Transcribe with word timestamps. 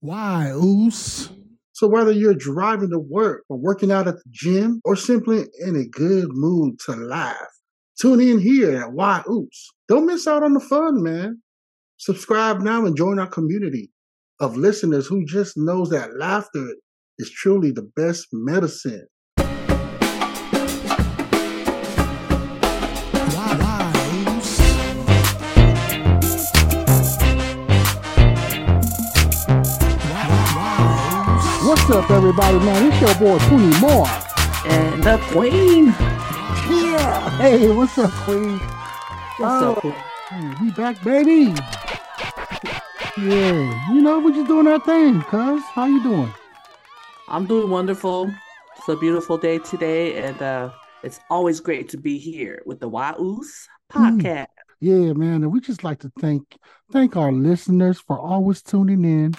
Why, 0.00 0.52
Uce? 0.54 1.30
So 1.72 1.86
whether 1.86 2.12
you're 2.12 2.34
driving 2.34 2.90
to 2.90 2.98
work 2.98 3.44
or 3.48 3.58
working 3.58 3.90
out 3.90 4.08
at 4.08 4.16
the 4.16 4.30
gym 4.30 4.80
or 4.84 4.96
simply 4.96 5.46
in 5.60 5.76
a 5.76 5.86
good 5.86 6.28
mood 6.30 6.78
to 6.86 6.92
laugh, 6.92 7.36
tune 8.00 8.20
in 8.20 8.38
here 8.38 8.82
at 8.82 8.92
Why 8.92 9.22
Uce. 9.28 9.70
Don't 9.88 10.06
miss 10.06 10.26
out 10.26 10.42
on 10.42 10.54
the 10.54 10.60
fun, 10.60 11.02
man. 11.02 11.42
Subscribe 11.98 12.60
now 12.60 12.84
and 12.84 12.96
join 12.96 13.18
our 13.18 13.26
community 13.26 13.90
of 14.40 14.56
listeners 14.56 15.06
who 15.06 15.24
just 15.24 15.56
knows 15.56 15.90
that 15.90 16.16
laughter 16.18 16.74
is 17.18 17.30
truly 17.30 17.70
the 17.70 17.90
best 17.96 18.28
medicine. 18.32 19.06
What's 31.88 32.04
up, 32.04 32.10
everybody, 32.10 32.58
man? 32.58 32.90
It's 32.90 33.00
your 33.00 33.14
boy, 33.14 33.38
Puni 33.46 33.78
Moa. 33.80 34.08
And 34.66 35.04
the 35.04 35.18
queen. 35.30 35.86
Yeah. 36.68 37.30
Hey, 37.38 37.70
what's 37.70 37.96
up, 37.96 38.10
Queen? 38.24 38.58
What's 38.58 39.62
Oh. 39.62 39.72
up, 39.74 39.78
queen? 39.78 39.94
Hey, 40.30 40.54
we 40.60 40.70
back, 40.72 41.00
baby. 41.04 41.54
Yeah, 43.16 43.92
you 43.92 44.00
know, 44.02 44.18
we 44.18 44.32
just 44.32 44.48
doing 44.48 44.66
our 44.66 44.80
thing, 44.80 45.22
cuz. 45.22 45.62
How 45.74 45.86
you 45.86 46.02
doing? 46.02 46.34
I'm 47.28 47.46
doing 47.46 47.70
wonderful. 47.70 48.32
It's 48.76 48.88
a 48.88 48.96
beautiful 48.96 49.38
day 49.38 49.58
today, 49.58 50.24
and 50.24 50.42
uh, 50.42 50.70
it's 51.04 51.20
always 51.30 51.60
great 51.60 51.88
to 51.90 51.96
be 51.96 52.18
here 52.18 52.62
with 52.66 52.80
the 52.80 52.88
Why 52.88 53.14
Uce 53.16 53.68
podcast. 53.92 54.48
Yeah, 54.86 55.14
man, 55.14 55.42
and 55.42 55.50
we 55.50 55.58
just 55.58 55.82
like 55.82 55.98
to 56.02 56.12
thank 56.20 56.58
thank 56.92 57.16
our 57.16 57.32
listeners 57.32 57.98
for 57.98 58.20
always 58.20 58.62
tuning 58.62 59.04
in, 59.04 59.34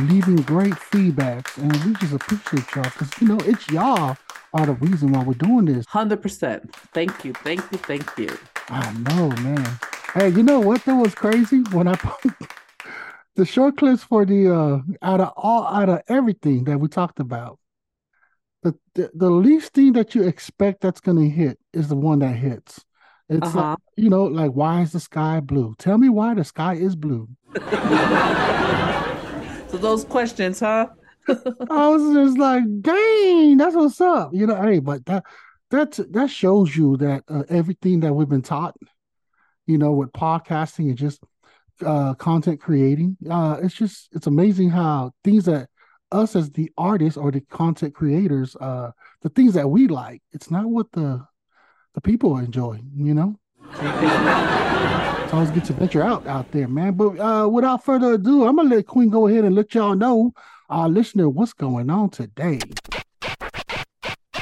leaving 0.00 0.34
great 0.38 0.72
feedbacks, 0.72 1.56
and 1.58 1.72
we 1.84 1.94
just 2.00 2.12
appreciate 2.12 2.74
y'all 2.74 2.82
because 2.82 3.08
you 3.20 3.28
know 3.28 3.38
it's 3.44 3.70
y'all 3.70 4.16
are 4.52 4.66
the 4.66 4.72
reason 4.72 5.12
why 5.12 5.22
we're 5.22 5.34
doing 5.34 5.66
this. 5.66 5.86
100%. 5.86 6.74
Thank 6.92 7.24
you, 7.24 7.32
thank 7.34 7.60
you, 7.70 7.78
thank 7.78 8.18
you. 8.18 8.36
I 8.68 8.92
know, 8.94 9.28
man. 9.42 9.78
Hey, 10.12 10.30
you 10.30 10.42
know 10.42 10.58
what? 10.58 10.84
That 10.86 10.96
was 10.96 11.14
crazy 11.14 11.60
when 11.70 11.86
I 11.86 11.94
put 11.94 12.32
the 13.36 13.44
short 13.44 13.76
clips 13.76 14.02
for 14.02 14.24
the 14.24 14.52
uh 14.52 14.78
out 15.02 15.20
of 15.20 15.32
all 15.36 15.68
out 15.68 15.88
of 15.88 16.00
everything 16.08 16.64
that 16.64 16.78
we 16.78 16.88
talked 16.88 17.20
about. 17.20 17.60
The, 18.64 18.74
the 18.96 19.08
the 19.14 19.30
least 19.30 19.72
thing 19.72 19.92
that 19.92 20.16
you 20.16 20.24
expect 20.24 20.80
that's 20.80 21.00
gonna 21.00 21.28
hit 21.28 21.60
is 21.72 21.86
the 21.86 21.94
one 21.94 22.18
that 22.18 22.34
hits. 22.34 22.84
It's 23.30 23.54
Uh-huh. 23.54 23.58
like, 23.70 23.78
you 23.96 24.10
know, 24.10 24.24
like 24.24 24.50
why 24.52 24.82
is 24.82 24.92
the 24.92 25.00
sky 25.00 25.40
blue? 25.40 25.74
Tell 25.78 25.96
me 25.98 26.08
why 26.08 26.34
the 26.34 26.44
sky 26.44 26.74
is 26.74 26.96
blue. 26.96 27.28
So, 29.68 29.76
those 29.78 30.04
questions, 30.04 30.58
huh? 30.60 30.88
I 31.28 31.88
was 31.88 32.12
just 32.14 32.38
like, 32.38 32.64
dang, 32.80 33.56
that's 33.56 33.76
what's 33.76 34.00
up. 34.00 34.30
You 34.32 34.46
know, 34.48 34.60
hey, 34.60 34.80
but 34.80 35.06
that 35.06 35.24
that 35.70 35.98
that 36.10 36.28
shows 36.30 36.76
you 36.76 36.96
that 36.96 37.22
uh, 37.28 37.44
everything 37.48 38.00
that 38.00 38.12
we've 38.12 38.28
been 38.28 38.42
taught, 38.42 38.76
you 39.66 39.78
know, 39.78 39.92
with 39.92 40.12
podcasting 40.12 40.88
and 40.88 40.96
just 40.98 41.20
uh 41.86 42.14
content 42.14 42.60
creating, 42.60 43.16
uh 43.30 43.58
it's 43.62 43.74
just 43.74 44.08
it's 44.12 44.26
amazing 44.26 44.70
how 44.70 45.12
things 45.22 45.44
that 45.44 45.68
us 46.12 46.34
as 46.34 46.50
the 46.50 46.70
artists 46.76 47.16
or 47.16 47.30
the 47.30 47.40
content 47.42 47.94
creators, 47.94 48.56
uh 48.56 48.90
the 49.22 49.28
things 49.28 49.54
that 49.54 49.70
we 49.70 49.86
like, 49.86 50.20
it's 50.32 50.50
not 50.50 50.66
what 50.66 50.90
the 50.92 51.24
the 51.94 52.00
people 52.00 52.36
enjoy, 52.38 52.80
you 52.96 53.14
know? 53.14 53.36
It's 53.72 55.32
always 55.32 55.50
good 55.50 55.64
to 55.66 55.72
venture 55.72 56.02
out 56.02 56.26
out 56.26 56.50
there, 56.50 56.68
man. 56.68 56.94
But 56.94 57.18
uh 57.20 57.48
without 57.48 57.84
further 57.84 58.14
ado, 58.14 58.46
I'm 58.46 58.56
gonna 58.56 58.74
let 58.74 58.86
Queen 58.86 59.10
go 59.10 59.26
ahead 59.26 59.44
and 59.44 59.54
let 59.54 59.74
y'all 59.74 59.94
know 59.94 60.32
our 60.68 60.88
listener 60.88 61.28
what's 61.28 61.52
going 61.52 61.90
on 61.90 62.10
today. 62.10 62.60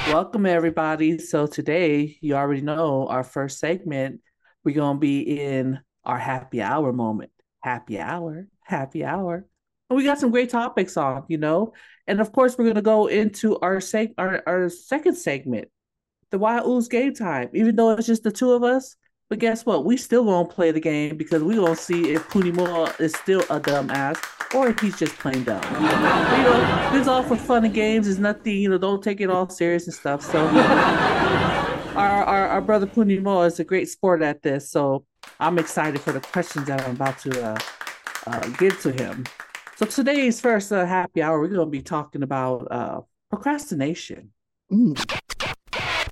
Welcome, 0.08 0.46
everybody. 0.46 1.18
So, 1.18 1.46
today, 1.46 2.16
you 2.22 2.34
already 2.34 2.62
know 2.62 3.06
our 3.08 3.22
first 3.22 3.58
segment, 3.58 4.22
we're 4.64 4.74
to 4.96 5.00
be 5.00 5.20
in 5.20 5.80
our 6.02 6.18
happy 6.18 6.62
hour 6.62 6.94
moment. 6.94 7.30
Happy 7.62 7.98
hour, 7.98 8.46
happy 8.62 9.04
hour. 9.04 9.46
And 9.90 9.96
we 9.96 10.04
got 10.04 10.18
some 10.18 10.30
great 10.30 10.48
topics 10.48 10.96
on, 10.96 11.24
you 11.28 11.36
know. 11.36 11.74
And 12.06 12.22
of 12.22 12.32
course, 12.32 12.56
we're 12.56 12.64
to 12.76 12.82
go 12.82 13.06
into 13.06 13.58
our, 13.60 13.76
seg- 13.76 14.14
our 14.16 14.42
our 14.46 14.70
second 14.70 15.16
segment, 15.16 15.68
the 16.30 16.38
Why 16.38 16.60
Uce 16.62 16.88
game 16.88 17.14
time. 17.14 17.48
Even 17.54 17.76
though 17.76 17.90
it's 17.90 18.06
just 18.06 18.22
the 18.22 18.32
two 18.32 18.52
of 18.52 18.62
us, 18.62 18.96
but 19.28 19.38
guess 19.38 19.66
what? 19.66 19.84
We 19.84 19.96
still 19.96 20.24
won't 20.24 20.50
play 20.50 20.70
the 20.70 20.80
game 20.80 21.16
because 21.16 21.42
we 21.42 21.56
gonna 21.56 21.76
see 21.76 22.12
if 22.12 22.28
Puni 22.30 22.50
Moa 22.50 22.94
is 22.98 23.14
still 23.14 23.40
a 23.50 23.60
dumbass 23.60 24.18
or 24.54 24.68
if 24.68 24.80
he's 24.80 24.98
just 24.98 25.14
plain 25.18 25.44
dumb. 25.44 25.62
You 25.74 25.80
know, 25.80 26.90
is 26.94 27.08
all 27.08 27.22
for 27.22 27.36
fun 27.36 27.64
and 27.64 27.74
games. 27.74 28.08
It's 28.08 28.18
nothing, 28.18 28.56
you 28.56 28.70
know. 28.70 28.78
Don't 28.78 29.02
take 29.02 29.20
it 29.20 29.28
all 29.28 29.48
serious 29.50 29.86
and 29.86 29.94
stuff. 29.94 30.22
So, 30.22 30.46
our, 31.94 32.24
our 32.24 32.48
our 32.48 32.60
brother 32.62 32.86
Puni 32.86 33.18
Moa 33.18 33.44
is 33.46 33.60
a 33.60 33.64
great 33.64 33.90
sport 33.90 34.22
at 34.22 34.42
this. 34.42 34.70
So 34.70 35.04
I'm 35.38 35.58
excited 35.58 36.00
for 36.00 36.12
the 36.12 36.20
questions 36.20 36.66
that 36.66 36.80
I'm 36.82 36.92
about 36.92 37.18
to 37.20 37.44
uh, 37.44 37.58
uh, 38.26 38.48
give 38.58 38.80
to 38.80 38.92
him. 38.92 39.24
So 39.76 39.86
today's 39.86 40.40
first 40.40 40.72
uh, 40.72 40.86
happy 40.86 41.22
hour, 41.22 41.38
we're 41.38 41.48
gonna 41.48 41.66
be 41.66 41.82
talking 41.82 42.22
about 42.22 42.66
uh, 42.70 43.00
procrastination. 43.30 44.32
Mm, 44.72 44.96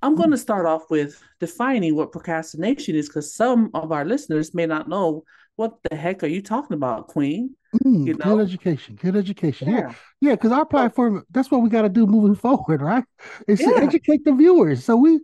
I'm 0.06 0.14
going 0.14 0.30
to 0.30 0.38
start 0.38 0.66
off 0.66 0.88
with 0.88 1.20
defining 1.40 1.96
what 1.96 2.12
procrastination 2.12 2.94
is 2.94 3.08
because 3.08 3.34
some 3.34 3.70
of 3.74 3.90
our 3.90 4.04
listeners 4.04 4.54
may 4.54 4.64
not 4.64 4.88
know 4.88 5.24
what 5.56 5.78
the 5.90 5.96
heck 5.96 6.22
are 6.22 6.28
you 6.28 6.40
talking 6.40 6.74
about, 6.74 7.08
Queen? 7.08 7.56
mm, 7.84 8.06
You 8.06 8.14
good 8.14 8.38
education, 8.40 8.94
good 9.02 9.16
education. 9.16 9.68
Yeah, 9.68 9.92
yeah, 10.20 10.32
because 10.36 10.52
our 10.52 10.64
platform, 10.64 11.24
that's 11.32 11.50
what 11.50 11.62
we 11.62 11.70
got 11.70 11.82
to 11.82 11.88
do 11.88 12.06
moving 12.06 12.34
forward, 12.46 12.82
right? 12.82 13.02
Is 13.48 13.58
to 13.58 13.66
Yeah. 13.66 13.82
educate 13.82 14.24
the 14.24 14.32
viewers. 14.32 14.84
So 14.84 14.94
we, 14.94 15.18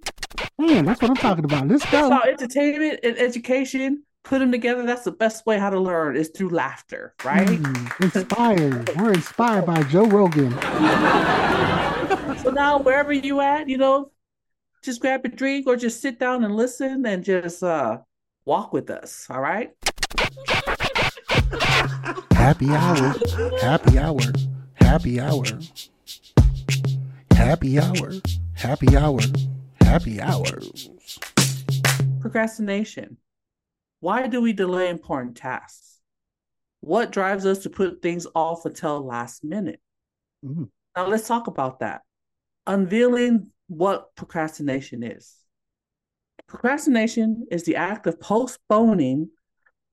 man, 0.59 0.85
that's 0.85 1.01
what 1.01 1.13
I'm 1.13 1.17
talking 1.17 1.45
about. 1.45 1.69
Let's 1.69 1.89
go. 1.89 2.09
So 2.09 2.21
entertainment 2.23 3.01
and 3.05 3.17
education. 3.19 4.03
Put 4.25 4.39
them 4.41 4.51
together. 4.53 4.85
That's 4.85 5.03
the 5.05 5.13
best 5.13 5.47
way 5.47 5.59
how 5.59 5.71
to 5.71 5.81
learn 5.81 6.17
is 6.17 6.31
through 6.35 6.51
laughter, 6.51 7.15
right? 7.25 7.47
Mm, 7.47 8.05
inspired. 8.05 8.97
We're 8.97 9.13
inspired 9.13 9.67
by 9.67 9.83
Joe 9.85 10.07
Rogan. 10.07 10.53
So 12.43 12.51
now 12.51 12.79
wherever 12.79 13.13
you 13.13 13.41
at, 13.41 13.69
you 13.69 13.79
know, 13.79 14.11
just 14.83 15.01
grab 15.01 15.25
a 15.25 15.29
drink 15.29 15.67
or 15.67 15.77
just 15.77 16.01
sit 16.01 16.19
down 16.19 16.45
and 16.45 16.57
listen 16.57 17.07
and 17.07 17.25
just 17.25 17.63
uh 17.63 17.99
walk 18.45 18.73
with 18.73 18.91
us. 18.91 19.27
All 19.31 19.41
right. 19.41 19.71
Happy 22.33 22.69
hour, 22.71 23.15
happy 23.61 23.99
hour, 23.99 24.21
happy 24.75 25.21
hour, 25.21 25.45
happy 27.31 27.79
hour, 27.79 28.13
happy 28.55 28.97
hour, 28.97 29.21
happy 29.81 30.21
hour. 30.21 30.61
Procrastination. 32.21 33.19
Why 34.01 34.27
do 34.27 34.41
we 34.41 34.53
delay 34.53 34.89
important 34.89 35.37
tasks? 35.37 36.01
What 36.81 37.13
drives 37.13 37.47
us 37.47 37.61
to 37.61 37.71
put 37.71 38.03
things 38.03 38.27
off 38.35 38.65
until 38.65 39.07
last 39.07 39.45
minute? 39.45 39.81
Mm. 40.45 40.71
Now 40.97 41.07
let's 41.07 41.29
talk 41.29 41.47
about 41.47 41.79
that. 41.79 42.03
Unveiling 42.67 43.52
what 43.73 44.15
procrastination 44.17 45.03
is. 45.03 45.35
Procrastination 46.47 47.47
is 47.51 47.65
the 47.65 47.77
act 47.77 48.07
of 48.07 48.21
postponing 48.21 49.31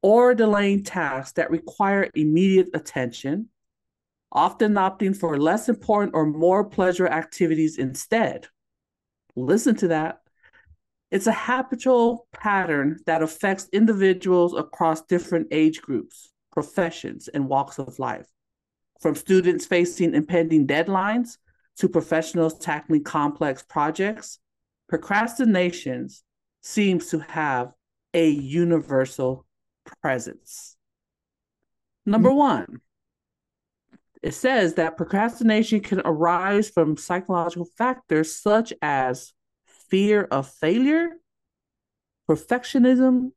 or 0.01 0.35
delaying 0.35 0.84
tasks 0.84 1.34
that 1.34 1.50
require 1.50 2.09
immediate 2.13 2.69
attention, 2.73 3.47
often 4.31 4.73
opting 4.73 5.16
for 5.16 5.40
less 5.40 5.69
important 5.69 6.13
or 6.13 6.25
more 6.25 6.66
pleasure 6.66 7.07
activities 7.07 7.78
instead. 7.78 8.47
Listen 9.35 9.75
to 9.75 9.88
that. 9.88 10.19
It's 11.11 11.28
a 11.28 11.34
habitual 11.34 12.28
pattern 12.34 13.00
that 13.06 13.23
affects 13.23 13.69
individuals 13.72 14.53
across 14.53 15.01
different 15.06 15.47
age 15.51 15.81
groups, 15.81 16.31
professions, 16.51 17.29
and 17.29 17.47
walks 17.47 17.79
of 17.79 17.97
life. 17.97 18.28
From 19.00 19.16
students 19.16 19.66
facing 19.66 20.13
impending 20.13 20.67
deadlines 20.67 21.37
to 21.79 21.90
professionals 21.90 22.58
tackling 22.59 23.03
complex 23.03 23.64
projects, 23.64 24.40
procrastination 24.87 26.09
seems 26.61 27.08
to 27.08 27.20
have 27.20 27.72
a 28.14 28.29
universal 28.29 29.46
presence. 30.02 30.76
Number 32.05 32.29
mm. 32.29 32.35
one, 32.35 32.81
it 34.22 34.34
says 34.34 34.73
that 34.73 34.97
procrastination 34.97 35.79
can 35.79 36.02
arise 36.03 36.70
from 36.70 36.97
psychological 36.97 37.67
factors 37.78 38.35
such 38.35 38.73
as 38.81 39.34
fear 39.90 40.23
of 40.23 40.49
failure, 40.49 41.11
perfectionism, 42.29 43.31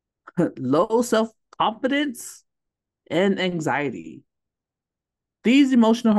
low 0.58 1.02
self 1.02 1.30
confidence, 1.58 2.44
and 3.10 3.40
anxiety. 3.40 4.22
These 5.42 5.72
emotional 5.72 6.14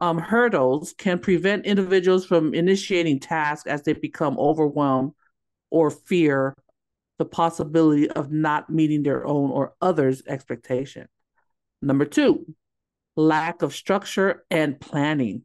um, 0.00 0.18
hurdles 0.18 0.94
can 0.96 1.18
prevent 1.18 1.66
individuals 1.66 2.24
from 2.24 2.54
initiating 2.54 3.20
tasks 3.20 3.66
as 3.66 3.82
they 3.82 3.92
become 3.92 4.38
overwhelmed 4.38 5.12
or 5.70 5.90
fear 5.90 6.54
the 7.18 7.24
possibility 7.24 8.10
of 8.10 8.32
not 8.32 8.70
meeting 8.70 9.02
their 9.02 9.26
own 9.26 9.50
or 9.50 9.74
others' 9.80 10.22
expectation. 10.26 11.08
Number 11.82 12.04
two, 12.04 12.54
lack 13.16 13.62
of 13.62 13.74
structure 13.74 14.44
and 14.50 14.80
planning. 14.80 15.42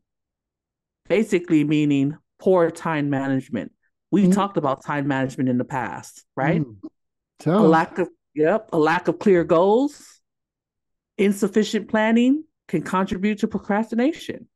Basically, 1.07 1.63
meaning 1.63 2.17
poor 2.39 2.71
time 2.71 3.09
management. 3.09 3.71
We've 4.11 4.29
Mhm. 4.29 4.35
talked 4.35 4.57
about 4.57 4.83
time 4.83 5.07
management 5.07 5.49
in 5.49 5.57
the 5.57 5.65
past, 5.65 6.25
right? 6.35 6.61
Mm. 6.61 6.77
A 7.47 7.61
lack 7.63 7.99
of 7.99 8.09
yep, 8.33 8.69
a 8.73 8.77
lack 8.77 9.07
of 9.07 9.19
clear 9.19 9.43
goals, 9.43 10.21
insufficient 11.17 11.89
planning 11.89 12.45
can 12.67 12.81
contribute 12.81 13.39
to 13.39 13.47
procrastination. 13.47 14.47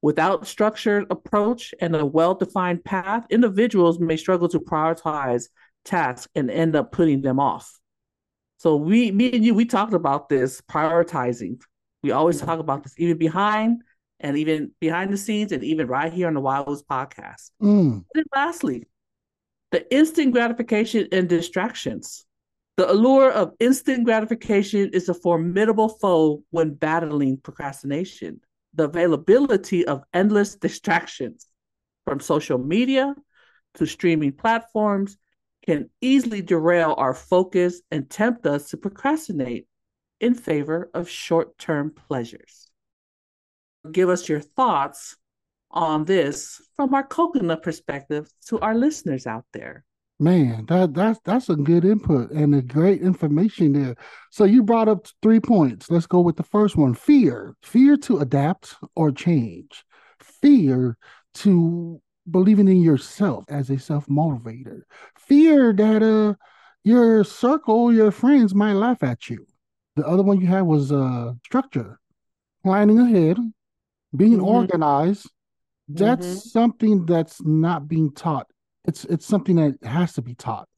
Without 0.00 0.46
structured 0.46 1.06
approach 1.10 1.74
and 1.80 1.96
a 1.96 2.06
well-defined 2.06 2.84
path, 2.84 3.26
individuals 3.30 3.98
may 3.98 4.16
struggle 4.16 4.48
to 4.48 4.60
prioritize 4.60 5.48
tasks 5.84 6.28
and 6.34 6.50
end 6.50 6.76
up 6.76 6.92
putting 6.92 7.20
them 7.20 7.40
off. 7.40 7.78
So 8.58 8.76
we 8.76 9.10
me 9.10 9.32
and 9.32 9.44
you 9.44 9.54
we 9.54 9.64
talked 9.64 9.94
about 9.94 10.28
this 10.28 10.60
prioritizing. 10.62 11.60
We 12.02 12.12
always 12.12 12.40
talk 12.40 12.60
about 12.60 12.82
this 12.84 12.94
even 12.98 13.18
behind 13.18 13.82
and 14.20 14.36
even 14.36 14.72
behind 14.80 15.12
the 15.12 15.16
scenes 15.16 15.52
and 15.52 15.64
even 15.64 15.86
right 15.86 16.12
here 16.12 16.28
on 16.28 16.34
the 16.34 16.40
Wildwood's 16.40 16.82
podcast. 16.82 17.50
Mm. 17.62 17.92
And 17.92 18.04
then 18.14 18.24
lastly, 18.34 18.86
the 19.70 19.92
instant 19.94 20.32
gratification 20.32 21.08
and 21.12 21.28
distractions. 21.28 22.24
The 22.78 22.88
allure 22.88 23.32
of 23.32 23.54
instant 23.58 24.04
gratification 24.04 24.90
is 24.92 25.08
a 25.08 25.14
formidable 25.14 25.88
foe 25.88 26.44
when 26.50 26.74
battling 26.74 27.38
procrastination. 27.38 28.40
The 28.72 28.84
availability 28.84 29.84
of 29.84 30.04
endless 30.14 30.54
distractions 30.54 31.48
from 32.04 32.20
social 32.20 32.56
media 32.56 33.16
to 33.74 33.84
streaming 33.84 34.30
platforms 34.30 35.16
can 35.66 35.90
easily 36.00 36.40
derail 36.40 36.94
our 36.96 37.14
focus 37.14 37.82
and 37.90 38.08
tempt 38.08 38.46
us 38.46 38.70
to 38.70 38.76
procrastinate 38.76 39.66
in 40.20 40.36
favor 40.36 40.88
of 40.94 41.10
short 41.10 41.58
term 41.58 41.90
pleasures. 41.90 42.70
Give 43.90 44.08
us 44.08 44.28
your 44.28 44.38
thoughts 44.38 45.16
on 45.72 46.04
this 46.04 46.62
from 46.76 46.94
our 46.94 47.02
coconut 47.02 47.64
perspective 47.64 48.30
to 48.46 48.60
our 48.60 48.76
listeners 48.76 49.26
out 49.26 49.46
there. 49.52 49.84
Man, 50.20 50.66
that 50.66 50.94
that's 50.94 51.20
that's 51.24 51.48
a 51.48 51.54
good 51.54 51.84
input 51.84 52.32
and 52.32 52.52
a 52.54 52.60
great 52.62 53.02
information 53.02 53.72
there. 53.72 53.94
So 54.32 54.42
you 54.44 54.64
brought 54.64 54.88
up 54.88 55.06
three 55.22 55.38
points. 55.38 55.90
Let's 55.90 56.06
go 56.06 56.20
with 56.20 56.36
the 56.36 56.42
first 56.42 56.76
one. 56.76 56.94
Fear. 56.94 57.54
Fear 57.62 57.96
to 57.98 58.18
adapt 58.18 58.74
or 58.96 59.12
change. 59.12 59.84
Fear 60.18 60.96
to 61.34 62.00
believing 62.28 62.66
in 62.66 62.82
yourself 62.82 63.44
as 63.48 63.70
a 63.70 63.78
self-motivator. 63.78 64.80
Fear 65.16 65.72
that 65.74 66.02
uh 66.02 66.34
your 66.82 67.22
circle, 67.22 67.92
your 67.92 68.10
friends 68.10 68.54
might 68.54 68.72
laugh 68.74 69.04
at 69.04 69.30
you. 69.30 69.46
The 69.94 70.06
other 70.06 70.24
one 70.24 70.40
you 70.40 70.48
had 70.48 70.62
was 70.62 70.90
uh 70.90 71.34
structure, 71.44 72.00
planning 72.64 72.98
ahead, 72.98 73.38
being 74.16 74.38
Mhm. 74.38 74.44
organized. 74.44 75.30
That's 75.88 76.26
Mhm. 76.26 76.50
something 76.52 77.06
that's 77.06 77.42
not 77.42 77.88
being 77.88 78.12
taught 78.12 78.48
it's 78.88 79.04
it's 79.04 79.26
something 79.26 79.56
that 79.56 79.74
has 79.84 80.14
to 80.14 80.22
be 80.22 80.34
taught. 80.34 80.68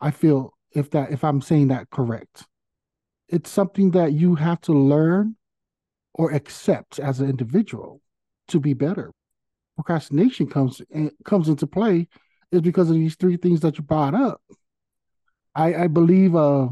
I 0.00 0.10
feel 0.10 0.54
if 0.72 0.90
that 0.90 1.10
if 1.12 1.24
I'm 1.24 1.40
saying 1.42 1.68
that 1.68 1.90
correct. 1.90 2.46
It's 3.28 3.50
something 3.50 3.92
that 3.92 4.12
you 4.12 4.34
have 4.36 4.60
to 4.62 4.72
learn 4.72 5.36
or 6.14 6.32
accept 6.32 6.98
as 6.98 7.20
an 7.20 7.28
individual 7.30 8.00
to 8.48 8.58
be 8.58 8.74
better. 8.74 9.12
Procrastination 9.76 10.46
comes 10.48 10.80
in, 10.90 11.10
comes 11.24 11.48
into 11.48 11.66
play 11.66 12.08
is 12.52 12.60
because 12.60 12.90
of 12.90 12.96
these 12.96 13.14
three 13.16 13.36
things 13.36 13.60
that 13.60 13.78
you 13.78 13.84
brought 13.84 14.14
up. 14.14 14.40
I, 15.54 15.84
I 15.84 15.86
believe 15.86 16.34
uh, 16.34 16.68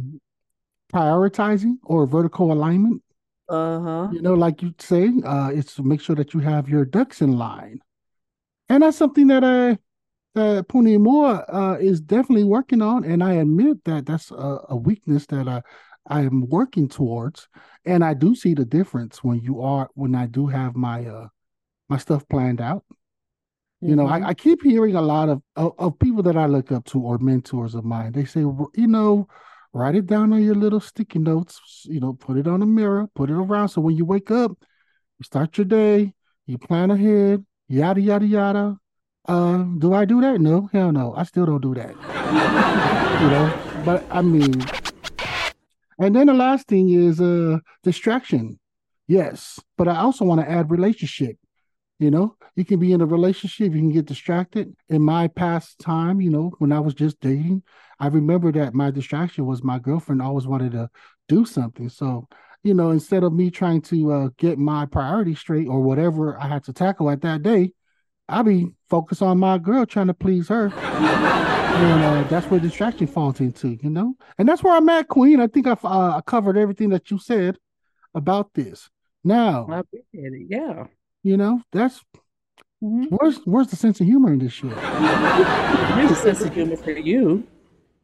prioritizing 0.93 1.75
or 1.85 2.07
vertical 2.07 2.53
alignment 2.53 3.03
Uh-huh. 3.49 4.09
you 4.13 4.21
know, 4.21 4.35
like 4.35 4.63
you 4.63 4.75
say, 4.79 5.11
uh, 5.25 5.51
it's 5.55 5.75
to 5.77 5.83
make 5.83 6.01
sure 6.01 6.17
that 6.17 6.35
you 6.35 6.41
have 6.41 6.69
your 6.69 6.85
ducks 6.85 7.23
in 7.23 7.33
line, 7.39 7.79
and 8.69 8.83
that's 8.83 8.97
something 8.97 9.27
that 9.29 9.45
I, 9.45 9.79
that 10.35 10.69
Puni 10.69 10.99
Moa 10.99 11.45
uh, 11.49 11.77
is 11.81 12.01
definitely 12.01 12.45
working 12.45 12.83
on, 12.83 13.05
and 13.05 13.23
I 13.23 13.35
admit 13.35 13.85
that 13.85 14.07
that's 14.07 14.31
a, 14.31 14.59
a 14.69 14.77
weakness 14.77 15.27
that 15.27 15.49
I, 15.49 15.63
I 16.09 16.21
am 16.21 16.49
working 16.49 16.89
towards, 16.89 17.49
and 17.85 18.05
I 18.05 18.15
do 18.15 18.35
see 18.35 18.55
the 18.55 18.65
difference 18.65 19.25
when 19.25 19.41
you 19.41 19.61
are 19.63 19.89
when 19.95 20.15
I 20.15 20.27
do 20.27 20.47
have 20.47 20.77
my 20.77 21.07
uh, 21.07 21.29
my 21.89 21.99
stuff 21.99 22.29
planned 22.29 22.61
out. 22.61 22.85
You 23.81 23.95
know. 23.95 24.07
I, 24.07 24.29
I 24.29 24.35
keep 24.35 24.63
hearing 24.63 24.97
a 24.97 25.03
lot 25.03 25.29
of, 25.29 25.43
of 25.55 25.73
of 25.79 25.99
people 25.99 26.23
that 26.25 26.37
I 26.37 26.47
look 26.47 26.73
up 26.73 26.85
to 26.87 27.01
or 27.01 27.19
mentors 27.19 27.75
of 27.75 27.85
mine. 27.85 28.13
They 28.13 28.25
say, 28.25 28.41
you 28.41 28.71
know, 28.75 29.29
write 29.73 29.95
it 29.95 30.07
down 30.07 30.33
on 30.33 30.43
your 30.43 30.57
little 30.57 30.81
sticky 30.81 31.21
notes. 31.21 31.61
You 31.85 32.01
know, 32.01 32.13
put 32.13 32.37
it 32.37 32.47
on 32.47 32.63
a 32.63 32.67
mirror, 32.67 33.09
put 33.15 33.31
it 33.31 33.35
around. 33.35 33.69
So 33.69 33.81
when 33.81 33.97
you 33.97 34.05
wake 34.05 34.31
up, 34.31 34.53
you 35.19 35.25
start 35.25 35.57
your 35.59 35.65
day, 35.65 36.13
you 36.47 36.59
plan 36.59 36.91
ahead, 36.91 37.45
yada 37.69 38.01
yada 38.01 38.27
yada. 38.27 38.79
Uh, 39.27 39.59
do 39.79 39.93
I 39.93 40.05
do 40.05 40.21
that? 40.23 40.41
No, 40.41 40.69
hell 40.73 40.91
no. 40.91 41.15
I 41.15 41.25
still 41.25 41.47
don't 41.47 41.61
do 41.61 41.75
that. 41.75 41.91
you 43.23 43.29
know, 43.29 43.83
but 43.85 44.05
I 44.11 44.23
mean, 44.23 44.65
and 45.99 46.17
then 46.17 46.27
the 46.27 46.35
last 46.35 46.67
thing 46.67 46.91
is 46.91 47.21
uh 47.21 47.59
distraction. 47.83 48.59
Yes, 49.07 49.59
but 49.77 49.89
I 49.89 49.97
also 49.97 50.25
want 50.25 50.41
to 50.41 50.51
add 50.51 50.71
relationship. 50.71 51.37
You 51.99 52.11
know, 52.11 52.37
you 52.55 52.65
can 52.65 52.79
be 52.79 52.93
in 52.93 53.01
a 53.01 53.07
relationship, 53.07 53.73
you 53.73 53.81
can 53.81 53.93
get 53.93 54.07
distracted. 54.07 54.75
In 54.89 55.03
my 55.03 55.29
past 55.29 55.79
time, 55.79 56.21
you 56.21 56.31
know, 56.31 56.53
when 56.59 56.73
I 56.73 56.81
was 56.81 56.95
just 56.95 57.19
dating, 57.21 57.63
I 57.99 58.09
remember 58.09 58.53
that 58.53 58.75
my 58.75 58.91
distraction 58.91 59.47
was 59.47 59.65
my 59.65 59.79
girlfriend 59.79 60.23
always 60.23 60.47
wanted 60.47 60.73
to 60.73 60.91
do 61.29 61.45
something. 61.45 61.89
So, 61.89 62.29
you 62.63 62.75
know, 62.75 62.91
instead 62.91 63.23
of 63.25 63.33
me 63.33 63.51
trying 63.51 63.81
to 63.83 64.13
uh, 64.13 64.29
get 64.37 64.59
my 64.59 64.87
priorities 64.87 65.39
straight 65.39 65.69
or 65.69 65.81
whatever 65.81 66.39
I 66.39 66.47
had 66.49 66.65
to 66.65 66.73
tackle 66.73 67.11
at 67.11 67.21
that 67.23 67.43
day, 67.43 67.73
I'll 68.29 68.43
be 68.45 68.69
focused 68.91 69.23
on 69.23 69.39
my 69.39 69.59
girl 69.59 69.87
trying 69.87 70.09
to 70.09 70.15
please 70.15 70.49
her. 70.49 70.67
and 70.67 72.05
uh, 72.05 72.29
that's 72.29 72.47
where 72.49 72.61
distraction 72.61 73.07
falls 73.07 73.41
into, 73.41 73.79
you 73.83 73.89
know? 73.91 74.15
And 74.39 74.49
that's 74.49 74.63
where 74.63 74.77
I'm 74.77 74.89
at, 74.89 75.09
Queen. 75.09 75.41
I 75.41 75.47
think 75.47 75.67
I've 75.67 75.85
uh, 75.85 76.21
covered 76.23 76.57
everything 76.57 76.91
that 76.91 77.11
you 77.11 77.19
said 77.19 77.57
about 78.15 78.53
this. 78.55 78.91
Now, 79.25 79.67
I 79.71 79.79
appreciate 79.81 80.33
it. 80.33 80.47
Yeah. 80.51 80.85
you 81.23 81.37
know, 81.37 81.61
that's 81.73 82.03
Mhm. 82.83 83.09
where's 83.11 83.39
where's 83.45 83.67
the 83.69 83.75
sense 83.77 84.01
of 84.01 84.07
humor 84.07 84.33
in 84.33 84.39
this 84.39 84.53
shit? 84.53 84.71
Here's 84.73 86.11
a 86.13 86.15
sense 86.15 86.41
of 86.43 86.55
humor 86.55 86.77
for 86.77 86.93
you. 86.93 87.45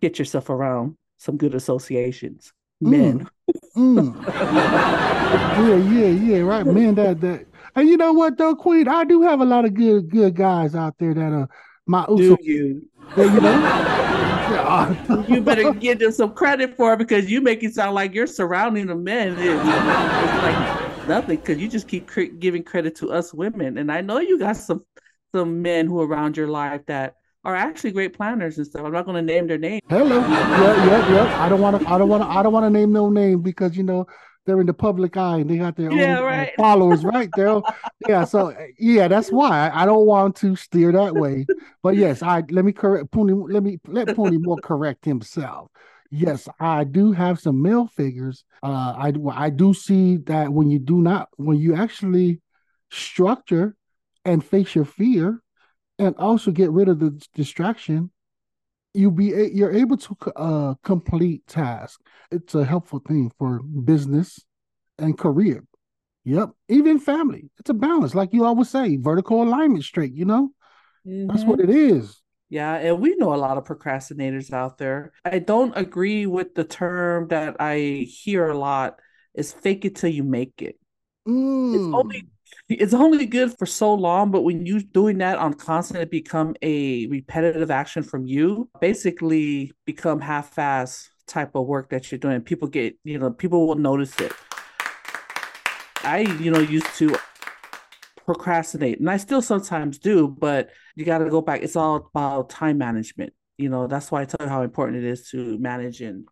Get 0.00 0.18
yourself 0.18 0.50
around 0.50 0.96
some 1.16 1.36
good 1.36 1.54
associations. 1.54 2.52
Men. 2.84 3.28
Mm. 3.76 4.24
yeah, 4.26 5.76
yeah, 5.76 6.06
yeah, 6.06 6.38
right, 6.42 6.64
man. 6.64 6.94
That 6.94 7.20
that, 7.20 7.46
and 7.74 7.88
you 7.88 7.96
know 7.96 8.12
what 8.12 8.38
though, 8.38 8.54
Queen, 8.54 8.88
I 8.88 9.04
do 9.04 9.22
have 9.22 9.40
a 9.40 9.44
lot 9.44 9.64
of 9.64 9.74
good 9.74 10.08
good 10.08 10.34
guys 10.34 10.74
out 10.74 10.94
there 10.98 11.14
that 11.14 11.32
are 11.32 11.48
my 11.86 12.06
Do 12.06 12.36
you? 12.40 12.82
that, 13.16 13.34
you 13.34 13.40
know. 13.40 14.04
You 15.28 15.40
better 15.40 15.72
give 15.72 15.98
them 15.98 16.12
some 16.12 16.34
credit 16.34 16.76
for 16.76 16.92
it 16.92 16.98
because 16.98 17.30
you 17.30 17.40
make 17.40 17.62
it 17.62 17.74
sound 17.74 17.94
like 17.94 18.14
you're 18.14 18.26
surrounding 18.26 18.86
the 18.86 18.94
men. 18.94 19.32
It's, 19.32 19.40
it's 19.40 20.42
like 20.42 21.08
nothing 21.08 21.38
because 21.38 21.58
you 21.58 21.68
just 21.68 21.88
keep 21.88 22.06
cre- 22.06 22.24
giving 22.38 22.62
credit 22.62 22.94
to 22.96 23.10
us 23.10 23.34
women. 23.34 23.78
And 23.78 23.90
I 23.90 24.00
know 24.00 24.18
you 24.20 24.38
got 24.38 24.56
some 24.56 24.84
some 25.34 25.62
men 25.62 25.86
who 25.86 26.00
are 26.00 26.06
around 26.06 26.36
your 26.36 26.48
life 26.48 26.82
that 26.86 27.16
are 27.44 27.54
actually 27.54 27.92
great 27.92 28.14
planners 28.14 28.58
and 28.58 28.66
stuff. 28.66 28.84
I'm 28.84 28.92
not 28.92 29.04
going 29.04 29.16
to 29.16 29.22
name 29.32 29.46
their 29.46 29.58
name. 29.58 29.80
Hello. 29.88 30.16
Yep, 30.18 30.76
yep, 30.86 31.10
yep. 31.10 31.28
I 31.38 31.48
don't 31.48 31.60
want 31.60 31.80
to. 31.80 31.88
I 31.88 31.98
don't 31.98 32.08
want 32.08 32.22
to. 32.22 32.28
I 32.28 32.42
don't 32.42 32.52
want 32.52 32.64
to 32.64 32.70
name 32.70 32.92
no 32.92 33.10
name 33.10 33.42
because 33.42 33.76
you 33.76 33.82
know 33.82 34.06
they're 34.46 34.60
in 34.60 34.66
the 34.66 34.74
public 34.74 35.16
eye 35.16 35.38
and 35.38 35.48
they 35.50 35.58
got 35.58 35.76
their 35.76 35.92
Yeah, 35.92 36.18
own 36.18 36.24
uh, 36.24 36.26
right. 36.26 36.52
followers, 36.56 37.04
right? 37.04 37.34
There. 37.34 37.60
Yeah. 38.08 38.24
So 38.24 38.54
yeah, 38.78 39.08
that's 39.08 39.30
why 39.30 39.68
I, 39.68 39.82
I 39.82 39.86
don't 39.86 40.06
want 40.06 40.36
to 40.36 40.56
steer 40.56 40.92
that 40.92 41.14
way. 41.14 41.46
But 41.82 41.96
yes, 41.96 42.22
I 42.22 42.42
let 42.50 42.64
me 42.64 42.72
correct 42.72 43.10
Puni. 43.12 43.32
Let 43.34 43.62
me 43.62 43.78
let 43.86 44.14
Puni 44.14 44.38
Moa 44.38 44.58
correct 44.58 45.04
himself. 45.04 45.70
Yes, 46.10 46.48
I 46.60 46.84
do 46.84 47.12
have 47.12 47.40
some 47.40 47.60
male 47.60 47.88
figures. 47.88 48.44
Uh, 48.62 48.94
I 48.96 49.12
I 49.32 49.50
do 49.50 49.74
see 49.74 50.18
that 50.18 50.52
when 50.52 50.70
you 50.70 50.78
do 50.78 51.02
not 51.02 51.28
when 51.36 51.58
you 51.58 51.74
actually 51.74 52.40
structure 52.90 53.76
and 54.24 54.44
face 54.44 54.74
your 54.74 54.84
fear, 54.84 55.42
and 55.98 56.14
also 56.16 56.50
get 56.50 56.70
rid 56.70 56.88
of 56.88 56.98
the 56.98 57.10
distraction, 57.34 58.10
you 58.94 59.10
be 59.10 59.32
a- 59.32 59.50
you're 59.50 59.72
able 59.72 59.96
to 59.98 60.16
uh 60.36 60.74
complete 60.84 61.46
tasks. 61.46 62.02
It's 62.30 62.54
a 62.54 62.64
helpful 62.64 63.00
thing 63.00 63.32
for 63.38 63.60
business 63.62 64.40
and 64.98 65.18
career. 65.18 65.64
Yep, 66.24 66.50
even 66.68 66.98
family. 67.00 67.50
It's 67.58 67.70
a 67.70 67.74
balance, 67.74 68.14
like 68.14 68.32
you 68.32 68.44
always 68.44 68.70
say, 68.70 68.96
vertical 68.96 69.42
alignment 69.42 69.84
straight. 69.84 70.14
You 70.14 70.24
know, 70.24 70.50
that's 71.28 71.42
Mhm. 71.42 71.48
what 71.48 71.60
it 71.60 71.70
is. 71.70 72.22
Yeah, 72.48 72.74
and 72.76 73.00
we 73.00 73.16
know 73.16 73.34
a 73.34 73.36
lot 73.36 73.58
of 73.58 73.64
procrastinators 73.64 74.52
out 74.52 74.78
there. 74.78 75.12
I 75.24 75.38
don't 75.40 75.76
agree 75.76 76.26
with 76.26 76.54
the 76.54 76.64
term 76.64 77.28
that 77.28 77.56
I 77.60 78.06
hear 78.08 78.48
a 78.48 78.56
lot 78.58 79.00
is 79.34 79.52
fake 79.52 79.84
it 79.84 79.96
till 79.96 80.10
you 80.10 80.22
make 80.24 80.62
it. 80.62 80.78
It's 81.72 81.84
Mm. 81.84 81.92
only 81.92 82.28
it's 82.68 82.94
only 82.94 83.26
good 83.26 83.56
for 83.58 83.66
so 83.66 83.92
long, 83.92 84.30
but 84.30 84.42
when 84.42 84.64
you're 84.64 84.80
doing 84.80 85.18
that 85.18 85.38
on 85.38 85.54
constant, 85.54 86.00
it 86.00 86.10
become 86.10 86.54
a 86.62 87.06
repetitive 87.08 87.70
action 87.70 88.02
from 88.02 88.26
you, 88.26 88.70
basically 88.80 89.72
become 89.84 90.20
half-ass 90.20 91.10
type 91.26 91.54
of 91.54 91.66
work 91.66 91.90
that 91.90 92.10
you're 92.10 92.18
doing. 92.18 92.40
People 92.40 92.68
get, 92.68 92.96
you 93.04 93.18
know, 93.18 93.30
people 93.30 93.66
will 93.66 93.74
notice 93.76 94.18
it. 94.18 94.32
I, 96.02 96.20
you 96.40 96.50
know, 96.50 96.60
used 96.60 96.94
to 96.96 97.16
procrastinate, 98.24 99.00
and 99.00 99.10
I 99.10 99.18
still 99.18 99.42
sometimes 99.42 99.98
do, 99.98 100.28
but 100.28 100.70
you 100.96 101.04
got 101.04 101.18
to 101.18 101.30
go 101.30 101.42
back. 101.42 101.62
It's 101.62 101.76
all 101.76 101.96
about 102.14 102.50
time 102.50 102.78
management. 102.78 103.34
You 103.58 103.68
know, 103.68 103.86
that's 103.86 104.10
why 104.10 104.22
I 104.22 104.24
tell 104.24 104.46
you 104.46 104.50
how 104.50 104.62
important 104.62 104.98
it 104.98 105.04
is 105.04 105.30
to 105.30 105.58
manage 105.58 106.00
and 106.00 106.26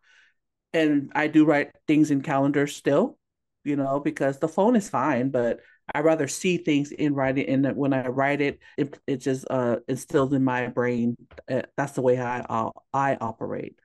and 0.72 1.12
I 1.14 1.26
do 1.26 1.44
write 1.44 1.70
things 1.86 2.10
in 2.10 2.22
calendars 2.22 2.74
still, 2.74 3.18
you 3.62 3.76
know, 3.76 4.00
because 4.00 4.38
the 4.38 4.48
phone 4.48 4.74
is 4.74 4.88
fine, 4.88 5.28
but 5.28 5.60
I 5.94 6.00
rather 6.00 6.28
see 6.28 6.58
things 6.58 6.92
in 6.92 7.14
writing, 7.14 7.46
and 7.48 7.76
when 7.76 7.92
I 7.92 8.06
write 8.08 8.40
it, 8.40 8.60
it, 8.76 8.98
it 9.06 9.16
just 9.18 9.44
uh 9.50 9.76
instilled 9.88 10.34
in 10.34 10.44
my 10.44 10.68
brain. 10.68 11.16
Uh, 11.50 11.62
that's 11.76 11.92
the 11.92 12.02
way 12.02 12.18
I 12.18 12.40
uh, 12.40 12.70
I 12.92 13.16
operate. 13.16 13.78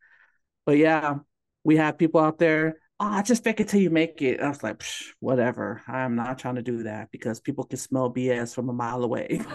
But 0.66 0.78
yeah, 0.78 1.20
we 1.64 1.78
have 1.78 1.98
people 1.98 2.22
out 2.22 2.40
there. 2.40 2.78
Oh, 3.00 3.22
just 3.22 3.44
fake 3.44 3.60
it 3.60 3.68
till 3.70 3.80
you 3.80 3.92
make 3.92 4.22
it. 4.22 4.42
I 4.42 4.50
was 4.50 4.64
like, 4.64 4.84
whatever. 5.20 5.84
I'm 5.88 6.16
not 6.16 6.40
trying 6.40 6.56
to 6.56 6.64
do 6.64 6.84
that 6.84 7.12
because 7.12 7.40
people 7.40 7.64
can 7.64 7.78
smell 7.78 8.12
BS 8.12 8.56
from 8.56 8.70
a 8.70 8.74
mile 8.74 9.04
away. 9.04 9.42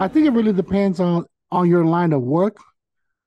I 0.00 0.08
think 0.12 0.26
it 0.26 0.32
really 0.32 0.52
depends 0.52 1.00
on 1.00 1.26
on 1.50 1.68
your 1.68 1.84
line 1.84 2.12
of 2.12 2.22
work 2.22 2.58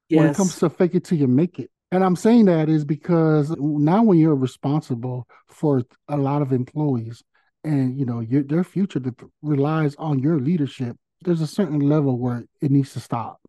yes. 0.09 0.19
when 0.19 0.29
it 0.29 0.35
comes 0.35 0.57
to 0.59 0.69
fake 0.69 0.95
it 0.95 1.03
till 1.03 1.17
you 1.17 1.27
make 1.27 1.59
it. 1.59 1.71
And 1.91 2.03
I'm 2.03 2.15
saying 2.15 2.45
that 2.45 2.69
is 2.69 2.85
because 2.85 3.53
now 3.57 4.03
when 4.03 4.17
you're 4.17 4.35
responsible 4.35 5.27
for 5.47 5.83
a 6.07 6.15
lot 6.15 6.41
of 6.41 6.53
employees 6.53 7.21
and 7.63 7.99
you 7.99 8.05
know 8.05 8.21
your 8.21 8.43
their 8.43 8.63
future 8.63 9.01
relies 9.41 9.95
on 9.95 10.19
your 10.19 10.39
leadership, 10.39 10.95
there's 11.23 11.41
a 11.41 11.47
certain 11.47 11.79
level 11.79 12.17
where 12.17 12.45
it 12.61 12.71
needs 12.71 12.93
to 12.93 12.99
stop. 12.99 13.41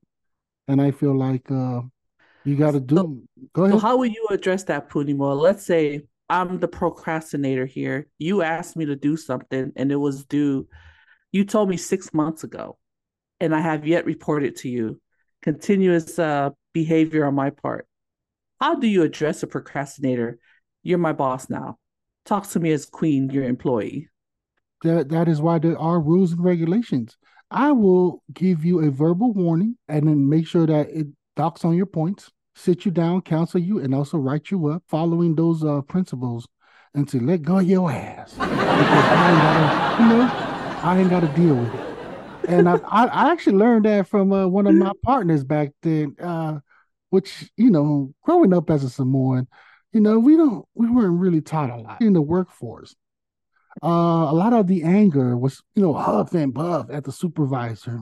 And 0.66 0.80
I 0.80 0.90
feel 0.90 1.16
like 1.16 1.50
uh, 1.50 1.82
you 2.44 2.56
got 2.56 2.72
to 2.72 2.80
do. 2.80 2.96
So, 2.96 3.22
go 3.52 3.64
ahead. 3.64 3.74
So 3.74 3.78
how 3.78 3.96
will 3.96 4.06
you 4.06 4.26
address 4.30 4.64
that, 4.64 4.88
Puni 4.88 5.14
Moa? 5.14 5.34
Let's 5.34 5.64
say 5.64 6.02
I'm 6.28 6.58
the 6.58 6.68
procrastinator 6.68 7.66
here. 7.66 8.08
You 8.18 8.42
asked 8.42 8.76
me 8.76 8.86
to 8.86 8.96
do 8.96 9.16
something, 9.16 9.72
and 9.76 9.92
it 9.92 9.96
was 9.96 10.24
due. 10.24 10.66
You 11.30 11.44
told 11.44 11.68
me 11.68 11.76
six 11.76 12.12
months 12.12 12.42
ago, 12.42 12.78
and 13.40 13.54
I 13.54 13.60
have 13.60 13.86
yet 13.86 14.04
reported 14.04 14.56
to 14.56 14.68
you 14.68 15.00
continuous 15.42 16.18
uh, 16.18 16.50
behavior 16.72 17.24
on 17.24 17.34
my 17.34 17.50
part. 17.50 17.86
How 18.62 18.76
do 18.76 18.86
you 18.86 19.02
address 19.02 19.42
a 19.42 19.48
procrastinator? 19.48 20.38
You're 20.84 20.96
my 20.96 21.12
boss 21.12 21.50
now. 21.50 21.78
Talk 22.24 22.48
to 22.50 22.60
me 22.60 22.70
as 22.70 22.86
queen, 22.86 23.28
your 23.28 23.42
employee. 23.42 24.08
That 24.84 25.08
that 25.08 25.26
is 25.26 25.40
why 25.40 25.58
there 25.58 25.76
are 25.76 25.98
rules 25.98 26.30
and 26.30 26.44
regulations. 26.44 27.16
I 27.50 27.72
will 27.72 28.22
give 28.32 28.64
you 28.64 28.78
a 28.78 28.90
verbal 28.92 29.32
warning 29.32 29.78
and 29.88 30.06
then 30.06 30.28
make 30.28 30.46
sure 30.46 30.64
that 30.64 30.90
it 30.90 31.08
docks 31.34 31.64
on 31.64 31.74
your 31.74 31.86
points, 31.86 32.30
sit 32.54 32.84
you 32.84 32.92
down, 32.92 33.22
counsel 33.22 33.60
you, 33.60 33.80
and 33.80 33.92
also 33.92 34.16
write 34.16 34.52
you 34.52 34.68
up 34.68 34.84
following 34.86 35.34
those 35.34 35.64
uh, 35.64 35.80
principles 35.80 36.46
and 36.94 37.08
to 37.08 37.18
let 37.18 37.42
go 37.42 37.58
of 37.58 37.68
your 37.68 37.90
ass. 37.90 38.36
I 38.38 38.44
ain't 38.44 39.42
gotta, 39.42 40.02
you 40.04 40.08
know, 40.08 40.30
I 40.84 40.98
ain't 41.00 41.10
gotta 41.10 41.34
deal 41.34 41.56
with 41.56 41.74
it. 41.74 42.48
And 42.48 42.68
I, 42.68 42.76
I 42.84 43.32
actually 43.32 43.56
learned 43.56 43.86
that 43.86 44.06
from 44.06 44.32
uh, 44.32 44.46
one 44.46 44.68
of 44.68 44.74
my 44.76 44.92
partners 45.02 45.42
back 45.42 45.70
then. 45.82 46.14
Uh, 46.22 46.60
which 47.12 47.50
you 47.58 47.70
know, 47.70 48.14
growing 48.22 48.54
up 48.54 48.70
as 48.70 48.82
a 48.84 48.88
Samoan, 48.88 49.46
you 49.92 50.00
know, 50.00 50.18
we 50.18 50.34
don't 50.34 50.64
we 50.74 50.88
weren't 50.88 51.20
really 51.20 51.42
taught 51.42 51.68
a 51.68 51.76
lot 51.76 52.00
in 52.00 52.14
the 52.14 52.22
workforce. 52.22 52.96
Uh, 53.82 54.30
a 54.30 54.34
lot 54.34 54.54
of 54.54 54.66
the 54.66 54.82
anger 54.82 55.36
was, 55.36 55.62
you 55.74 55.82
know, 55.82 55.92
huff 55.92 56.32
and 56.32 56.54
puff 56.54 56.86
at 56.90 57.04
the 57.04 57.12
supervisor, 57.12 58.00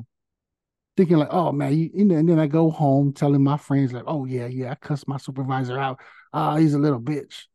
thinking 0.96 1.16
like, 1.16 1.32
oh 1.32 1.50
man, 1.50 1.76
you, 1.76 1.90
and, 1.98 2.12
then, 2.12 2.18
and 2.18 2.28
then 2.28 2.38
I 2.38 2.46
go 2.46 2.70
home 2.70 3.12
telling 3.12 3.42
my 3.42 3.56
friends 3.56 3.92
like, 3.92 4.04
oh 4.06 4.26
yeah, 4.26 4.46
yeah, 4.46 4.70
I 4.70 4.76
cussed 4.76 5.08
my 5.08 5.16
supervisor 5.16 5.76
out. 5.76 5.98
Ah, 6.32 6.52
uh, 6.52 6.56
he's 6.56 6.74
a 6.74 6.78
little 6.78 7.00
bitch. 7.00 7.46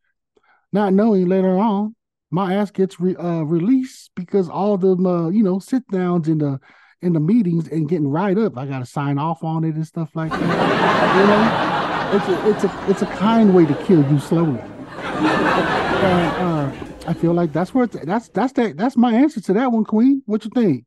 Not 0.74 0.92
knowing 0.92 1.26
later 1.30 1.58
on, 1.58 1.96
my 2.32 2.56
ass 2.56 2.70
gets 2.70 3.00
re, 3.00 3.16
uh, 3.16 3.44
released 3.44 4.12
because 4.14 4.50
all 4.50 4.78
the 4.78 4.94
uh, 4.94 5.30
you 5.30 5.42
know 5.42 5.60
sit 5.60 5.88
downs 5.88 6.28
in 6.28 6.40
the 6.40 6.60
in 7.02 7.14
the 7.14 7.20
meetings 7.20 7.68
and 7.68 7.88
getting 7.88 8.08
right 8.08 8.38
up. 8.38 8.58
I 8.58 8.66
got 8.66 8.80
to 8.80 8.86
sign 8.86 9.18
off 9.18 9.44
on 9.44 9.64
it 9.64 9.75
and 9.75 9.86
stuff 9.86 10.16
like 10.16 10.32
that. 10.32 11.16
you 11.18 11.28
know, 11.28 11.75
it's 12.16 12.28
a, 12.28 12.50
it's 12.50 12.64
a 12.64 12.92
it's 12.92 13.02
a 13.02 13.18
kind 13.18 13.54
way 13.54 13.66
to 13.66 13.75
kill 13.86 14.10
you 14.12 14.20
slowly. 14.20 14.60
and 14.60 16.32
uh, 16.42 16.72
I 17.08 17.14
feel 17.14 17.34
like 17.34 17.54
that's 17.54 17.74
where 17.74 17.88
that's 17.88 18.30
that's 18.30 18.54
that 18.54 18.78
that's 18.78 18.98
my 18.98 19.14
answer 19.14 19.42
to 19.42 19.54
that 19.54 19.72
one, 19.72 19.84
Queen. 19.84 20.24
What 20.25 20.44
you 20.46 20.52
think? 20.54 20.86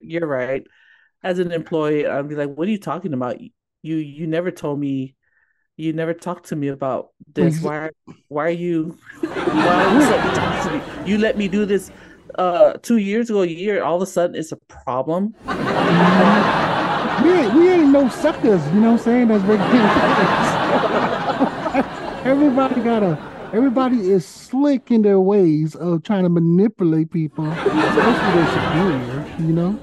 You're 0.00 0.26
right. 0.26 0.64
As 1.22 1.38
an 1.38 1.52
employee, 1.52 2.06
I'd 2.06 2.28
be 2.28 2.34
like, 2.34 2.54
"What 2.54 2.66
are 2.66 2.70
you 2.70 2.78
talking 2.78 3.12
about? 3.12 3.40
You 3.40 3.96
you 3.96 4.26
never 4.26 4.50
told 4.50 4.80
me." 4.80 5.14
You 5.76 5.94
never 5.94 6.12
talked 6.12 6.48
to 6.48 6.56
me 6.56 6.68
about 6.68 7.08
this. 7.32 7.62
Why? 7.62 7.88
Why 8.28 8.44
are 8.44 8.50
you? 8.50 8.98
Why 9.20 9.84
are 9.84 9.94
you 9.94 10.34
talking 10.36 10.70
to 10.70 11.02
me? 11.04 11.10
You 11.10 11.16
let 11.16 11.38
me 11.38 11.48
do 11.48 11.64
this 11.64 11.90
uh 12.38 12.74
two 12.82 12.98
years 12.98 13.30
ago, 13.30 13.42
a 13.42 13.46
year, 13.46 13.82
all 13.82 13.96
of 13.96 14.02
a 14.02 14.06
sudden 14.06 14.36
it's 14.36 14.52
a 14.52 14.56
problem. 14.56 15.34
we 15.46 15.52
ain't 17.32 17.54
we 17.54 17.68
ain't 17.68 17.90
no 17.90 18.08
suckers, 18.08 18.64
you 18.68 18.80
know 18.80 18.92
what 18.92 19.06
I'm 19.06 19.28
saying? 19.28 19.28
That's 19.28 19.44
everybody 22.26 22.80
got 22.82 23.02
a 23.02 23.18
everybody 23.52 24.10
is 24.10 24.26
slick 24.26 24.90
in 24.90 25.02
their 25.02 25.20
ways 25.20 25.74
of 25.74 26.02
trying 26.02 26.24
to 26.24 26.28
manipulate 26.28 27.10
people, 27.10 27.50
especially 27.50 28.32
their 28.34 28.46
superior, 28.52 29.26
you 29.38 29.52
know. 29.52 29.78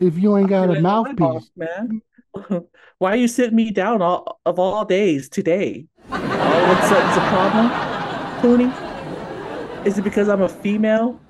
If 0.00 0.18
you 0.18 0.36
ain't 0.36 0.48
got 0.48 0.76
a 0.76 0.80
mouthpiece, 0.80 1.50
man. 1.56 2.02
Why 2.98 3.12
are 3.12 3.16
you 3.16 3.28
sitting 3.28 3.54
me 3.56 3.70
down 3.70 4.02
all 4.02 4.40
of 4.44 4.58
all 4.58 4.84
days 4.84 5.28
today? 5.28 5.86
All 6.10 6.18
of 6.18 6.78
a 6.78 6.88
sudden 6.88 7.08
it's 7.08 7.16
a 7.16 7.28
problem, 7.28 7.70
Tony? 8.40 8.72
Is 9.88 9.96
it 9.98 10.02
because 10.02 10.28
I'm 10.28 10.42
a 10.42 10.48
female? 10.48 11.20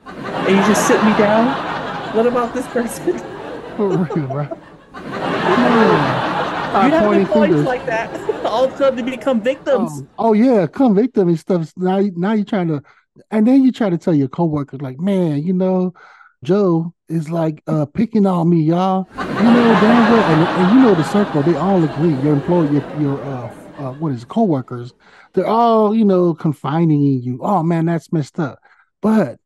And 0.46 0.56
you 0.56 0.62
just 0.62 0.86
sit 0.86 1.02
me 1.04 1.10
down? 1.16 1.46
What 2.14 2.26
about 2.26 2.54
this 2.54 2.66
person? 2.68 3.04
Real, 3.78 3.94
you 6.84 6.90
have 6.90 7.12
employees 7.12 7.64
like 7.64 7.86
that. 7.86 8.44
All 8.44 8.64
of 8.64 8.74
a 8.74 8.76
sudden, 8.76 9.04
they 9.04 9.10
become 9.10 9.40
victims. 9.40 10.02
Oh, 10.18 10.28
oh, 10.28 10.32
yeah, 10.32 10.66
come 10.66 10.94
victim 10.94 11.28
and 11.28 11.38
stuff. 11.38 11.72
Now, 11.76 11.98
now 12.14 12.32
you're 12.32 12.44
trying 12.44 12.68
to, 12.68 12.82
and 13.30 13.46
then 13.46 13.62
you 13.62 13.72
try 13.72 13.90
to 13.90 13.98
tell 13.98 14.14
your 14.14 14.28
coworkers, 14.28 14.80
like, 14.82 15.00
man, 15.00 15.42
you 15.42 15.52
know, 15.52 15.94
Joe 16.44 16.92
is 17.08 17.30
like 17.30 17.62
uh, 17.66 17.86
picking 17.86 18.26
on 18.26 18.50
me, 18.50 18.60
y'all. 18.60 19.08
You 19.16 19.24
know 19.24 19.78
damn 19.80 20.12
well, 20.12 20.22
and, 20.24 20.62
and, 20.62 20.76
you 20.76 20.84
know 20.84 20.94
the 20.94 21.04
circle. 21.04 21.42
They 21.42 21.56
all 21.56 21.82
agree. 21.82 22.14
Your 22.22 22.34
employee, 22.34 22.70
your, 22.70 23.00
your 23.00 23.22
uh, 23.24 23.54
uh, 23.78 23.92
what 23.94 24.12
is 24.12 24.22
it, 24.22 24.28
coworkers? 24.28 24.92
They're 25.32 25.46
all 25.46 25.94
you 25.94 26.04
know 26.04 26.34
confining 26.34 27.00
you. 27.00 27.40
Oh 27.42 27.62
man, 27.62 27.86
that's 27.86 28.12
messed 28.12 28.38
up. 28.38 28.58
But 29.00 29.38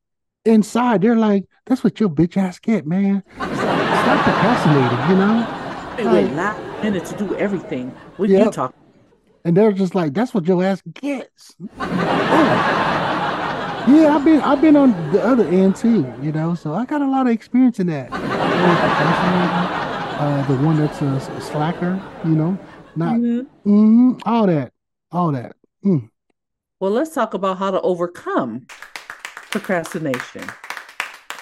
inside 0.48 1.02
they're 1.02 1.16
like, 1.16 1.44
"That's 1.66 1.84
what 1.84 2.00
your 2.00 2.08
bitch 2.08 2.36
ass 2.36 2.58
get, 2.58 2.86
man. 2.86 3.22
Stop, 3.36 4.24
procrastinating, 4.24 5.10
you 5.10 5.16
know." 5.16 5.64
Like, 5.98 6.06
wait, 6.06 6.32
last 6.34 6.82
minute 6.82 7.04
to 7.06 7.16
do 7.16 7.36
everything. 7.36 7.90
What 8.16 8.28
yep. 8.28 8.46
you 8.46 8.52
talking? 8.52 8.80
And 9.44 9.56
they're 9.56 9.72
just 9.72 9.94
like, 9.94 10.14
"That's 10.14 10.34
what 10.34 10.46
your 10.46 10.62
ass 10.64 10.82
gets." 10.94 11.56
Yeah, 13.88 14.16
I've 14.16 14.24
been 14.24 14.42
I've 14.42 14.60
been 14.60 14.76
on 14.76 15.12
the 15.12 15.24
other 15.24 15.48
end 15.48 15.74
too, 15.74 16.12
you 16.20 16.30
know, 16.30 16.54
so 16.54 16.74
I 16.74 16.84
got 16.84 17.00
a 17.00 17.08
lot 17.08 17.26
of 17.26 17.32
experience 17.32 17.80
in 17.80 17.86
that. 17.86 18.12
Uh, 20.20 20.46
the 20.46 20.56
one 20.58 20.76
that's 20.76 21.00
a, 21.00 21.06
a, 21.06 21.40
slacker, 21.40 21.98
you 22.22 22.34
know, 22.34 22.58
not 22.96 23.14
mm-hmm. 23.14 23.70
Mm-hmm, 23.70 24.18
all 24.26 24.46
that, 24.46 24.74
all 25.10 25.32
that. 25.32 25.56
Mm. 25.82 26.10
Well, 26.80 26.90
let's 26.90 27.14
talk 27.14 27.32
about 27.32 27.56
how 27.56 27.70
to 27.70 27.80
overcome 27.80 28.66
procrastination. 29.50 30.44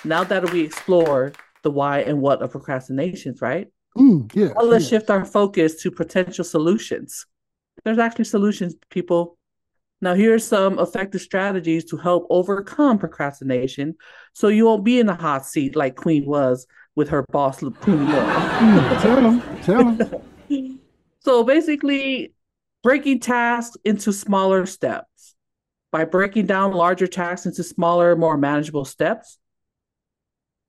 Now 0.05 0.25
that 0.25 0.51
we 0.53 0.63
explore 0.63 1.33
the 1.63 1.71
why 1.71 2.01
and 2.01 2.21
what 2.21 2.43
of 2.43 2.53
procrastinations, 2.53 3.41
right? 3.41 3.69
Mm, 3.97 4.35
yeah, 4.35 4.53
well, 4.55 4.67
let's 4.67 4.87
shift 4.87 5.11
our 5.11 5.25
focus 5.25 5.83
to 5.83 5.91
potential 5.91 6.45
solutions. 6.45 7.27
There's 7.85 7.99
actually 7.99 8.27
solutions, 8.27 8.75
people. 8.91 9.39
Now, 10.01 10.15
here 10.15 10.35
are 10.35 10.39
some 10.39 10.79
effective 10.79 11.23
strategies 11.23 11.85
to 11.87 11.97
help 11.97 12.27
overcome 12.29 12.99
procrastination 12.99 13.95
so 14.35 14.49
you 14.49 14.67
won't 14.67 14.85
be 14.85 15.01
in 15.01 15.07
the 15.07 15.15
hot 15.15 15.47
seat 15.47 15.75
like 15.75 15.97
Queen 15.97 16.27
was 16.27 16.67
with 16.95 17.09
her 17.09 17.25
boss, 17.31 17.61
Lupuni 17.61 18.07
mm, 18.07 19.03
Tell 19.03 19.31
him, 19.31 19.63
tell 19.63 19.91
him. 20.49 20.81
so 21.21 21.45
basically, 21.45 22.35
breaking 22.83 23.21
tasks 23.21 23.77
into 23.85 24.13
smaller 24.13 24.67
steps. 24.67 25.36
By 25.97 26.05
breaking 26.05 26.45
down 26.45 26.73
larger 26.73 27.07
tasks 27.07 27.47
into 27.47 27.63
smaller, 27.63 28.15
more 28.17 28.37
manageable 28.37 28.85
steps, 28.85 29.39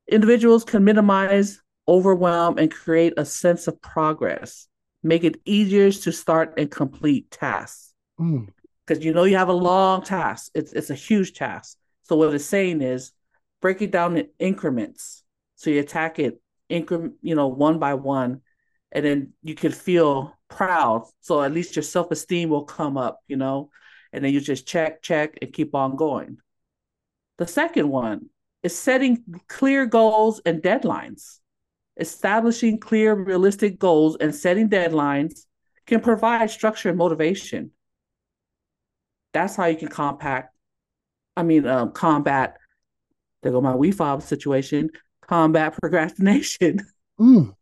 individuals 0.10 0.63
can 0.63 0.86
minimize 0.86 1.62
overwhelm 1.86 2.57
and 2.57 2.72
create 2.72 3.12
a 3.17 3.25
sense 3.25 3.67
of 3.67 3.81
progress, 3.81 4.69
make 5.03 5.25
it 5.25 5.41
easier 5.43 5.91
to 5.91 6.12
start 6.13 6.53
and 6.55 6.72
complete 6.72 7.29
tasks. 7.29 7.93
Because 8.17 9.00
mm. 9.00 9.03
you 9.03 9.13
know 9.13 9.25
you 9.25 9.36
have 9.36 9.50
a 9.50 9.51
long 9.51 10.01
task, 10.01 10.50
it's, 10.55 10.72
it's 10.72 10.91
a 10.91 10.96
huge 10.96 11.34
task. 11.34 11.77
So, 12.03 12.15
what 12.15 12.34
it's 12.34 12.46
saying 12.46 12.81
is 12.81 13.12
break 13.62 13.81
it 13.81 13.91
down 13.91 14.15
in 14.15 14.29
increments. 14.39 15.25
So, 15.55 15.69
you 15.69 15.81
attack 15.81 16.19
it 16.19 16.41
increment, 16.69 17.15
you 17.22 17.36
know, 17.36 17.48
one 17.48 17.79
by 17.79 17.96
one, 17.96 18.43
and 18.93 19.03
then 19.03 19.34
you 19.43 19.55
can 19.55 19.74
feel 19.74 20.34
proud. 20.48 21.05
So, 21.19 21.43
at 21.43 21.51
least 21.51 21.75
your 21.75 21.84
self 21.84 22.12
esteem 22.12 22.48
will 22.48 22.63
come 22.63 22.96
up, 22.96 23.19
you 23.27 23.36
know 23.36 23.72
and 24.14 24.24
then 24.24 24.34
you 24.34 24.42
just 24.42 24.68
check, 24.68 25.02
check, 25.02 25.38
and 25.42 25.54
keep 25.54 25.76
on 25.76 25.96
going. 25.96 26.38
The 27.38 27.48
second 27.48 27.90
one 27.90 28.30
is 28.64 28.78
setting 28.78 29.24
clear 29.48 29.86
goals 29.86 30.42
and 30.46 30.62
deadlines. 30.62 31.40
Establishing 32.00 32.80
clear, 32.80 33.14
realistic 33.14 33.80
goals 33.80 34.18
and 34.20 34.34
setting 34.34 34.70
deadlines 34.70 35.46
can 35.86 36.02
provide 36.02 36.50
structure 36.52 36.90
and 36.90 36.98
motivation. 36.98 37.72
That's 39.34 39.56
how 39.56 39.66
you 39.66 39.78
can 39.78 39.88
compact, 39.88 40.56
I 41.36 41.44
mean, 41.44 41.68
um, 41.68 41.92
combat, 41.92 42.58
there 43.42 43.52
go 43.52 43.62
my 43.62 43.74
WeFob 43.74 44.22
situation, 44.22 44.90
combat 45.22 45.76
procrastination. 45.82 46.80
Mm. 47.20 47.54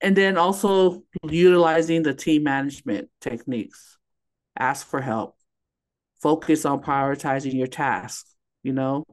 And 0.00 0.16
then 0.16 0.36
also 0.36 1.02
utilizing 1.24 2.02
the 2.02 2.14
team 2.14 2.44
management 2.44 3.08
techniques. 3.20 3.98
Ask 4.58 4.86
for 4.86 5.00
help. 5.00 5.37
Focus 6.20 6.64
on 6.64 6.82
prioritizing 6.82 7.54
your 7.54 7.66
tasks, 7.66 8.34
you 8.62 8.72
know? 8.72 9.04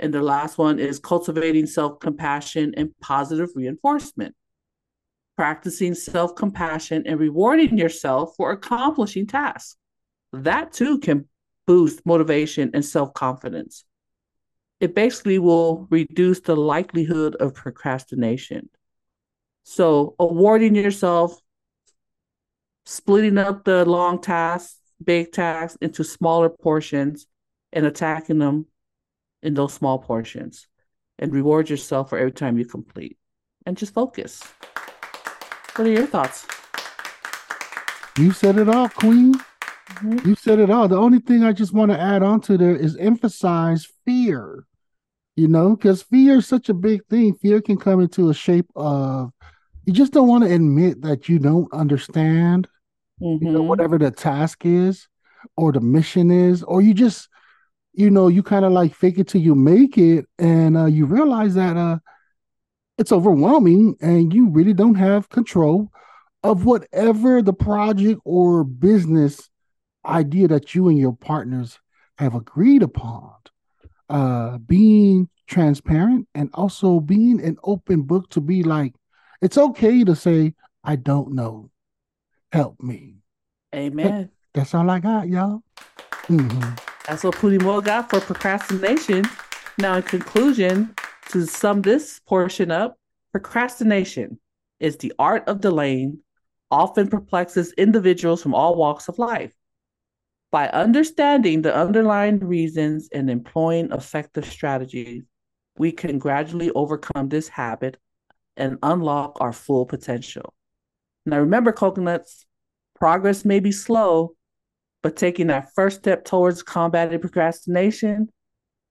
And 0.00 0.12
the 0.12 0.22
last 0.22 0.58
one 0.58 0.78
is 0.78 0.98
cultivating 0.98 1.66
self 1.66 2.00
compassion 2.00 2.74
and 2.76 2.90
positive 3.00 3.50
reinforcement. 3.54 4.34
Practicing 5.36 5.94
self 5.94 6.34
compassion 6.34 7.04
and 7.06 7.20
rewarding 7.20 7.78
yourself 7.78 8.34
for 8.36 8.50
accomplishing 8.50 9.26
tasks. 9.26 9.76
That 10.32 10.72
too 10.72 10.98
can 10.98 11.28
boost 11.66 12.04
motivation 12.04 12.70
and 12.74 12.84
self 12.84 13.14
confidence. 13.14 13.84
It 14.80 14.94
basically 14.96 15.38
will 15.38 15.86
reduce 15.90 16.40
the 16.40 16.56
likelihood 16.56 17.36
of 17.36 17.54
procrastination. 17.54 18.68
So, 19.62 20.16
awarding 20.18 20.74
yourself, 20.74 21.38
splitting 22.84 23.38
up 23.38 23.64
the 23.64 23.84
long 23.84 24.20
tasks, 24.20 24.81
big 25.04 25.32
tasks 25.32 25.78
into 25.80 26.04
smaller 26.04 26.48
portions, 26.48 27.26
and 27.72 27.86
attacking 27.86 28.38
them 28.38 28.66
in 29.42 29.54
those 29.54 29.72
small 29.72 29.98
portions, 29.98 30.66
and 31.18 31.32
reward 31.32 31.70
yourself 31.70 32.10
for 32.10 32.18
every 32.18 32.32
time 32.32 32.58
you 32.58 32.64
complete. 32.64 33.16
And 33.64 33.76
just 33.76 33.94
focus. 33.94 34.42
What 35.76 35.86
are 35.86 35.90
your 35.90 36.06
thoughts? 36.06 36.46
You 38.18 38.32
said 38.32 38.58
it 38.58 38.68
all, 38.68 38.88
Queen. 38.88 39.34
Mhm. 39.88 40.26
You 40.26 40.34
said 40.34 40.58
it 40.58 40.70
all. 40.70 40.88
The 40.88 40.96
only 40.96 41.20
thing 41.20 41.44
I 41.44 41.52
just 41.52 41.72
want 41.72 41.90
to 41.90 42.00
add 42.00 42.22
on 42.22 42.40
to 42.42 42.58
there 42.58 42.76
is 42.76 42.96
emphasize 42.96 43.86
fear. 44.04 44.66
You 45.34 45.48
know, 45.48 45.76
because 45.76 46.02
fear 46.02 46.38
is 46.38 46.46
such 46.46 46.68
a 46.68 46.74
big 46.74 47.06
thing. 47.06 47.34
Fear 47.34 47.62
can 47.62 47.78
come 47.78 48.00
into 48.00 48.28
a 48.28 48.34
shape 48.34 48.66
of 48.76 49.32
you 49.84 49.92
just 49.92 50.12
don't 50.12 50.28
want 50.28 50.44
to 50.44 50.54
admit 50.54 51.02
that 51.02 51.28
you 51.28 51.38
don't 51.38 51.72
understand, 51.72 52.68
you 53.22 53.50
know, 53.50 53.62
Mhm. 53.62 53.66
whatever 53.68 53.98
the 53.98 54.10
task 54.10 54.64
is 54.66 55.08
or 55.56 55.72
the 55.72 55.80
mission 55.80 56.30
is, 56.30 56.62
or 56.64 56.82
you 56.82 56.94
just, 56.94 57.28
you 57.92 58.10
know, 58.10 58.28
you 58.28 58.42
kind 58.42 58.64
of 58.64 58.72
like 58.72 58.94
fake 58.94 59.18
it 59.18 59.28
till 59.28 59.40
you 59.40 59.54
make 59.54 59.98
it, 59.98 60.26
and 60.38 60.76
uh, 60.76 60.86
you 60.86 61.06
realize 61.06 61.54
that 61.54 61.76
uh, 61.76 61.98
it's 62.98 63.12
overwhelming 63.12 63.96
and 64.00 64.32
you 64.32 64.48
really 64.50 64.74
don't 64.74 64.94
have 64.94 65.28
control 65.28 65.90
of 66.42 66.64
whatever 66.64 67.42
the 67.42 67.52
project 67.52 68.20
or 68.24 68.64
business 68.64 69.48
idea 70.04 70.48
that 70.48 70.74
you 70.74 70.88
and 70.88 70.98
your 70.98 71.14
partners 71.14 71.78
have 72.18 72.34
agreed 72.34 72.82
upon. 72.82 73.30
Uh, 74.08 74.58
being 74.58 75.28
transparent 75.46 76.28
and 76.34 76.50
also 76.52 77.00
being 77.00 77.40
an 77.40 77.56
open 77.64 78.02
book 78.02 78.28
to 78.28 78.40
be 78.40 78.62
like, 78.62 78.92
it's 79.40 79.56
okay 79.56 80.04
to 80.04 80.14
say, 80.14 80.52
I 80.84 80.96
don't 80.96 81.32
know. 81.32 81.70
Help 82.52 82.80
me. 82.82 83.16
Amen. 83.74 84.30
That's 84.52 84.74
all 84.74 84.88
I 84.90 85.00
got, 85.00 85.28
y'all. 85.28 85.62
Mhm. 86.26 86.78
That's 87.06 87.24
what 87.24 87.36
Puni 87.36 87.58
Moa 87.58 87.82
got 87.82 88.10
for 88.10 88.20
procrastination. 88.20 89.24
Now, 89.78 89.96
in 89.96 90.02
conclusion, 90.02 90.94
to 91.30 91.46
sum 91.46 91.82
this 91.82 92.20
portion 92.20 92.70
up, 92.70 92.98
procrastination 93.32 94.38
is 94.78 94.98
the 94.98 95.12
art 95.18 95.48
of 95.48 95.60
delaying, 95.60 96.18
often 96.70 97.08
perplexes 97.08 97.72
individuals 97.72 98.42
from 98.42 98.54
all 98.54 98.76
walks 98.76 99.08
of 99.08 99.18
life. 99.18 99.54
By 100.50 100.68
understanding 100.68 101.62
the 101.62 101.74
underlying 101.74 102.38
reasons 102.40 103.08
and 103.12 103.30
employing 103.30 103.90
effective 103.90 104.44
strategies, 104.44 105.22
we 105.78 105.92
can 105.92 106.18
gradually 106.18 106.70
overcome 106.72 107.30
this 107.30 107.48
habit 107.48 107.96
and 108.58 108.78
unlock 108.82 109.38
our 109.40 109.54
full 109.54 109.86
potential. 109.86 110.52
Now, 111.24 111.38
remember, 111.38 111.72
coconuts, 111.72 112.46
progress 112.94 113.44
may 113.44 113.60
be 113.60 113.72
slow, 113.72 114.34
but 115.02 115.16
taking 115.16 115.48
that 115.48 115.74
first 115.74 115.98
step 115.98 116.24
towards 116.24 116.62
combating 116.62 117.20
procrastination 117.20 118.28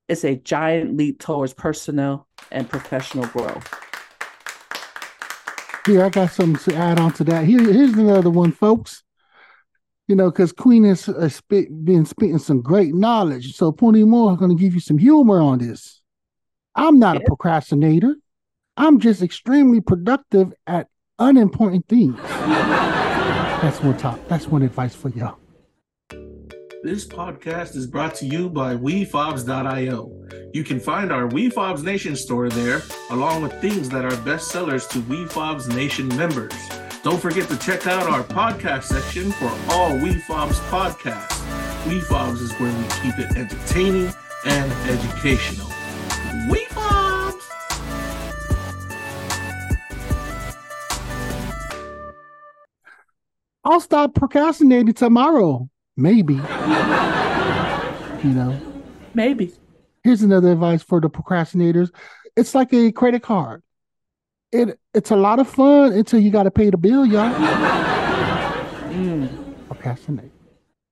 is 0.08 0.24
a 0.24 0.36
giant 0.36 0.98
leap 0.98 1.20
towards 1.20 1.54
personal 1.54 2.28
and 2.52 2.70
professional 2.70 3.26
growth. 3.28 3.68
Here, 5.86 6.04
I 6.06 6.10
got 6.10 6.32
something 6.32 6.72
to 6.72 6.78
add 6.78 7.00
on 7.00 7.14
to 7.14 7.24
that. 7.26 7.46
Here, 7.46 7.62
here's 7.62 7.94
another 7.94 8.30
one, 8.30 8.52
folks. 8.52 9.04
You 10.08 10.16
know, 10.16 10.30
because 10.30 10.52
Queen 10.52 10.84
has 10.84 11.08
uh, 11.08 11.30
spit, 11.30 11.70
been 11.86 12.06
spitting 12.06 12.38
some 12.38 12.62
great 12.62 12.94
knowledge. 12.94 13.56
So, 13.56 13.72
Puni 13.72 14.04
Moa 14.04 14.34
is 14.34 14.40
going 14.40 14.56
to 14.56 14.62
give 14.62 14.74
you 14.74 14.82
some 14.82 14.98
humor 14.98 15.40
on 15.40 15.60
this. 15.60 16.02
I'm 16.76 17.00
not 17.00 17.18
a 17.18 17.22
procrastinator. 17.22 18.16
I'm 18.78 19.00
just 19.00 19.22
extremely 19.22 19.82
productive 19.82 20.54
at 20.68 20.88
unimportant 21.22 21.88
things. 21.88 22.18
That's 22.22 23.80
one 23.82 23.98
top. 23.98 24.20
That's 24.28 24.48
one 24.48 24.64
advice 24.64 24.96
for 24.96 25.10
y'all. 25.10 25.38
This 26.84 27.06
podcast 27.06 27.76
is 27.76 27.86
brought 27.86 28.16
to 28.16 28.26
you 28.26 28.50
by 28.50 28.76
WeFobz.io. 28.76 30.28
You 30.52 30.64
can 30.64 30.80
find 30.80 31.12
our 31.12 31.30
WeFobz 31.30 31.84
Nation 31.84 32.16
store 32.16 32.50
there, 32.50 32.82
along 33.12 33.44
with 33.44 33.54
things 33.62 33.88
that 33.90 34.04
are 34.04 34.16
best 34.24 34.48
sellers 34.48 34.88
to 34.88 34.98
WeFobz 35.02 35.74
Nation 35.76 36.08
members. 36.18 36.54
Don't 37.04 37.22
forget 37.22 37.48
to 37.50 37.58
check 37.58 37.86
out 37.86 38.10
our 38.10 38.24
podcast 38.24 38.84
section 38.86 39.32
for 39.32 39.50
all 39.70 39.92
WeFobz 39.92 40.56
podcasts. 40.72 41.38
WeFobz 41.84 42.42
is 42.42 42.52
where 42.54 42.76
we 42.76 42.84
keep 43.04 43.20
it 43.20 43.38
entertaining 43.38 44.12
and 44.46 44.72
educational. 44.90 45.68
WeFobz! 46.50 46.81
I'll 53.72 53.80
stop 53.80 54.14
procrastinating 54.16 54.94
tomorrow. 54.94 55.70
Maybe. 55.96 56.34
you 56.34 56.42
know. 58.34 58.60
Maybe. 59.14 59.54
Here's 60.04 60.24
another 60.24 60.52
advice 60.52 60.84
for 60.84 61.00
the 61.00 61.10
procrastinators. 61.10 61.90
It's 62.36 62.54
like 62.54 62.74
a 62.74 62.92
credit 62.92 63.24
card. 63.24 63.64
It 64.52 64.78
it's 64.94 65.12
a 65.12 65.16
lot 65.16 65.40
of 65.40 65.48
fun 65.48 65.94
until 65.94 66.20
you 66.20 66.32
got 66.32 66.44
to 66.44 66.52
pay 66.52 66.70
the 66.70 66.76
bill, 66.76 67.06
y'all. 67.06 67.34
Mm. 68.92 69.68
Procrastinate. 69.68 70.32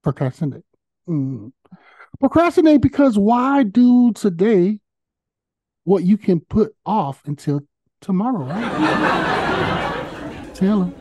Procrastinate. 0.02 0.64
Mm. 1.06 1.52
Procrastinate 2.22 2.80
because 2.80 3.18
why 3.18 3.64
do 3.64 4.14
today 4.14 4.80
what 5.84 6.06
you 6.06 6.18
can 6.18 6.40
put 6.40 6.74
off 6.86 7.22
until 7.26 7.60
tomorrow, 8.00 8.46
right? 8.46 8.72
Tell 10.54 10.80
them. 10.80 10.96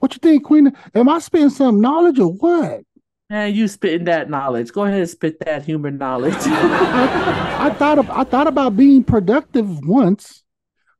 What 0.00 0.14
you 0.14 0.18
think, 0.18 0.44
Queen? 0.44 0.72
Am 0.94 1.08
I 1.08 1.18
spitting 1.18 1.50
some 1.50 1.80
knowledge 1.80 2.18
or 2.18 2.32
what? 2.32 2.82
Man, 3.28 3.54
you 3.54 3.68
spitting 3.68 4.06
that 4.06 4.28
knowledge. 4.28 4.72
Go 4.72 4.84
ahead 4.84 4.98
and 4.98 5.08
spit 5.08 5.38
that 5.44 5.64
human 5.64 5.98
knowledge. 5.98 6.34
I, 6.36 7.66
I 7.70 7.70
thought 7.70 7.98
of, 7.98 8.10
I 8.10 8.24
thought 8.24 8.48
about 8.48 8.76
being 8.76 9.04
productive 9.04 9.86
once, 9.86 10.42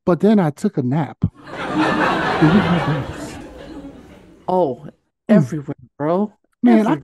but 0.06 0.20
then 0.20 0.38
I 0.38 0.50
took 0.50 0.78
a 0.78 0.82
nap. 0.82 1.16
Do 1.20 1.26
we 1.26 2.60
have 2.62 3.08
those? 3.08 3.36
oh, 4.46 4.86
everywhere, 5.28 5.74
bro. 5.98 6.32
Man, 6.62 6.86
I, 6.86 6.98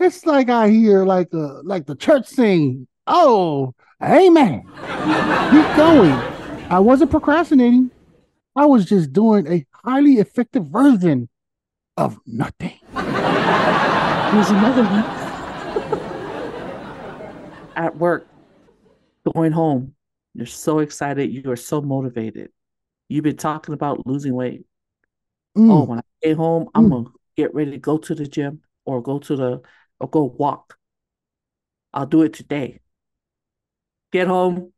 it's 0.00 0.26
like 0.26 0.50
I 0.50 0.68
hear 0.68 1.04
like 1.04 1.28
uh 1.32 1.62
like 1.62 1.86
the 1.86 1.94
church 1.94 2.26
sing. 2.26 2.86
Oh, 3.06 3.74
amen. 4.02 4.62
Keep 4.64 5.76
going. 5.76 6.12
I 6.70 6.78
wasn't 6.80 7.10
procrastinating. 7.10 7.90
I 8.54 8.66
was 8.66 8.84
just 8.86 9.12
doing 9.12 9.46
a 9.46 9.64
highly 9.88 10.18
effective 10.18 10.66
version 10.66 11.28
of 11.96 12.18
nothing. 12.26 12.78
Here's 12.92 14.50
another 14.50 14.82
one. 14.84 15.04
At 17.76 17.96
work, 17.96 18.28
going 19.34 19.52
home, 19.52 19.94
you're 20.34 20.44
so 20.46 20.80
excited. 20.80 21.32
You 21.32 21.50
are 21.50 21.56
so 21.56 21.80
motivated. 21.80 22.50
You've 23.08 23.24
been 23.24 23.36
talking 23.38 23.72
about 23.72 24.06
losing 24.06 24.34
weight. 24.34 24.66
Mm, 25.56 25.70
Oh, 25.70 25.84
when 25.84 26.00
I 26.00 26.02
get 26.22 26.36
home, 26.36 26.68
I'm 26.74 26.86
Mm. 26.86 26.90
gonna 26.90 27.08
get 27.36 27.54
ready 27.54 27.70
to 27.70 27.78
go 27.78 27.96
to 27.96 28.14
the 28.14 28.26
gym 28.26 28.60
or 28.84 29.00
go 29.02 29.18
to 29.20 29.36
the 29.36 29.62
or 30.00 30.10
go 30.10 30.24
walk. 30.24 30.76
I'll 31.94 32.04
do 32.06 32.20
it 32.22 32.34
today. 32.34 32.80
Get 34.12 34.26
home, 34.26 34.72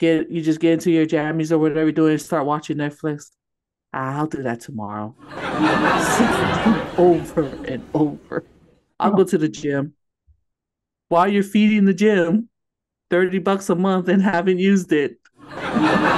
get 0.00 0.28
you 0.30 0.40
just 0.42 0.58
get 0.60 0.72
into 0.72 0.90
your 0.90 1.06
jammies 1.06 1.52
or 1.52 1.58
whatever 1.58 1.82
you're 1.82 1.92
doing, 1.92 2.18
start 2.18 2.46
watching 2.46 2.78
Netflix. 2.78 3.30
Ah, 3.96 4.18
I'll 4.18 4.26
do 4.26 4.42
that 4.42 4.58
tomorrow. 4.60 5.14
over 6.98 7.46
and 7.68 7.88
over. 7.94 8.44
I'll 8.98 9.12
go 9.12 9.22
to 9.22 9.38
the 9.38 9.48
gym. 9.48 9.94
While 11.10 11.28
you're 11.28 11.44
feeding 11.44 11.84
the 11.84 11.94
gym, 11.94 12.48
30 13.10 13.38
bucks 13.38 13.70
a 13.70 13.76
month 13.76 14.08
and 14.08 14.20
haven't 14.20 14.58
used 14.58 14.92
it. 14.92 15.18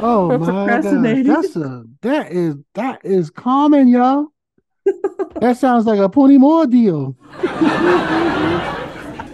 Oh 0.00 0.28
my 0.38 0.46
god, 0.46 0.68
that's 1.24 1.56
a 1.56 1.82
that 2.02 2.30
is 2.30 2.54
that 2.74 3.04
is 3.04 3.30
common, 3.30 3.88
y'all. 3.88 4.26
that 5.40 5.56
sounds 5.56 5.86
like 5.86 5.98
a 5.98 6.08
Puni 6.08 6.38
Moa 6.38 6.68
deal. 6.68 7.16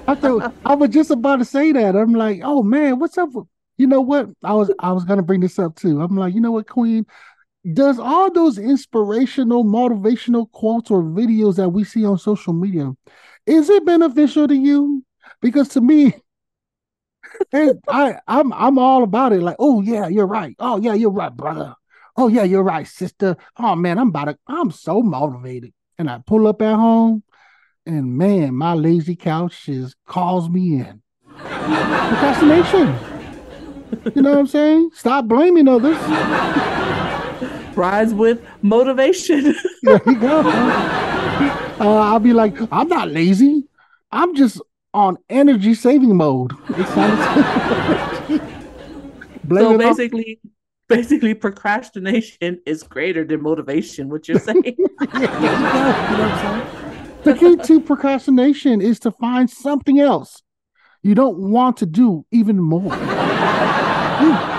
I 0.06 0.16
thought 0.18 0.54
I 0.64 0.74
was 0.74 0.88
just 0.88 1.10
about 1.10 1.40
to 1.40 1.44
say 1.44 1.72
that. 1.72 1.94
I'm 1.94 2.14
like, 2.14 2.40
oh 2.42 2.62
man, 2.62 2.98
what's 2.98 3.18
up? 3.18 3.34
with-" 3.34 3.46
You 3.76 3.86
know 3.86 4.00
what? 4.00 4.28
I 4.42 4.54
was 4.54 4.72
I 4.78 4.92
was 4.92 5.04
gonna 5.04 5.22
bring 5.22 5.40
this 5.40 5.58
up 5.58 5.76
too. 5.76 6.00
I'm 6.00 6.16
like, 6.16 6.34
you 6.34 6.40
know 6.40 6.52
what, 6.52 6.68
Queen? 6.68 7.06
Does 7.72 7.98
all 7.98 8.30
those 8.30 8.58
inspirational, 8.58 9.64
motivational 9.64 10.50
quotes 10.52 10.90
or 10.90 11.02
videos 11.02 11.56
that 11.56 11.70
we 11.70 11.84
see 11.84 12.04
on 12.04 12.18
social 12.18 12.52
media, 12.52 12.92
is 13.46 13.70
it 13.70 13.86
beneficial 13.86 14.46
to 14.48 14.54
you? 14.54 15.02
Because 15.40 15.68
to 15.68 15.80
me, 15.80 16.14
I 17.54 18.16
I'm 18.26 18.52
I'm 18.52 18.78
all 18.78 19.02
about 19.02 19.32
it. 19.32 19.42
Like, 19.42 19.56
oh 19.58 19.80
yeah, 19.80 20.08
you're 20.08 20.26
right. 20.26 20.54
Oh 20.58 20.78
yeah, 20.80 20.94
you're 20.94 21.10
right, 21.10 21.34
brother. 21.34 21.74
Oh 22.16 22.28
yeah, 22.28 22.44
you're 22.44 22.62
right, 22.62 22.86
sister. 22.86 23.36
Oh 23.56 23.74
man, 23.74 23.98
I'm 23.98 24.08
about 24.08 24.26
to. 24.26 24.38
I'm 24.46 24.70
so 24.70 25.02
motivated. 25.02 25.72
And 25.98 26.10
I 26.10 26.18
pull 26.26 26.48
up 26.48 26.60
at 26.60 26.74
home, 26.74 27.22
and 27.86 28.16
man, 28.16 28.54
my 28.54 28.74
lazy 28.74 29.16
couch 29.16 29.66
just 29.66 29.96
calls 30.06 30.48
me 30.48 30.80
in. 30.80 31.02
Procrastination. 31.36 33.13
You 34.14 34.22
know 34.22 34.30
what 34.32 34.38
I'm 34.38 34.46
saying? 34.46 34.90
Stop 34.94 35.26
blaming 35.26 35.68
others. 35.68 35.96
Rise 37.76 38.14
with 38.14 38.40
motivation. 38.62 39.54
There 39.82 40.00
you 40.06 40.16
go. 40.18 40.40
Uh, 40.40 41.98
I'll 41.98 42.20
be 42.20 42.32
like, 42.32 42.56
I'm 42.72 42.88
not 42.88 43.10
lazy. 43.10 43.64
I'm 44.10 44.34
just 44.34 44.62
on 44.94 45.18
energy 45.28 45.74
saving 45.74 46.16
mode. 46.16 46.52
It 46.70 46.86
sounds- 46.88 48.40
Blame 49.44 49.72
so 49.72 49.78
basically, 49.78 50.40
basically, 50.88 51.34
procrastination 51.34 52.60
is 52.64 52.82
greater 52.82 53.24
than 53.24 53.42
motivation. 53.42 54.08
What 54.08 54.26
you're 54.26 54.38
saying? 54.38 54.62
Yeah, 54.64 54.76
you 55.10 55.20
know 55.20 56.22
what 56.22 56.32
I'm 56.32 56.62
saying? 56.62 57.22
The 57.24 57.34
key 57.34 57.56
to 57.56 57.80
procrastination 57.80 58.80
is 58.80 58.98
to 59.00 59.10
find 59.10 59.50
something 59.50 60.00
else 60.00 60.42
you 61.04 61.14
don't 61.14 61.38
want 61.38 61.76
to 61.76 61.86
do 61.86 62.24
even 62.32 62.58
more. 62.58 62.90
Mm, 62.90 64.54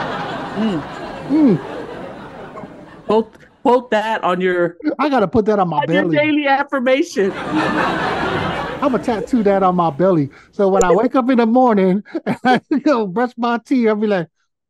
Mm. 0.55 0.81
mm. 1.27 3.05
Quote, 3.07 3.35
quote 3.61 3.91
that 3.91 4.23
on 4.23 4.39
your, 4.39 4.77
I 4.99 5.09
gotta 5.09 5.27
put 5.27 5.45
that 5.45 5.59
on 5.59 5.67
my 5.69 5.79
on 5.79 5.87
belly. 5.87 6.15
daily 6.15 6.47
affirmation. 6.47 7.31
I'm 7.33 8.91
gonna 8.91 9.03
tattoo 9.03 9.43
that 9.43 9.63
on 9.63 9.75
my 9.75 9.89
belly. 9.89 10.29
So 10.51 10.69
when 10.69 10.83
I 10.83 10.91
wake 10.93 11.15
up 11.15 11.29
in 11.29 11.39
the 11.39 11.45
morning 11.45 12.03
and 12.25 12.37
I 12.43 12.61
go 12.83 13.07
brush 13.07 13.31
my 13.37 13.57
teeth, 13.57 13.87
I'll 13.89 13.95
be 13.95 14.07
like, 14.07 14.27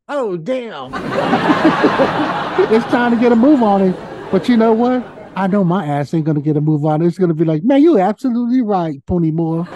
oh 0.08 0.38
damn. 0.38 0.92
it's 2.74 2.86
time 2.86 3.12
to 3.12 3.18
get 3.20 3.32
a 3.32 3.36
move 3.36 3.62
on 3.62 3.82
it. 3.82 3.96
But 4.32 4.48
you 4.50 4.58
know 4.58 4.74
what? 4.74 5.06
I 5.36 5.48
know 5.48 5.64
my 5.66 5.86
ass 5.86 6.14
ain't 6.14 6.26
gonna 6.26 6.42
get 6.42 6.56
a 6.58 6.62
move 6.62 6.86
on 6.86 7.02
it. 7.02 7.08
It's 7.08 7.18
gonna 7.18 7.34
be 7.34 7.46
like, 7.46 7.64
man, 7.64 7.84
you're 7.84 8.00
absolutely 8.00 8.62
right, 8.62 9.06
Puni 9.06 9.32
Moa. 9.32 9.68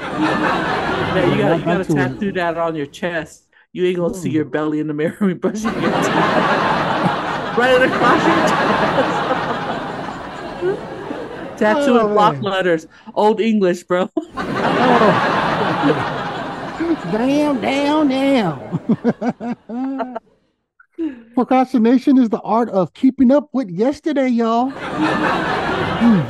You 1.16 1.38
gotta, 1.38 1.58
you 1.58 1.66
gotta 1.66 1.84
to 1.86 1.94
tattoo 1.94 2.32
that 2.34 2.58
on 2.58 2.76
your 2.76 2.86
chest. 2.86 3.46
You 3.72 3.86
ain't 3.86 3.98
gonna 3.98 4.14
see 4.14 4.30
your 4.30 4.46
belly 4.46 4.80
in 4.80 4.88
the 4.88 4.94
mirror 4.94 5.16
when 5.20 5.38
brushing 5.38 5.72
your 5.74 5.82
teeth. 5.82 5.92
right 7.58 7.82
across 7.82 8.28
your 8.28 8.48
chest. 8.48 9.26
Tattoo 11.60 11.98
Oh, 12.00 12.08
in 12.08 12.14
block 12.14 12.34
man. 12.36 12.44
letters. 12.44 12.88
Old 13.16 13.42
English, 13.42 13.84
bro. 13.84 14.10
Oh. 16.82 16.96
damn, 17.12 17.60
damn, 17.60 18.08
damn. 18.08 18.58
Procrastination 21.36 22.18
is 22.18 22.30
the 22.30 22.40
art 22.42 22.70
of 22.70 22.94
keeping 22.94 23.32
up 23.32 23.50
with 23.54 23.70
yesterday, 23.70 24.30
y'all. 24.30 24.70
Hmm, 24.70 26.22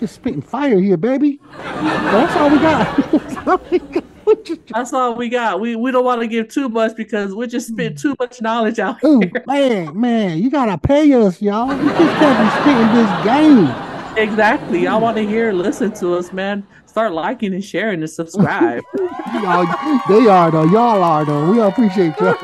just 0.00 0.14
spitting 0.14 0.40
fire 0.40 0.80
here, 0.80 0.96
baby. 0.96 1.38
That's 1.58 2.34
all 2.36 2.50
we 2.50 2.58
got. 2.58 2.96
That's 3.12 3.36
all 3.46 3.60
we 3.70 3.78
got. 3.78 4.04
Just- 4.44 4.60
That's 4.68 4.92
all 4.92 5.14
we 5.14 5.28
got. 5.28 5.60
We 5.60 5.76
we 5.76 5.90
don't 5.90 6.04
want 6.04 6.22
to 6.22 6.26
give 6.26 6.48
too 6.48 6.68
much 6.68 6.96
because 6.96 7.34
we 7.34 7.46
just 7.46 7.68
spit 7.68 7.98
too 7.98 8.16
much 8.18 8.40
knowledge 8.40 8.78
out 8.78 9.02
Ooh, 9.04 9.20
here. 9.20 9.30
man, 9.46 10.00
man, 10.00 10.38
you 10.38 10.50
gotta 10.50 10.78
pay 10.78 11.12
us, 11.12 11.42
y'all. 11.42 11.68
We 11.68 11.74
just 11.74 11.96
can't 11.96 12.38
be 12.40 12.50
spitting 12.60 12.94
this 12.94 13.24
game. 13.24 14.16
Exactly. 14.16 14.82
Y'all 14.84 15.00
want 15.00 15.16
to 15.18 15.26
hear, 15.26 15.52
listen 15.52 15.92
to 15.94 16.14
us, 16.14 16.32
man. 16.32 16.66
Start 16.86 17.12
liking 17.12 17.54
and 17.54 17.64
sharing 17.64 18.00
and 18.00 18.10
subscribe. 18.10 18.82
Y'all, 19.34 19.66
they 20.08 20.26
are 20.26 20.50
though. 20.50 20.64
Y'all 20.64 21.04
are 21.04 21.24
though. 21.24 21.50
We 21.52 21.60
appreciate 21.60 22.18
y'all. 22.18 22.36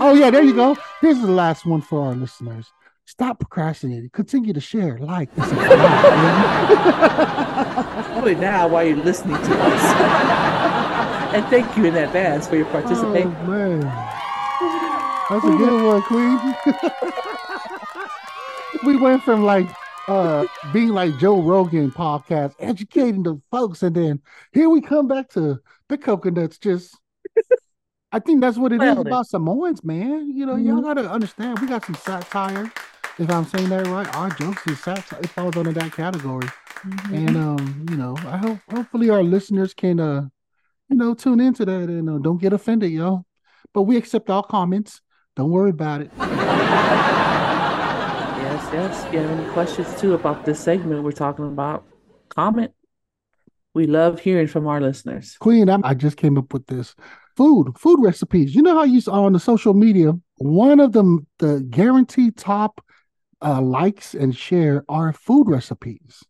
oh 0.00 0.14
yeah, 0.18 0.30
there 0.30 0.42
you 0.42 0.54
go. 0.54 0.76
Here's 1.00 1.20
the 1.20 1.30
last 1.30 1.66
one 1.66 1.80
for 1.80 2.04
our 2.04 2.14
listeners. 2.14 2.72
Stop 3.06 3.38
procrastinating. 3.38 4.08
Continue 4.12 4.52
to 4.54 4.60
share, 4.60 4.98
like, 4.98 5.28
and 5.36 5.44
subscribe. 5.44 5.74
Do 8.22 8.26
it 8.28 8.38
now 8.38 8.66
while 8.68 8.82
you're 8.84 8.96
listening 8.96 9.36
to 9.36 9.42
us. 9.60 9.82
and 11.34 11.44
thank 11.46 11.76
you 11.76 11.84
in 11.84 11.94
advance 11.96 12.48
for 12.48 12.56
your 12.56 12.66
participation. 12.66 13.34
Oh 13.40 13.46
man, 13.46 13.80
that's 15.28 15.44
a 15.44 15.50
good 15.56 15.84
one, 15.84 16.02
Queen. 16.02 16.38
we 18.84 18.96
went 18.96 19.22
from 19.22 19.44
like 19.44 19.68
uh 20.08 20.46
being 20.72 20.88
like 20.88 21.18
Joe 21.18 21.42
Rogan 21.42 21.90
podcast, 21.90 22.54
educating 22.58 23.22
the 23.22 23.40
folks, 23.50 23.82
and 23.82 23.94
then 23.94 24.22
here 24.52 24.70
we 24.70 24.80
come 24.80 25.08
back 25.08 25.28
to 25.30 25.60
the 25.88 25.98
coconuts. 25.98 26.56
Just, 26.58 26.96
I 28.12 28.18
think 28.18 28.40
that's 28.40 28.56
what 28.56 28.72
it 28.72 28.76
is 28.76 28.80
Well, 28.80 28.94
then. 28.96 29.06
about 29.08 29.26
Samoans, 29.26 29.84
man. 29.84 30.30
You 30.34 30.46
know, 30.46 30.56
y'all 30.56 30.80
gotta 30.80 31.10
understand. 31.10 31.58
We 31.58 31.66
got 31.66 31.84
some 31.84 31.96
satire. 31.96 32.72
If 33.18 33.30
I'm 33.30 33.44
saying 33.44 33.68
that 33.68 33.86
right, 33.86 34.12
our 34.16 34.30
jokes 34.30 34.66
is 34.66 34.80
satire. 34.80 35.20
It 35.20 35.28
falls 35.28 35.56
under 35.56 35.72
that 35.72 35.92
category. 35.92 36.48
And 37.12 37.36
um, 37.36 37.86
you 37.90 37.96
know, 37.96 38.16
I 38.26 38.36
hope 38.36 38.58
hopefully 38.70 39.10
our 39.10 39.22
listeners 39.22 39.72
can 39.72 40.00
uh, 40.00 40.28
you 40.88 40.96
know, 40.96 41.14
tune 41.14 41.40
into 41.40 41.64
that 41.64 41.88
and 41.88 42.08
uh, 42.08 42.18
don't 42.18 42.40
get 42.40 42.52
offended, 42.52 42.90
yo. 42.92 43.24
But 43.72 43.82
we 43.82 43.96
accept 43.96 44.30
all 44.30 44.42
comments. 44.42 45.00
Don't 45.36 45.50
worry 45.50 45.70
about 45.70 46.02
it. 46.02 46.10
Yes, 48.44 48.68
yes. 48.72 49.04
If 49.06 49.12
you 49.12 49.18
have 49.20 49.30
any 49.30 49.50
questions 49.52 50.00
too 50.00 50.14
about 50.14 50.44
this 50.44 50.60
segment 50.60 51.02
we're 51.02 51.12
talking 51.12 51.46
about, 51.46 51.84
comment. 52.28 52.72
We 53.72 53.86
love 53.86 54.20
hearing 54.20 54.46
from 54.46 54.68
our 54.68 54.80
listeners. 54.80 55.36
Queen, 55.40 55.68
I'm, 55.68 55.84
I 55.84 55.94
just 55.94 56.16
came 56.16 56.38
up 56.38 56.52
with 56.52 56.66
this 56.66 56.94
food, 57.36 57.76
food 57.76 58.00
recipes. 58.00 58.54
You 58.54 58.62
know 58.62 58.74
how 58.74 58.84
you 58.84 59.00
saw 59.00 59.24
on 59.24 59.32
the 59.32 59.40
social 59.40 59.74
media, 59.74 60.12
one 60.36 60.78
of 60.78 60.92
them, 60.92 61.26
the 61.38 61.66
guaranteed 61.68 62.36
top 62.36 62.84
uh, 63.44 63.60
likes 63.60 64.14
and 64.14 64.36
share 64.36 64.84
our 64.88 65.12
food 65.12 65.48
recipes. 65.48 66.22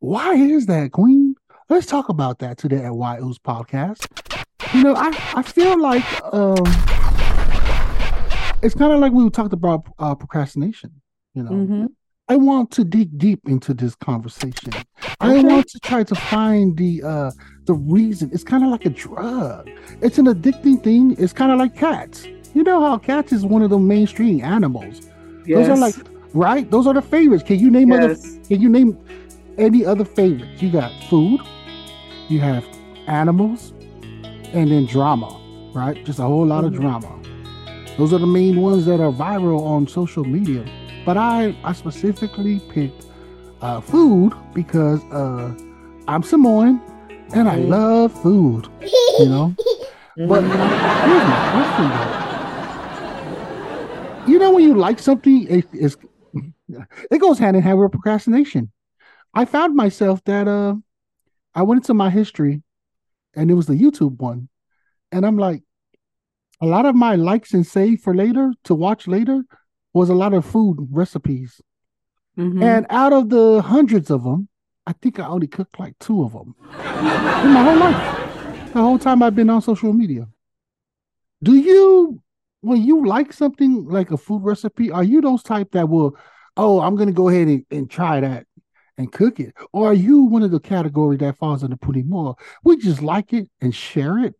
Why 0.00 0.34
is 0.34 0.66
that, 0.66 0.92
Queen? 0.92 1.34
Let's 1.70 1.86
talk 1.86 2.08
about 2.10 2.38
that 2.40 2.58
today 2.58 2.84
at 2.84 2.94
Why 2.94 3.18
Uce 3.18 3.38
podcast. 3.38 4.06
You 4.74 4.82
know, 4.84 4.94
I, 4.94 5.08
I 5.34 5.42
feel 5.42 5.80
like 5.80 6.04
um, 6.32 6.56
it's 8.62 8.74
kind 8.74 8.92
of 8.92 9.00
like 9.00 9.12
we 9.12 9.28
talked 9.30 9.52
about 9.52 9.86
uh, 9.98 10.14
procrastination. 10.14 10.90
You 11.34 11.42
know, 11.42 11.50
Mhm. 11.50 11.88
I 12.28 12.36
want 12.36 12.70
to 12.72 12.84
dig 12.84 13.18
deep 13.18 13.40
into 13.46 13.74
this 13.74 13.94
conversation. 13.94 14.72
I 15.20 15.42
want 15.42 15.68
to 15.68 15.78
try 15.80 16.04
to 16.04 16.14
find 16.14 16.74
the 16.76 17.02
uh 17.02 17.30
the 17.66 17.74
reason. 17.74 18.30
It's 18.32 18.44
kind 18.44 18.64
of 18.64 18.70
like 18.70 18.86
a 18.86 18.90
drug. 18.90 19.68
It's 20.00 20.16
an 20.18 20.26
addicting 20.26 20.82
thing. 20.82 21.16
It's 21.18 21.34
kind 21.34 21.52
of 21.52 21.58
like 21.58 21.74
cats. 21.76 22.26
You 22.54 22.62
know 22.62 22.80
how 22.80 22.96
cats 22.96 23.32
is 23.32 23.44
one 23.44 23.60
of 23.62 23.68
the 23.68 23.78
mainstream 23.78 24.42
animals. 24.42 25.02
Yes. 25.46 25.66
Those 25.66 25.68
are 25.68 25.80
like 25.80 25.94
right. 26.34 26.70
Those 26.70 26.86
are 26.86 26.94
the 26.94 27.02
favorites. 27.02 27.42
Can 27.44 27.58
you 27.58 27.70
name 27.70 27.90
other? 27.92 28.14
Can 28.48 28.60
you 28.60 28.68
name 28.68 28.98
any 29.58 29.84
other 29.86 30.04
favorites? 30.04 30.60
You 30.62 30.70
got 30.70 30.90
food. 31.08 31.40
You 32.28 32.40
have 32.40 32.64
animals, 33.06 33.72
and 34.52 34.70
then 34.70 34.86
drama. 34.86 35.40
Right, 35.74 36.04
just 36.04 36.18
a 36.20 36.22
whole 36.22 36.46
lot 36.46 36.62
Mhm. 36.64 36.66
of 36.68 36.74
drama. 36.74 37.10
Those 37.98 38.12
are 38.12 38.18
the 38.18 38.26
main 38.26 38.60
ones 38.60 38.86
that 38.86 39.00
are 39.00 39.10
viral 39.12 39.60
on 39.66 39.86
social 39.88 40.24
media. 40.24 40.64
But 41.04 41.16
I 41.16 41.54
I 41.64 41.72
specifically 41.72 42.60
picked 42.70 43.06
uh, 43.60 43.80
food 43.80 44.32
because 44.52 45.00
uh, 45.10 45.52
I'm 46.06 46.22
Samoan 46.22 46.80
and 47.34 47.48
I 47.48 47.56
Mhm. 47.58 47.68
love 47.68 48.12
food. 48.22 48.68
You 49.18 49.28
know. 49.28 49.54
But 50.16 50.44
Mhm. 50.44 50.50
here's 51.06 51.26
my 51.32 51.40
question 51.54 51.86
though. 51.94 52.20
You 54.32 54.38
know 54.38 54.50
when 54.52 54.62
you 54.64 54.74
like 54.74 54.98
something, 55.00 55.46
it, 55.48 55.66
it's, 55.72 55.96
it 57.10 57.18
goes 57.20 57.38
hand 57.38 57.56
in 57.56 57.62
hand 57.62 57.78
with 57.78 57.92
procrastination. 57.92 58.70
I 59.34 59.44
found 59.44 59.74
myself 59.74 60.22
that 60.24 60.46
uh, 60.48 60.74
I 61.54 61.62
went 61.62 61.80
into 61.82 61.94
my 61.94 62.10
history, 62.10 62.62
and 63.34 63.50
it 63.50 63.54
was 63.54 63.66
the 63.66 63.74
YouTube 63.74 64.18
one, 64.18 64.48
and 65.12 65.26
I'm 65.26 65.36
like, 65.38 65.62
a 66.60 66.66
lot 66.66 66.86
of 66.86 66.94
my 66.94 67.16
likes 67.16 67.52
and 67.52 67.66
save 67.66 68.00
for 68.00 68.14
later 68.14 68.52
to 68.64 68.74
watch 68.74 69.06
later 69.06 69.42
was 69.92 70.08
a 70.08 70.14
lot 70.14 70.32
of 70.34 70.44
food 70.44 70.76
recipes, 70.90 71.60
Mhm. 72.38 72.62
and 72.62 72.86
out 72.90 73.12
of 73.12 73.28
the 73.28 73.62
hundreds 73.62 74.10
of 74.10 74.24
them, 74.24 74.48
I 74.86 74.92
think 74.92 75.18
I 75.20 75.26
only 75.26 75.46
cooked 75.46 75.78
like 75.78 75.96
two 76.00 76.22
of 76.24 76.32
them 76.32 76.54
in 77.44 77.50
my 77.52 77.62
whole 77.64 77.76
life. 77.78 78.72
The 78.72 78.82
whole 78.82 78.98
time 78.98 79.22
I've 79.22 79.36
been 79.36 79.50
on 79.50 79.62
social 79.62 79.92
media. 79.92 80.26
Do 81.42 81.54
you, 81.54 82.20
when 82.60 82.82
you 82.82 83.06
like 83.06 83.32
something 83.32 83.84
like 83.86 84.10
a 84.10 84.16
food 84.16 84.42
recipe, 84.42 84.90
are 84.90 85.04
you 85.04 85.20
those 85.20 85.42
type 85.44 85.70
that 85.72 85.88
will, 85.88 86.16
oh, 86.56 86.80
I'm 86.80 86.96
gonna 86.96 87.12
go 87.12 87.28
ahead 87.28 87.48
and, 87.48 87.64
and 87.70 87.90
try 87.90 88.20
that 88.20 88.46
and 88.96 89.10
cook 89.12 89.40
it? 89.40 89.54
Or 89.72 89.88
are 89.90 89.94
you 89.94 90.22
one 90.22 90.42
of 90.42 90.50
the 90.50 90.60
category 90.60 91.16
that 91.18 91.36
falls 91.36 91.64
under 91.64 91.76
putting 91.76 92.08
more? 92.08 92.36
We 92.64 92.76
just 92.76 93.02
like 93.02 93.32
it 93.32 93.48
and 93.60 93.74
share 93.74 94.18
it, 94.18 94.34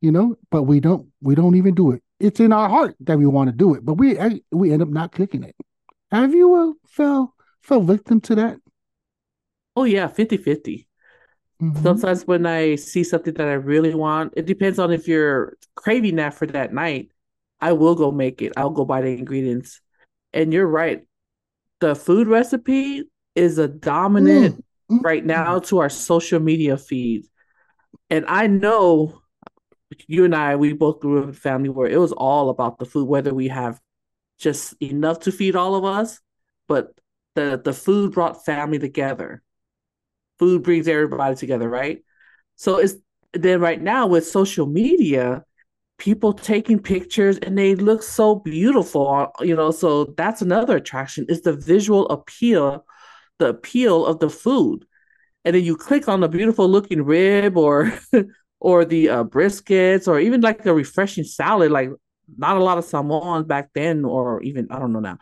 you 0.00 0.12
know, 0.12 0.36
but 0.50 0.64
we 0.64 0.80
don't 0.80 1.08
we 1.20 1.34
don't 1.34 1.56
even 1.56 1.74
do 1.74 1.92
it. 1.92 2.02
It's 2.20 2.40
in 2.40 2.52
our 2.52 2.68
heart 2.68 2.96
that 3.00 3.18
we 3.18 3.26
want 3.26 3.50
to 3.50 3.56
do 3.56 3.74
it, 3.74 3.84
but 3.84 3.94
we 3.94 4.18
we 4.50 4.72
end 4.72 4.82
up 4.82 4.88
not 4.88 5.12
cooking 5.12 5.42
it. 5.44 5.54
Have 6.10 6.34
you 6.34 6.54
uh, 6.54 6.72
fell 6.88 7.34
fell 7.62 7.80
victim 7.80 8.20
to 8.22 8.34
that? 8.36 8.58
Oh 9.74 9.84
yeah, 9.84 10.08
50-50. 10.08 10.88
Mhm. 11.60 11.82
Sometimes 11.82 12.26
when 12.26 12.46
I 12.46 12.76
see 12.76 13.04
something 13.04 13.34
that 13.34 13.48
I 13.48 13.54
really 13.54 13.94
want, 13.94 14.34
it 14.36 14.46
depends 14.46 14.78
on 14.78 14.92
if 14.92 15.08
you're 15.08 15.56
craving 15.74 16.16
that 16.16 16.34
for 16.34 16.46
that 16.46 16.72
night. 16.72 17.10
I 17.60 17.72
will 17.72 17.94
go 17.94 18.10
make 18.10 18.42
it. 18.42 18.52
I'll 18.56 18.70
go 18.70 18.84
buy 18.84 19.00
the 19.00 19.08
ingredients. 19.08 19.80
And 20.32 20.52
you're 20.52 20.66
right. 20.66 21.06
The 21.80 21.94
food 21.94 22.28
recipe 22.28 23.04
is 23.34 23.58
a 23.58 23.68
dominant 23.68 24.56
Mm, 24.90 25.02
right 25.04 25.24
now 25.24 25.58
to 25.60 25.78
our 25.78 25.90
social 25.90 26.40
media 26.40 26.76
feed. 26.76 27.26
And 28.10 28.24
I 28.28 28.46
know 28.46 29.22
you 30.08 30.24
and 30.24 30.34
I, 30.34 30.56
we 30.56 30.74
both 30.74 31.00
grew 31.00 31.18
up 31.20 31.24
in 31.24 31.30
a 31.30 31.34
family 31.34 31.70
where 31.70 31.88
it 31.88 31.98
was 31.98 32.12
all 32.12 32.50
about 32.50 32.78
the 32.78 32.86
food, 32.86 33.08
whether 33.08 33.34
we 33.34 33.48
have 33.48 33.80
just 34.38 34.74
enough 34.82 35.20
to 35.20 35.32
feed 35.32 35.56
all 35.56 35.76
of 35.76 35.84
us, 35.84 36.20
but 36.68 36.92
the 37.36 37.60
the 37.64 37.74
food 37.74 38.12
brought 38.12 38.44
family 38.46 38.80
together. 38.80 39.42
Food 40.38 40.64
brings 40.64 40.88
everybody 40.88 41.36
together, 41.36 41.68
right? 41.70 42.04
So 42.56 42.78
it's 42.78 42.96
then 43.34 43.60
right 43.60 43.80
now 43.82 44.08
with 44.08 44.26
social 44.26 44.66
media, 44.66 45.45
people 45.98 46.32
taking 46.32 46.78
pictures 46.78 47.38
and 47.38 47.56
they 47.56 47.74
look 47.74 48.02
so 48.02 48.36
beautiful, 48.36 49.30
you 49.40 49.56
know. 49.56 49.70
So 49.70 50.04
that's 50.16 50.42
another 50.42 50.76
attraction 50.76 51.26
is 51.28 51.42
the 51.42 51.52
visual 51.52 52.08
appeal, 52.08 52.84
the 53.38 53.48
appeal 53.48 54.06
of 54.06 54.18
the 54.20 54.30
food 54.30 54.86
and 55.46 55.54
then 55.54 55.62
you 55.62 55.76
click 55.76 56.08
on 56.08 56.20
the 56.20 56.28
beautiful 56.28 56.68
looking 56.68 57.02
rib 57.02 57.56
or 57.56 57.92
or 58.60 58.84
the 58.84 59.08
uh, 59.08 59.24
briskets 59.24 60.08
or 60.08 60.18
even 60.18 60.40
like 60.42 60.66
a 60.66 60.74
refreshing 60.74 61.24
salad 61.24 61.70
like 61.70 61.88
not 62.36 62.56
a 62.56 62.62
lot 62.62 62.76
of 62.76 62.84
salmon 62.84 63.44
back 63.44 63.70
then 63.72 64.04
or 64.04 64.42
even 64.42 64.66
i 64.70 64.78
don't 64.78 64.92
know 64.92 65.00
now 65.00 65.16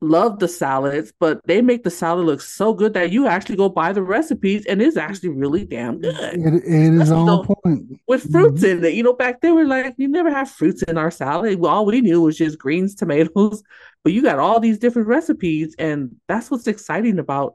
love 0.00 0.38
the 0.38 0.46
salads 0.46 1.12
but 1.18 1.40
they 1.46 1.60
make 1.60 1.82
the 1.82 1.90
salad 1.90 2.24
look 2.24 2.40
so 2.40 2.72
good 2.72 2.94
that 2.94 3.10
you 3.10 3.26
actually 3.26 3.56
go 3.56 3.68
buy 3.68 3.92
the 3.92 4.02
recipes 4.02 4.64
and 4.66 4.80
it's 4.80 4.96
actually 4.96 5.30
really 5.30 5.64
damn 5.64 6.00
good. 6.00 6.14
It, 6.16 6.54
it 6.64 6.94
is 6.94 7.10
on 7.10 7.44
point. 7.44 7.98
with 8.06 8.22
mm-hmm. 8.22 8.32
fruits 8.32 8.62
in 8.62 8.84
it. 8.84 8.94
You 8.94 9.02
know 9.02 9.12
back 9.12 9.40
then 9.40 9.56
we're 9.56 9.66
like 9.66 9.96
we 9.98 10.06
never 10.06 10.30
have 10.30 10.50
fruits 10.50 10.82
in 10.84 10.96
our 10.96 11.10
salad. 11.10 11.58
All 11.64 11.84
we 11.84 12.00
knew 12.00 12.22
was 12.22 12.38
just 12.38 12.58
greens 12.58 12.94
tomatoes 12.94 13.62
but 14.04 14.12
you 14.12 14.22
got 14.22 14.38
all 14.38 14.60
these 14.60 14.78
different 14.78 15.08
recipes 15.08 15.74
and 15.78 16.14
that's 16.28 16.48
what's 16.48 16.68
exciting 16.68 17.18
about 17.18 17.54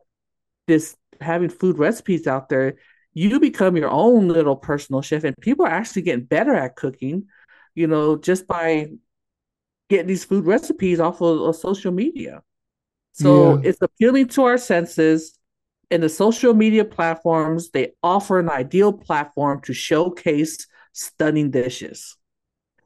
this 0.67 0.97
having 1.21 1.49
food 1.49 1.77
recipes 1.77 2.27
out 2.27 2.49
there. 2.49 2.75
You 3.13 3.39
become 3.39 3.77
your 3.77 3.91
own 3.91 4.27
little 4.27 4.57
personal 4.57 5.01
chef 5.01 5.23
and 5.23 5.35
people 5.39 5.65
are 5.65 5.69
actually 5.69 6.01
getting 6.01 6.25
better 6.25 6.53
at 6.53 6.75
cooking 6.75 7.27
you 7.75 7.87
know 7.87 8.17
just 8.17 8.47
by 8.47 8.89
getting 9.89 10.07
these 10.07 10.25
food 10.25 10.45
recipes 10.45 10.99
off 10.99 11.21
of, 11.21 11.41
of 11.41 11.55
social 11.55 11.91
media 11.91 12.41
so 13.11 13.55
Yeah. 13.55 13.63
it's 13.63 13.81
appealing 13.81 14.27
to 14.27 14.43
our 14.45 14.57
senses 14.57 15.37
and 15.91 16.03
the 16.03 16.09
social 16.09 16.53
media 16.53 16.85
platforms 16.85 17.71
they 17.71 17.93
offer 18.03 18.39
an 18.39 18.49
ideal 18.49 18.93
platform 18.93 19.61
to 19.61 19.73
showcase 19.73 20.67
stunning 20.93 21.51
dishes 21.51 22.17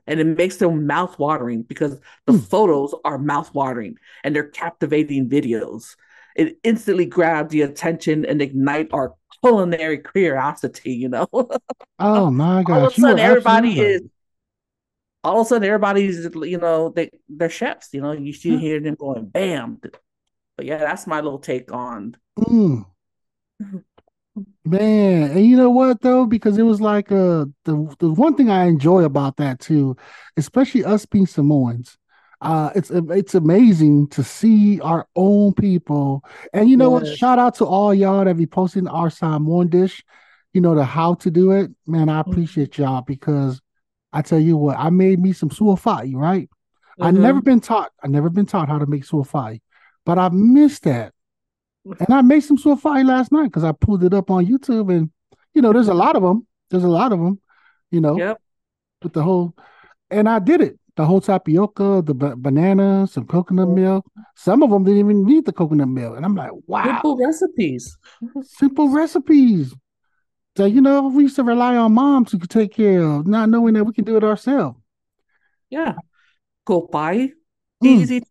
and 0.07 0.19
it 0.19 0.25
makes 0.25 0.57
them 0.57 0.87
mouth-watering 0.87 1.63
because 1.63 1.99
the 2.25 2.33
Hmm. 2.33 2.39
photos 2.49 2.93
are 3.05 3.17
mouth-watering 3.17 3.95
and 4.23 4.35
they're 4.35 4.49
captivating 4.49 5.29
videos 5.29 5.95
it 6.35 6.57
instantly 6.63 7.05
grabs 7.05 7.51
the 7.51 7.61
attention 7.61 8.25
and 8.25 8.41
ignite 8.41 8.89
our 8.93 9.15
culinary 9.43 9.99
curiosity 9.99 10.93
you 10.93 11.09
know 11.09 11.27
Oh 11.99 12.31
my 12.31 12.63
all 12.71 12.87
gosh. 12.87 12.89
of 12.89 12.93
a 12.93 12.97
sudden 12.97 13.19
everybody 13.19 13.79
absolutely 13.79 13.81
is. 13.81 14.01
All 15.27 15.41
of 15.41 15.45
a 15.45 15.49
sudden 15.49 15.67
everybody's 15.67 16.25
you 16.43 16.57
know 16.57 16.89
they 16.89 17.09
they're 17.29 17.49
chefs 17.49 17.89
you 17.93 18.01
know 18.01 18.11
you 18.11 18.33
see 18.33 18.51
Yeah. 18.51 18.59
hear 18.59 18.79
them 18.79 18.95
going 18.95 19.25
bam 19.25 19.79
but 19.81 20.65
yeah 20.65 20.77
that's 20.77 21.07
my 21.07 21.21
little 21.21 21.39
take 21.39 21.71
on 21.71 22.15
Mm. 22.39 22.85
Man, 24.65 25.31
and 25.31 25.45
you 25.45 25.55
know 25.57 25.69
what 25.69 26.01
though? 26.01 26.25
Because 26.25 26.57
it 26.57 26.63
was 26.63 26.81
like 26.81 27.11
uh 27.11 27.45
the 27.63 27.95
the 27.99 28.11
one 28.11 28.35
thing 28.35 28.49
I 28.49 28.65
enjoy 28.65 29.03
about 29.03 29.37
that 29.37 29.59
too, 29.59 29.95
especially 30.35 30.83
us 30.83 31.05
being 31.05 31.25
Samoans, 31.25 31.97
uh 32.41 32.71
it's 32.75 32.91
it's 32.91 33.33
amazing 33.33 34.09
to 34.09 34.23
see 34.23 34.79
our 34.81 35.07
own 35.15 35.53
people. 35.53 36.23
And 36.53 36.69
you 36.69 36.75
know 36.77 36.91
what? 36.91 37.07
Shout 37.07 37.39
out 37.39 37.55
to 37.55 37.65
all 37.65 37.93
y'all 37.93 38.25
that 38.25 38.37
be 38.37 38.45
posting 38.45 38.87
our 38.87 39.09
Samoan 39.09 39.69
dish, 39.69 40.03
you 40.53 40.61
know, 40.61 40.75
the 40.75 40.83
how 40.83 41.13
to 41.15 41.31
do 41.31 41.51
it. 41.51 41.71
Man, 41.87 42.09
I 42.09 42.19
appreciate 42.19 42.77
y'all 42.77 43.01
because 43.01 43.61
I 44.17 44.21
tell 44.29 44.39
you 44.39 44.57
what, 44.57 44.75
I 44.77 44.89
made 44.89 45.19
me 45.19 45.31
some 45.33 45.49
suafai, 45.49 46.03
right? 46.15 46.49
I 46.99 47.11
Mhm. 47.11 47.19
never 47.27 47.41
been 47.49 47.59
taught. 47.69 47.91
I 48.03 48.07
never 48.07 48.29
been 48.37 48.47
taught 48.53 48.67
how 48.71 48.79
to 48.79 48.87
make 48.93 49.03
suafai, 49.05 49.61
but 50.07 50.17
I 50.17 50.29
missed 50.29 50.83
that. 50.83 51.13
And 52.01 52.11
I 52.19 52.21
made 52.21 52.41
some 52.41 52.57
suafai 52.57 53.05
last 53.05 53.31
night 53.31 53.45
because 53.51 53.63
I 53.63 53.73
pulled 53.85 54.03
it 54.03 54.13
up 54.13 54.29
on 54.31 54.45
YouTube, 54.51 54.87
and 54.95 55.11
you 55.53 55.61
know, 55.61 55.71
there's 55.73 55.87
a 55.97 55.99
lot 56.05 56.15
of 56.15 56.23
them. 56.23 56.47
There's 56.69 56.83
a 56.91 56.95
lot 57.01 57.11
of 57.13 57.19
them, 57.19 57.39
you 57.91 58.01
know, 58.01 58.17
yep 58.17 58.37
with 59.03 59.13
the 59.13 59.23
whole. 59.23 59.53
And 60.09 60.27
I 60.27 60.39
did 60.39 60.59
it. 60.61 60.75
The 60.95 61.05
whole 61.05 61.21
tapioca, 61.21 62.01
the 62.03 62.15
ba- 62.21 62.35
banana, 62.35 63.05
some 63.05 63.25
coconut 63.27 63.67
Mhm. 63.69 63.75
milk. 63.83 64.03
Some 64.35 64.63
of 64.63 64.69
them 64.71 64.83
didn't 64.83 64.99
even 65.05 65.19
need 65.31 65.45
the 65.45 65.53
coconut 65.53 65.87
milk, 65.99 66.17
and 66.17 66.25
I'm 66.25 66.33
like, 66.43 66.51
wow, 66.65 66.83
simple 67.03 67.15
recipes 67.25 67.83
simple 68.61 68.87
recipes. 69.01 69.65
So 70.57 70.65
you 70.65 70.81
know, 70.81 71.07
we 71.07 71.23
used 71.23 71.35
to 71.35 71.43
rely 71.43 71.75
on 71.77 71.93
moms 71.93 72.31
who 72.31 72.39
could 72.39 72.49
take 72.49 72.73
care 72.73 73.01
of, 73.03 73.27
not 73.27 73.49
knowing 73.49 73.75
that 73.75 73.83
we 73.83 73.93
can 73.93 74.05
do 74.05 74.17
it 74.17 74.23
ourselves. 74.23 74.77
yeah 75.69 75.93
koppai 76.65 77.29
Mm. 77.83 77.85
easy 77.85 78.23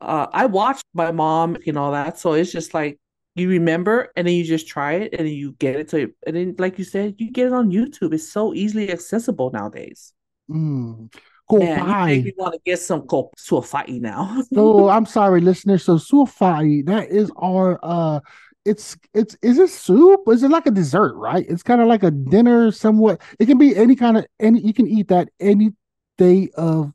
uh 0.00 0.26
i 0.32 0.46
watched 0.46 0.84
my 0.94 1.10
mom 1.10 1.56
and 1.66 1.76
all 1.76 1.90
that 1.90 2.18
so 2.18 2.34
it's 2.34 2.52
just 2.52 2.72
like 2.72 2.98
you 3.34 3.48
remember 3.48 4.12
and 4.16 4.26
then 4.28 4.34
you 4.34 4.44
just 4.44 4.68
try 4.68 4.92
it 4.94 5.12
and 5.12 5.26
then 5.26 5.34
you 5.34 5.52
get 5.58 5.74
it 5.76 5.88
to 5.88 6.12
and 6.26 6.36
then 6.36 6.54
like 6.58 6.78
you 6.78 6.84
said 6.84 7.14
you 7.18 7.32
get 7.32 7.46
it 7.48 7.52
on 7.52 7.70
youtube 7.72 8.14
it's 8.14 8.30
so 8.30 8.54
easily 8.54 8.90
accessible 8.92 9.50
nowadays 9.50 10.12
Mm. 10.48 11.10
man 11.50 11.82
you 12.24 12.32
Koppai. 12.32 12.34
want 12.38 12.54
to 12.54 12.60
get 12.64 12.78
some 12.78 13.02
kop 13.02 13.30
suafai 13.36 14.00
now 14.00 14.42
So 14.54 14.88
I'm 14.94 15.04
sorry, 15.06 15.40
listeners. 15.40 15.84
So 15.84 15.96
suafai, 15.96 16.84
that 16.86 17.08
is 17.10 17.30
our 17.36 17.78
uh 17.82 18.20
it's 18.64 18.96
it's 19.14 19.36
is 19.42 19.58
it 19.58 19.70
soup? 19.70 20.20
Is 20.28 20.42
it 20.42 20.50
like 20.50 20.66
a 20.66 20.70
dessert, 20.70 21.14
right? 21.16 21.46
It's 21.48 21.62
kind 21.62 21.80
of 21.80 21.88
like 21.88 22.02
a 22.02 22.10
dinner 22.10 22.70
somewhat. 22.70 23.20
It 23.38 23.46
can 23.46 23.58
be 23.58 23.76
any 23.76 23.96
kind 23.96 24.18
of 24.18 24.26
any 24.40 24.60
you 24.60 24.74
can 24.74 24.86
eat 24.86 25.08
that 25.08 25.28
any 25.40 25.72
day 26.18 26.50
of 26.56 26.92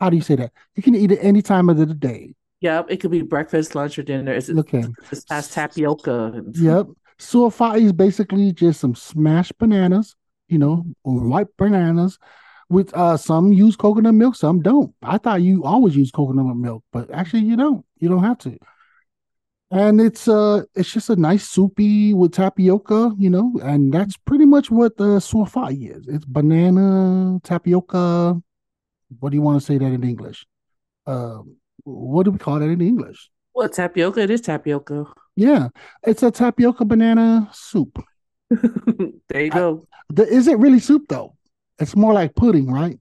how 0.00 0.10
do 0.10 0.16
you 0.16 0.22
say 0.22 0.36
that? 0.36 0.52
You 0.74 0.82
can 0.82 0.94
eat 0.94 1.12
it 1.12 1.18
any 1.20 1.42
time 1.42 1.68
of 1.68 1.76
the 1.76 1.86
day. 1.86 2.34
yeah 2.60 2.82
it 2.88 2.98
could 2.98 3.10
be 3.10 3.22
breakfast 3.22 3.74
lunch 3.74 3.98
or 3.98 4.02
dinner 4.02 4.32
is 4.32 4.48
it 4.48 4.56
Look 4.56 4.72
at 4.74 4.90
this 5.10 5.24
tapioca 5.48 6.42
Yep. 6.54 6.86
Suafai 7.18 7.80
is 7.82 7.92
basically 7.92 8.52
just 8.52 8.80
some 8.80 8.94
smashed 8.94 9.56
bananas, 9.58 10.16
you 10.48 10.58
know, 10.58 10.84
or 11.04 11.20
white 11.28 11.46
bananas 11.56 12.18
with 12.68 12.92
uh 12.94 13.16
some 13.16 13.52
use 13.52 13.76
coconut 13.76 14.14
milk, 14.14 14.34
some 14.34 14.60
don't. 14.62 14.94
I 15.02 15.18
thought 15.18 15.42
you 15.42 15.62
always 15.64 15.94
use 15.94 16.10
coconut 16.10 16.56
milk, 16.56 16.82
but 16.92 17.10
actually 17.12 17.42
you 17.42 17.56
don't. 17.56 17.84
You 17.98 18.08
don't 18.08 18.24
have 18.24 18.38
to. 18.38 18.58
And 19.72 20.00
it's 20.02 20.28
uh 20.28 20.64
it's 20.74 20.92
just 20.92 21.08
a 21.10 21.16
nice 21.16 21.48
soupy 21.48 22.12
with 22.14 22.32
tapioca, 22.32 23.12
you 23.18 23.30
know, 23.30 23.58
and 23.62 23.92
that's 23.92 24.16
pretty 24.18 24.44
much 24.44 24.70
what 24.70 24.98
the 24.98 25.16
suafai 25.18 25.96
is. 25.96 26.06
It's 26.08 26.26
banana, 26.26 27.40
tapioca. 27.42 28.40
What 29.20 29.30
do 29.30 29.36
you 29.36 29.42
want 29.42 29.60
to 29.60 29.66
say 29.66 29.78
that 29.78 29.86
in 29.92 30.04
English? 30.04 30.46
Um, 31.06 31.56
what 31.84 32.24
do 32.24 32.32
we 32.32 32.38
call 32.38 32.58
that 32.60 32.68
in 32.68 32.80
English? 32.80 33.30
well 33.54 33.68
tapioca 33.68 34.20
it 34.20 34.30
is 34.30 34.40
tapioca 34.40 35.04
Yeah, 35.36 35.68
it's 36.06 36.22
a 36.22 36.30
tapioca 36.30 36.84
banana 36.86 37.50
soup. 37.52 38.02
there 39.28 39.44
you 39.44 39.50
I- 39.52 39.58
go 39.62 39.86
The, 40.10 40.26
is 40.26 40.48
it 40.48 40.58
really 40.58 40.80
soup 40.80 41.04
though? 41.08 41.36
It's 41.78 41.96
more 41.96 42.12
like 42.12 42.34
pudding, 42.34 42.70
right? 42.70 42.98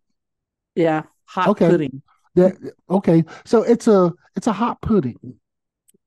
yeah 0.75 1.03
hot 1.25 1.49
Okay. 1.49 1.69
pudding 1.69 2.01
That 2.35 2.55
okay. 2.89 3.25
So 3.45 3.63
it's 3.63 3.87
a 3.87 4.13
it's 4.37 4.47
a 4.47 4.53
hot 4.53 4.81
pudding. 4.81 5.19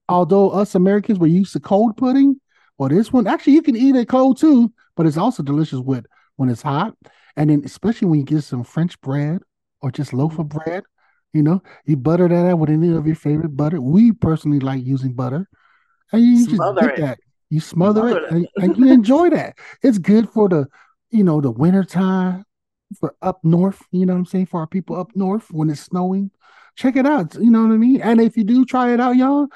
Although 0.08 0.50
us 0.50 0.74
Americans 0.74 1.18
we're 1.18 1.28
used 1.28 1.52
to 1.54 1.60
cold 1.60 1.96
pudding, 1.96 2.40
well, 2.78 2.88
this 2.88 3.12
one 3.12 3.26
actually 3.26 3.54
you 3.54 3.62
can 3.62 3.76
eat 3.76 3.96
it 3.96 4.08
cold 4.08 4.38
too, 4.38 4.72
but 4.96 5.06
it's 5.06 5.16
also 5.16 5.42
delicious 5.42 5.80
with 5.80 6.06
when 6.36 6.48
it's 6.48 6.62
hot, 6.62 6.94
and 7.36 7.50
then 7.50 7.62
especially 7.64 8.08
when 8.08 8.20
you 8.20 8.26
get 8.26 8.42
some 8.42 8.64
French 8.64 9.00
bread 9.00 9.40
or 9.80 9.90
just 9.90 10.12
loaf 10.12 10.38
of 10.38 10.46
mm-hmm. 10.46 10.58
bread. 10.58 10.84
You 11.32 11.42
know, 11.42 11.62
you 11.84 11.96
butter 11.96 12.28
that 12.28 12.46
out 12.46 12.60
with 12.60 12.70
any 12.70 12.94
of 12.94 13.06
your 13.06 13.16
favorite 13.16 13.56
butter. 13.56 13.80
We 13.80 14.12
personally 14.12 14.60
like 14.60 14.84
using 14.84 15.14
butter, 15.14 15.48
and 16.12 16.22
you 16.22 16.44
just 16.44 16.56
Smother 16.56 16.80
dip 16.80 16.98
it. 16.98 17.00
that. 17.00 17.18
You 17.50 17.60
smother, 17.60 18.00
Smother 18.00 18.18
it, 18.18 18.42
it. 18.42 18.50
and, 18.56 18.64
and 18.64 18.76
you 18.76 18.92
enjoy 18.92 19.30
that. 19.30 19.56
It's 19.82 19.98
good 19.98 20.28
for 20.30 20.48
the, 20.48 20.66
you 21.10 21.24
know, 21.24 21.40
the 21.40 21.50
winter 21.50 21.84
time 21.84 22.44
for 22.98 23.14
up 23.22 23.44
north. 23.44 23.82
You 23.90 24.06
know 24.06 24.14
what 24.14 24.20
I'm 24.20 24.26
saying? 24.26 24.46
For 24.46 24.60
our 24.60 24.66
people 24.66 24.96
up 24.96 25.14
north 25.14 25.50
when 25.50 25.70
it's 25.70 25.80
snowing, 25.80 26.30
check 26.76 26.96
it 26.96 27.06
out. 27.06 27.34
You 27.34 27.50
know 27.50 27.62
what 27.62 27.74
I 27.74 27.76
mean? 27.76 28.00
And 28.00 28.20
if 28.20 28.36
you 28.36 28.44
do 28.44 28.64
try 28.64 28.92
it 28.92 29.00
out, 29.00 29.16
y'all, 29.16 29.48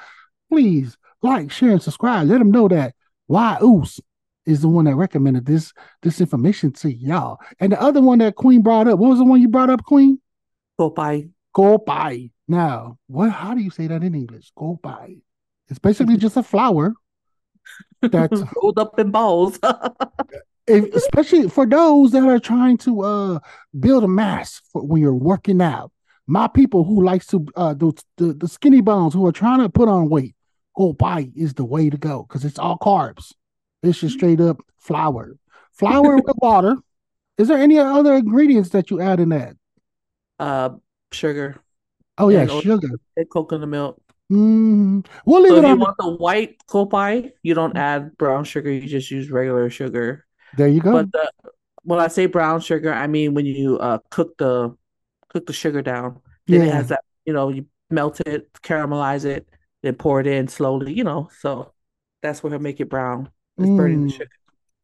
please 0.49 0.97
like, 1.21 1.51
share, 1.51 1.71
and 1.71 1.81
subscribe. 1.81 2.27
Let 2.27 2.39
them 2.39 2.51
know 2.51 2.67
that 2.69 2.95
why 3.27 3.57
Uce 3.61 3.99
is 4.45 4.61
the 4.61 4.69
one 4.69 4.85
that 4.85 4.95
recommended 4.95 5.45
this 5.45 5.73
this 6.01 6.21
information 6.21 6.71
to 6.73 6.91
y'all. 6.91 7.37
And 7.59 7.71
the 7.71 7.81
other 7.81 8.01
one 8.01 8.19
that 8.19 8.35
Queen 8.35 8.61
brought 8.61 8.87
up, 8.87 8.99
what 8.99 9.09
was 9.09 9.19
the 9.19 9.25
one 9.25 9.41
you 9.41 9.47
brought 9.47 9.69
up, 9.69 9.83
Queen? 9.83 10.19
Go 10.77 10.89
by. 10.89 11.29
Gopai. 11.55 12.31
Now, 12.47 12.97
what? 13.07 13.31
How 13.31 13.53
do 13.53 13.61
you 13.61 13.69
say 13.69 13.87
that 13.87 14.03
in 14.03 14.15
English? 14.15 14.51
Gopai. 14.57 15.21
It's 15.67 15.79
basically 15.79 16.17
just 16.17 16.37
a 16.37 16.43
flower. 16.43 16.93
That's 18.01 18.41
rolled 18.61 18.79
up 18.79 18.97
in 18.97 19.11
balls. 19.11 19.59
if, 20.67 20.93
especially 20.95 21.49
for 21.49 21.65
those 21.65 22.11
that 22.11 22.23
are 22.23 22.39
trying 22.39 22.77
to 22.77 23.01
uh 23.01 23.39
build 23.79 24.03
a 24.03 24.07
mass 24.07 24.61
for 24.71 24.85
when 24.85 25.01
you're 25.01 25.13
working 25.13 25.61
out. 25.61 25.91
My 26.27 26.47
people 26.47 26.83
who 26.83 27.03
likes 27.03 27.27
to 27.27 27.45
uh 27.55 27.73
the, 27.73 27.91
the 28.17 28.33
the 28.33 28.47
skinny 28.47 28.81
bones 28.81 29.13
who 29.13 29.25
are 29.25 29.31
trying 29.31 29.59
to 29.59 29.69
put 29.69 29.89
on 29.89 30.09
weight, 30.09 30.35
Gopai 30.77 31.31
is 31.35 31.53
the 31.55 31.65
way 31.65 31.89
to 31.89 31.97
go 31.97 32.23
because 32.23 32.45
it's 32.45 32.59
all 32.59 32.77
carbs. 32.77 33.33
It's 33.83 33.99
just 33.99 34.15
straight 34.15 34.41
up 34.41 34.61
flour, 34.77 35.35
flour 35.73 36.17
with 36.17 36.35
water. 36.41 36.77
Is 37.37 37.47
there 37.47 37.57
any 37.57 37.77
other 37.79 38.15
ingredients 38.15 38.69
that 38.69 38.91
you 38.91 39.01
add 39.01 39.19
in 39.19 39.29
that? 39.29 39.55
uh, 40.39 40.69
sugar 41.11 41.61
Oh 42.17 42.29
yeah, 42.29 42.41
And 42.41 42.51
sugar. 42.51 42.89
and 43.17 43.29
coconut 43.29 43.69
milk. 43.69 44.01
Mm, 44.31 45.05
we'll 45.25 45.41
leave 45.41 45.53
So 45.53 45.57
it 45.57 45.63
if 45.63 45.69
you 45.69 45.75
want 45.77 45.97
the 45.97 46.09
white 46.09 46.57
kopai, 46.67 47.31
you 47.41 47.53
don't 47.55 47.75
add 47.77 48.17
brown 48.17 48.43
sugar. 48.43 48.71
You 48.71 48.87
just 48.87 49.09
use 49.09 49.31
regular 49.31 49.69
sugar. 49.69 50.25
there 50.53 50.67
you 50.67 50.81
go. 50.81 50.93
But 50.93 51.11
the, 51.11 51.31
when 51.83 51.99
I 51.99 52.07
say 52.09 52.27
brown 52.27 52.61
sugar, 52.61 52.93
I 52.93 53.07
mean 53.07 53.33
when 53.33 53.45
you 53.45 53.77
uh 53.79 53.99
cook 54.11 54.37
the 54.37 54.75
cook 55.29 55.45
the 55.47 55.53
sugar 55.53 55.81
down. 55.81 56.21
Then 56.47 56.61
it 56.63 56.71
has 56.73 56.89
that, 56.89 57.03
you 57.25 57.33
know, 57.33 57.49
you 57.49 57.65
melt 57.89 58.19
it, 58.21 58.51
caramelize 58.63 59.25
it, 59.25 59.47
then 59.83 59.95
pour 59.95 60.19
it 60.19 60.27
in 60.27 60.47
slowly, 60.47 60.93
you 60.93 61.03
know. 61.03 61.29
So 61.39 61.73
that's 62.21 62.43
what 62.43 62.51
will 62.51 62.59
make 62.59 62.79
it 62.79 62.89
brown. 62.89 63.29
It's 63.57 63.67
burning 63.69 64.07
the 64.07 64.13
Mm. 64.13 64.17
sugar. 64.17 64.29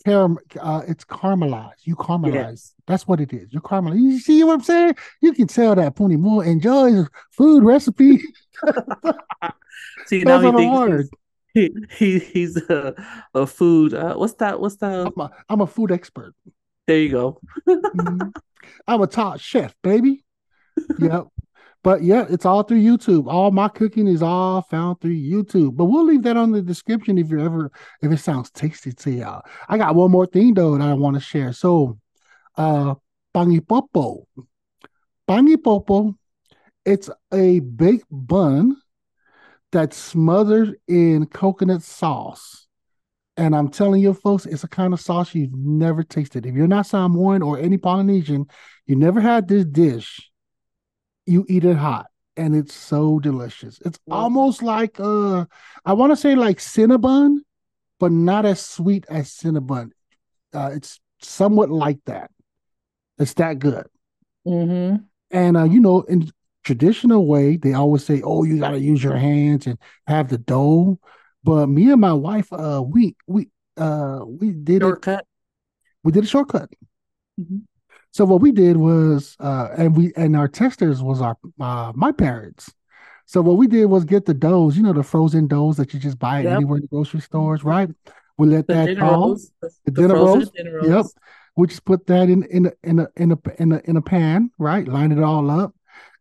Caram- 0.05 0.37
uh, 0.59 0.83
it's 0.87 1.03
caramelized. 1.03 1.79
You 1.83 1.95
caramelize. 1.95 2.33
Yes. 2.33 2.75
That's 2.85 3.07
what 3.07 3.19
it 3.19 3.33
is. 3.33 3.51
You 3.51 3.59
caramelize. 3.59 3.99
You 3.99 4.19
see 4.19 4.43
what 4.43 4.53
I'm 4.53 4.61
saying? 4.61 4.93
You 5.21 5.33
can 5.33 5.47
tell 5.47 5.73
that 5.75 5.95
Puni 5.95 6.15
Moa 6.15 6.45
enjoys 6.45 7.07
food 7.31 7.63
recipe. 7.63 8.21
See 10.05 10.19
now 10.21 10.39
he 10.39 10.51
thinks 10.51 11.09
he's, 11.53 11.69
he, 11.89 11.95
he 11.97 12.19
he's 12.19 12.57
a, 12.69 12.93
a 13.33 13.47
food 13.47 13.93
uh 13.93 14.15
what's 14.15 14.33
that 14.35 14.59
what's 14.59 14.75
that? 14.77 15.07
I'm 15.07 15.19
a, 15.19 15.31
I'm 15.49 15.61
a 15.61 15.67
food 15.67 15.91
expert. 15.91 16.33
there 16.87 16.99
you 16.99 17.09
go. 17.09 17.41
Mhm. 17.67 18.31
I'm 18.87 19.01
a 19.01 19.07
top 19.07 19.39
chef, 19.39 19.73
baby. 19.81 20.23
Yep. 20.99 21.27
But 21.85 22.01
yeah, 22.01 22.25
it's 22.31 22.47
all 22.47 22.63
through 22.63 22.81
YouTube. 22.81 23.31
All 23.31 23.51
my 23.51 23.67
cooking 23.67 24.07
is 24.07 24.23
all 24.23 24.63
found 24.63 24.99
through 24.99 25.17
YouTube. 25.17 25.75
But 25.75 25.85
we'll 25.85 26.03
leave 26.03 26.23
that 26.23 26.35
on 26.35 26.51
the 26.51 26.63
description 26.63 27.19
if 27.19 27.29
you 27.29 27.39
ever 27.39 27.71
if 28.01 28.11
it 28.11 28.17
sounds 28.17 28.49
tasty 28.49 28.91
to 28.91 29.11
y'all. 29.11 29.43
I 29.69 29.77
got 29.77 29.93
one 29.93 30.09
more 30.09 30.25
thing 30.25 30.55
though 30.55 30.75
that 30.75 30.83
I 30.83 30.95
want 30.95 31.15
to 31.15 31.19
share. 31.19 31.53
So 31.53 31.99
uh 32.57 32.95
pangipopo. 33.35 34.25
Pangipopo, 35.29 36.15
it's 36.85 37.11
a 37.31 37.59
baked 37.59 38.07
bun 38.09 38.77
that's 39.71 39.95
smothered 39.95 40.77
in 40.87 41.27
coconut 41.27 41.83
sauce. 41.83 42.65
And 43.37 43.55
I'm 43.55 43.69
telling 43.69 44.01
you, 44.01 44.15
folks, 44.15 44.47
it's 44.47 44.63
a 44.63 44.67
kind 44.67 44.91
of 44.91 44.99
sauce 44.99 45.35
you've 45.35 45.53
never 45.53 46.01
tasted. 46.01 46.47
If 46.47 46.55
you're 46.55 46.65
not 46.65 46.87
Samoan 46.87 47.43
or 47.43 47.59
any 47.59 47.77
Polynesian, 47.77 48.47
you 48.87 48.95
never 48.95 49.21
had 49.21 49.47
this 49.47 49.65
dish. 49.65 50.31
You 51.25 51.45
eat 51.49 51.65
it 51.65 51.77
hot, 51.77 52.07
and 52.37 52.55
it's 52.55 52.73
so 52.73 53.19
delicious. 53.19 53.79
It's 53.85 53.99
Wow. 54.05 54.17
almost 54.17 54.61
like 54.61 54.99
uh, 54.99 55.45
I 55.85 55.93
want 55.93 56.11
to 56.11 56.15
say 56.15 56.35
like 56.35 56.57
Cinnabon, 56.59 57.37
but 57.99 58.11
not 58.11 58.45
as 58.45 58.59
sweet 58.65 59.05
as 59.09 59.29
Cinnabon. 59.29 59.91
Uh, 60.53 60.71
it's 60.73 60.99
somewhat 61.21 61.69
like 61.69 61.99
that. 62.05 62.31
It's 63.17 63.33
that 63.35 63.59
good. 63.59 63.87
Mm-hmm. 64.45 64.97
And 65.31 65.57
uh, 65.57 65.63
you 65.63 65.79
know, 65.79 66.01
in 66.01 66.29
traditional 66.63 67.25
way, 67.27 67.57
they 67.57 67.73
always 67.73 68.05
say, 68.05 68.21
"Oh, 68.23 68.43
you 68.43 68.59
got 68.59 68.71
to 68.71 68.79
use 68.79 69.03
your 69.03 69.17
hands 69.17 69.65
and 69.67 69.77
have 70.07 70.29
the 70.29 70.37
dough." 70.37 70.99
But 71.43 71.67
me 71.67 71.91
and 71.91 72.01
my 72.01 72.13
wife, 72.13 72.51
uh, 72.53 72.83
we 72.85 73.15
we 73.27 73.49
uh 73.77 74.21
we 74.25 74.51
did 74.51 74.77
it. 74.77 74.85
Shortcut. 74.85 75.25
We 76.03 76.11
did 76.11 76.23
a 76.23 76.27
shortcut. 76.27 76.69
Mhm. 77.39 77.63
So 78.15 78.23
what 78.23 78.39
we 78.39 78.53
did 78.53 78.77
was, 78.77 79.35
uh, 79.41 79.67
and 79.77 79.93
we 79.93 80.13
and 80.15 80.37
our 80.37 80.47
testers 80.47 81.03
was 81.03 81.19
our 81.19 81.35
uh, 81.59 81.91
my 81.95 82.13
parents. 82.13 82.73
So 83.25 83.41
what 83.41 83.57
we 83.57 83.67
did 83.67 83.87
was 83.87 84.05
get 84.05 84.23
the 84.23 84.33
doughs, 84.33 84.77
you 84.77 84.83
know, 84.83 84.93
the 84.93 85.03
frozen 85.03 85.47
doughs 85.47 85.75
that 85.75 85.93
you 85.93 85.99
just 85.99 86.17
buy 86.17 86.41
Yep. 86.43 86.53
anywhere 86.53 86.77
in 86.77 86.83
the 86.83 86.87
grocery 86.87 87.19
stores, 87.19 87.65
right? 87.65 87.89
We 88.37 88.47
let 88.47 88.69
The 88.69 88.75
that 88.75 88.87
dinner 88.87 89.01
thaw. 89.01 89.17
rolls. 89.17 89.51
The, 89.61 89.69
The 89.83 89.91
dinner 89.91 90.15
rolls, 90.15 90.49
dinner 90.51 90.79
Yep. 90.81 91.05
We 91.57 91.67
just 91.67 91.83
put 91.83 92.07
that 92.07 92.29
in 92.29 92.43
in 92.43 92.67
a 92.67 92.71
in 92.83 92.99
a 92.99 93.07
in 93.17 93.33
a 93.33 93.37
in 93.59 93.71
a, 93.73 93.81
in 93.83 93.97
a 93.97 94.01
pan, 94.01 94.49
right? 94.59 94.87
Line 94.87 95.11
it 95.11 95.21
all 95.21 95.51
up, 95.51 95.75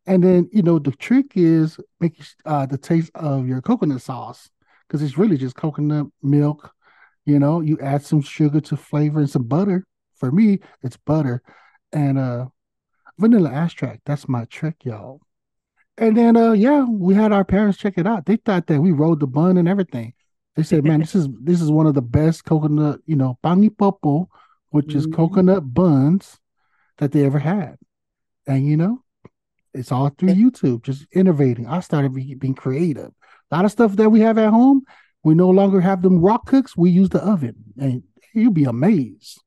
and 0.04 0.20
then 0.20 0.50
you 0.52 0.62
know 0.62 0.80
the 0.80 0.90
trick 0.90 1.36
is 1.36 1.78
make 2.00 2.20
uh, 2.44 2.66
the 2.66 2.76
taste 2.76 3.12
of 3.14 3.46
your 3.46 3.62
coconut 3.62 4.02
sauce 4.02 4.50
because 4.88 5.00
it's 5.00 5.16
really 5.16 5.36
just 5.36 5.54
coconut 5.54 6.08
milk. 6.24 6.72
You 7.24 7.38
know, 7.38 7.60
you 7.60 7.78
add 7.78 8.02
some 8.02 8.20
sugar 8.20 8.60
to 8.62 8.76
flavor 8.76 9.20
and 9.20 9.30
some 9.30 9.44
butter. 9.44 9.86
For 10.16 10.32
me, 10.32 10.58
it's 10.82 10.96
butter 10.96 11.40
and 11.94 12.18
uh 12.18 12.46
vanilla 13.18 13.50
extract. 13.52 14.02
That's 14.04 14.28
my 14.28 14.44
trick, 14.44 14.84
y'all. 14.84 15.20
And 15.96 16.16
then 16.16 16.36
uh 16.36 16.52
yeah, 16.52 16.84
we 16.84 17.14
had 17.14 17.32
our 17.32 17.44
parents 17.44 17.78
check 17.78 17.96
it 17.96 18.06
out. 18.06 18.26
They 18.26 18.36
thought 18.36 18.66
that 18.66 18.80
we 18.80 18.92
rolled 18.92 19.20
the 19.20 19.26
bun 19.26 19.56
and 19.56 19.68
everything. 19.68 20.12
They 20.56 20.62
said, 20.62 20.84
"Man, 20.84 21.00
this 21.00 21.14
is 21.14 21.28
this 21.42 21.60
is 21.60 21.70
one 21.70 21.86
of 21.86 21.94
the 21.94 22.02
best 22.02 22.44
coconut, 22.44 23.00
you 23.06 23.16
know, 23.16 23.38
pangi 23.42 23.76
popo, 23.76 24.28
which 24.70 24.94
is 24.94 25.06
Mhm. 25.06 25.14
coconut 25.14 25.72
buns 25.72 26.38
that 26.98 27.12
they 27.12 27.24
ever 27.24 27.38
had." 27.38 27.76
And 28.46 28.66
you 28.66 28.76
know, 28.76 29.02
it's 29.72 29.90
all 29.92 30.10
through 30.10 30.30
YouTube, 30.30 30.82
just 30.82 31.06
innovating. 31.12 31.66
I 31.66 31.80
started 31.80 32.12
be, 32.14 32.34
being 32.34 32.54
creative. 32.54 33.12
A 33.50 33.56
lot 33.56 33.64
of 33.64 33.72
stuff 33.72 33.96
that 33.96 34.10
we 34.10 34.20
have 34.20 34.38
at 34.38 34.50
home, 34.50 34.82
we 35.22 35.34
no 35.34 35.50
longer 35.50 35.80
have 35.80 36.02
them 36.02 36.20
rock 36.20 36.46
cooks. 36.46 36.76
We 36.76 36.90
use 36.90 37.08
the 37.08 37.24
oven, 37.24 37.56
and 37.78 38.02
you'll 38.32 38.52
be 38.52 38.64
amazed. 38.64 39.42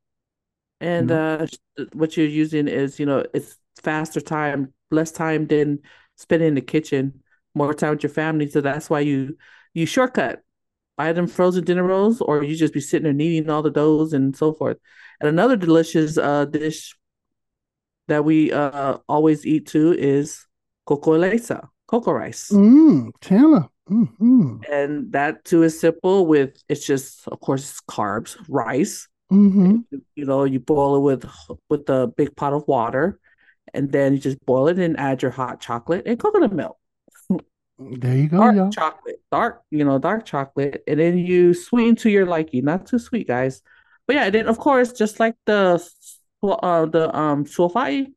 And 0.79 1.11
uh, 1.11 1.47
what 1.93 2.17
you're 2.17 2.27
using 2.27 2.67
is, 2.67 2.99
you 2.99 3.05
know, 3.05 3.25
it's 3.33 3.57
faster 3.81 4.21
time, 4.21 4.73
less 4.91 5.11
time 5.11 5.47
than 5.47 5.79
spending 6.15 6.49
in 6.49 6.55
the 6.55 6.61
kitchen, 6.61 7.23
more 7.55 7.73
time 7.73 7.91
with 7.91 8.03
your 8.03 8.11
family. 8.11 8.49
So 8.49 8.61
that's 8.61 8.89
why 8.89 9.01
you 9.01 9.37
you 9.73 9.85
shortcut. 9.85 10.41
Buy 10.95 11.13
them 11.13 11.27
frozen 11.27 11.63
dinner 11.63 11.83
rolls, 11.83 12.21
or 12.21 12.43
you 12.43 12.55
just 12.55 12.73
be 12.73 12.79
sitting 12.79 13.03
there 13.03 13.13
kneading 13.13 13.49
all 13.49 13.61
the 13.61 13.69
doughs 13.69 14.13
and 14.13 14.35
so 14.35 14.53
forth. 14.53 14.77
And 15.19 15.29
another 15.29 15.55
delicious 15.55 16.17
uh 16.17 16.45
dish 16.45 16.95
that 18.07 18.23
we 18.25 18.51
uh 18.51 18.97
always 19.07 19.45
eat 19.45 19.67
too 19.67 19.93
is 19.93 20.45
coco 20.85 21.17
lesa, 21.17 21.69
cocoa 21.87 22.13
rice. 22.13 22.49
Mm, 22.51 23.11
Taylor. 23.21 23.67
Mm-hmm. 23.89 24.57
And 24.71 25.11
that 25.13 25.45
too 25.45 25.63
is 25.63 25.79
simple 25.79 26.25
with 26.25 26.61
it's 26.67 26.85
just 26.85 27.27
of 27.27 27.39
course 27.39 27.79
carbs, 27.89 28.37
rice. 28.49 29.07
Mm-hmm. 29.31 29.77
you 30.15 30.25
know, 30.25 30.43
you 30.45 30.59
boil 30.59 30.97
it 30.97 31.01
with 31.01 31.25
with 31.69 31.89
a 31.89 32.07
big 32.07 32.35
pot 32.35 32.53
of 32.53 32.67
water, 32.67 33.19
and 33.73 33.91
then 33.91 34.13
you 34.13 34.19
just 34.19 34.43
boil 34.45 34.67
it 34.69 34.79
and 34.79 34.97
add 34.99 35.21
your 35.21 35.31
hot 35.31 35.59
chocolate 35.59 36.03
and 36.05 36.19
coconut 36.19 36.53
milk. 36.53 36.77
There 37.79 38.15
you 38.15 38.27
go, 38.27 38.37
Dark 38.39 38.55
y'all. 38.55 38.71
chocolate, 38.71 39.21
dark, 39.31 39.61
you 39.69 39.83
know, 39.85 39.99
dark 39.99 40.25
chocolate, 40.25 40.81
and 40.87 40.99
then 40.99 41.15
you 41.19 41.53
sweeten 41.53 41.95
to 41.97 42.09
your 42.09 42.25
liking. 42.25 42.65
Not 42.65 42.87
too 42.87 42.97
sweet, 42.97 43.27
guys. 43.27 43.61
But 44.07 44.15
yeah, 44.15 44.23
and 44.25 44.33
then 44.33 44.47
of 44.47 44.57
course, 44.57 44.93
just 44.93 45.19
like 45.19 45.35
the 45.45 45.79
uh 46.41 46.85
the 46.87 47.15
um 47.15 47.45
suafai, 47.45 48.07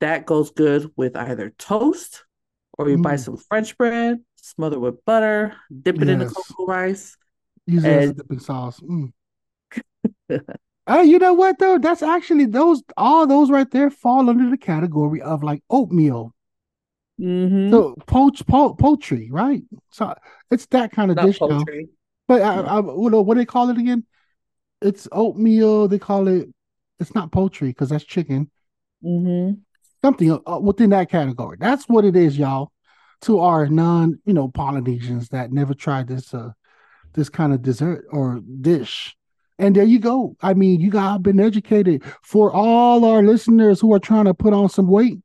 that 0.00 0.26
goes 0.26 0.50
good 0.50 0.90
with 0.96 1.14
either 1.16 1.50
toast 1.58 2.24
or 2.78 2.88
you 2.88 2.98
buy 2.98 3.14
Mm. 3.14 3.20
some 3.24 3.36
French 3.36 3.76
bread, 3.78 4.18
smother 4.36 4.80
with 4.80 5.04
butter, 5.04 5.54
dip 5.82 6.02
it 6.02 6.08
in 6.08 6.18
the 6.18 6.24
Yes. 6.24 6.34
cocoa 6.34 6.66
rice. 6.66 7.16
Use 7.66 7.84
it 7.86 7.90
as 7.94 8.08
a 8.08 8.14
dipping 8.14 8.40
sauce. 8.40 8.80
Mm. 8.80 9.12
Uh, 10.86 11.00
you 11.00 11.18
know 11.18 11.34
what 11.34 11.58
though? 11.58 11.78
That's 11.78 12.02
actually 12.02 12.46
those 12.46 12.82
all 12.96 13.26
those 13.26 13.50
right 13.50 13.70
there 13.70 13.90
fall 13.90 14.28
under 14.28 14.50
the 14.50 14.56
category 14.56 15.20
of 15.20 15.42
like 15.42 15.62
oatmeal. 15.70 16.34
Mm-hmm. 17.20 17.70
So 17.70 17.94
poach 18.06 18.44
po- 18.46 18.74
poultry, 18.74 19.28
right? 19.30 19.62
So 19.92 20.14
it's 20.50 20.66
that 20.66 20.90
kind 20.90 21.10
of 21.10 21.16
Not 21.18 21.26
dish 21.26 21.38
poultry. 21.38 21.90
But 22.26 22.42
I, 22.42 22.60
I, 22.60 22.80
what 22.80 23.10
do 23.10 23.20
what 23.20 23.34
do 23.34 23.40
they 23.40 23.46
call 23.46 23.70
it 23.70 23.78
again? 23.78 24.04
It's 24.80 25.06
oatmeal. 25.12 25.86
They 25.86 25.98
call 25.98 26.26
it. 26.28 26.48
It's 26.98 27.14
not 27.14 27.30
poultry 27.30 27.68
because 27.68 27.90
that's 27.90 28.04
chicken. 28.04 28.50
Mm-hmm. 29.04 29.60
Something 30.02 30.40
uh, 30.46 30.58
within 30.60 30.90
that 30.90 31.10
category. 31.10 31.58
That's 31.60 31.88
what 31.88 32.04
it 32.04 32.16
is, 32.16 32.38
y'all. 32.38 32.72
To 33.22 33.40
our 33.40 33.66
non, 33.66 34.18
you 34.24 34.32
know, 34.32 34.48
Polynesians 34.48 35.28
that 35.28 35.52
never 35.52 35.74
tried 35.74 36.08
this 36.08 36.32
uh 36.32 36.50
this 37.12 37.28
kind 37.28 37.52
of 37.52 37.62
dessert 37.62 38.06
or 38.10 38.40
dish. 38.60 39.14
And 39.60 39.76
there 39.76 39.84
you 39.84 39.98
go. 40.00 40.36
I 40.42 40.54
mean, 40.54 40.80
you 40.80 40.90
got 40.90 41.22
been 41.22 41.38
educated. 41.38 42.02
For 42.22 42.50
all 42.52 43.04
our 43.04 43.22
listeners 43.22 43.80
who 43.80 43.92
are 43.92 44.00
trying 44.00 44.24
to 44.24 44.34
put 44.34 44.52
on 44.54 44.68
some 44.70 44.88
weight, 44.88 45.18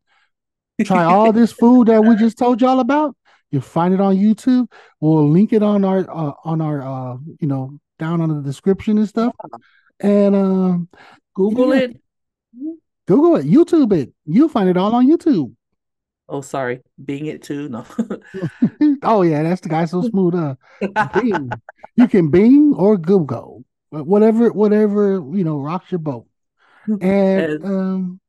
try 0.84 1.04
all 1.06 1.32
this 1.32 1.52
food 1.62 1.88
that 1.88 2.04
we 2.04 2.16
just 2.18 2.38
told 2.38 2.62
y'all 2.62 2.80
about. 2.82 3.16
You'll 3.52 3.62
find 3.62 3.94
it 3.94 4.02
on 4.02 4.18
YouTube. 4.18 4.70
We'll 5.00 5.30
link 5.30 5.54
it 5.54 5.64
on 5.64 5.86
our 5.86 6.00
uh, 6.00 6.34
on 6.44 6.60
our 6.62 6.82
uh, 6.82 7.18
you 7.40 7.48
know 7.48 7.80
down 7.98 8.20
on 8.22 8.30
the 8.30 8.42
description 8.42 8.98
and 8.98 9.08
stuff. 9.08 9.34
And 10.02 10.36
um, 10.36 10.90
Google 11.34 11.74
Yeah. 11.74 11.84
it. 11.84 11.98
Google 13.08 13.36
it, 13.38 13.46
YouTube 13.46 13.94
it. 13.94 14.12
You'll 14.26 14.50
find 14.50 14.68
it 14.68 14.78
all 14.78 14.94
on 14.96 15.08
YouTube. 15.08 15.54
Oh, 16.28 16.42
sorry. 16.42 16.82
Bing 17.06 17.28
it 17.28 17.44
too. 17.44 17.70
No. 17.70 17.86
oh 19.04 19.22
yeah, 19.22 19.44
that's 19.44 19.62
the 19.62 19.70
guy 19.70 19.86
so 19.86 20.02
smooth. 20.10 20.34
Uh, 20.36 20.56
Bing. 21.14 21.52
you 21.96 22.08
can 22.08 22.32
Bing 22.32 22.74
or 22.76 22.98
Google, 22.98 23.55
whatever, 24.04 24.52
whatever 24.52 25.24
you 25.34 25.44
know, 25.44 25.58
rocks 25.58 25.92
your 25.92 26.00
boat. 26.00 26.26
And 26.88 27.02
And- 27.04 27.66
um, 27.66 28.20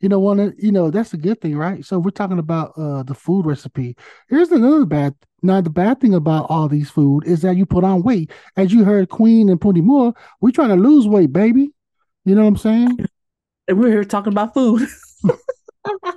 you 0.00 0.08
know, 0.08 0.20
one, 0.20 0.38
of- 0.40 0.54
you 0.58 0.70
know, 0.72 0.90
that's 0.90 1.14
a 1.14 1.16
good 1.16 1.40
thing, 1.40 1.56
right? 1.56 1.84
So 1.84 1.98
we're 1.98 2.10
talking 2.10 2.38
about 2.38 2.72
uh 2.76 3.02
the 3.04 3.14
food 3.14 3.46
recipe. 3.46 3.96
Here's 4.28 4.50
another 4.50 4.84
bad. 4.84 5.14
Now 5.42 5.60
the 5.60 5.70
bad 5.70 6.00
thing 6.00 6.14
about 6.14 6.46
all 6.50 6.68
these 6.68 6.90
food 6.90 7.26
is 7.26 7.42
that 7.42 7.56
you 7.56 7.66
put 7.66 7.84
on 7.84 8.02
weight. 8.02 8.30
As 8.56 8.72
you 8.72 8.84
heard, 8.84 9.08
Queen 9.08 9.48
and 9.48 9.60
Puni 9.60 9.80
Moa, 9.82 10.14
we're 10.40 10.50
trying 10.50 10.70
to 10.70 10.76
lose 10.76 11.06
weight, 11.08 11.32
baby. 11.32 11.70
You 12.24 12.34
know 12.34 12.42
what 12.42 12.48
I'm 12.48 12.56
saying? 12.56 13.06
and 13.68 13.78
we're 13.78 13.90
here 13.90 14.04
talking 14.04 14.32
about 14.32 14.52
food. 14.54 14.86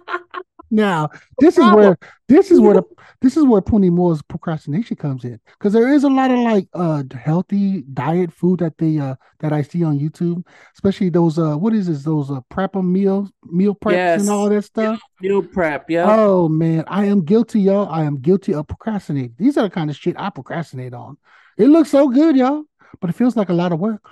Now, 0.69 1.09
this 1.39 1.57
is 1.57 1.63
where 1.73 1.97
this 2.27 2.51
is 2.51 2.59
where 2.59 2.75
the 2.75 2.83
this 3.21 3.37
is 3.37 3.45
where 3.45 3.61
Puni 3.61 3.89
Moa's 3.89 4.21
procrastination 4.21 4.97
comes 4.97 5.23
in 5.23 5.39
because 5.57 5.73
there 5.73 5.91
is 5.93 6.03
a 6.03 6.09
lot 6.09 6.29
of 6.29 6.39
like 6.39 6.67
uh 6.73 7.03
healthy 7.17 7.83
diet 7.93 8.31
food 8.33 8.59
that 8.59 8.77
they 8.77 8.99
uh 8.99 9.15
that 9.39 9.53
I 9.53 9.61
see 9.61 9.83
on 9.83 9.97
YouTube, 9.99 10.45
especially 10.75 11.09
those 11.09 11.39
uh 11.39 11.55
what 11.55 11.73
is 11.73 11.87
this 11.87 12.03
those 12.03 12.29
uh 12.29 12.41
prep 12.49 12.75
meals 12.75 13.31
meal 13.43 13.75
preps 13.75 13.93
Yes. 13.93 14.21
and 14.21 14.29
all 14.29 14.49
that 14.49 14.63
stuff. 14.63 14.99
Meal 15.21 15.41
prep. 15.41 15.89
Yeah. 15.89 16.05
Oh 16.09 16.49
man, 16.49 16.83
I 16.87 17.05
am 17.05 17.23
guilty, 17.23 17.61
y'all. 17.61 17.89
I 17.89 18.03
am 18.03 18.19
guilty 18.19 18.53
of 18.53 18.67
procrastinating. 18.67 19.35
These 19.37 19.57
are 19.57 19.63
the 19.63 19.69
kind 19.69 19.89
of 19.89 19.95
shit 19.95 20.15
I 20.19 20.29
procrastinate 20.29 20.93
on. 20.93 21.17
It 21.57 21.67
looks 21.67 21.89
so 21.89 22.09
good, 22.09 22.35
y'all, 22.35 22.63
but 22.99 23.09
it 23.09 23.13
feels 23.13 23.35
like 23.35 23.49
a 23.49 23.53
lot 23.53 23.71
of 23.71 23.79
work. 23.79 24.03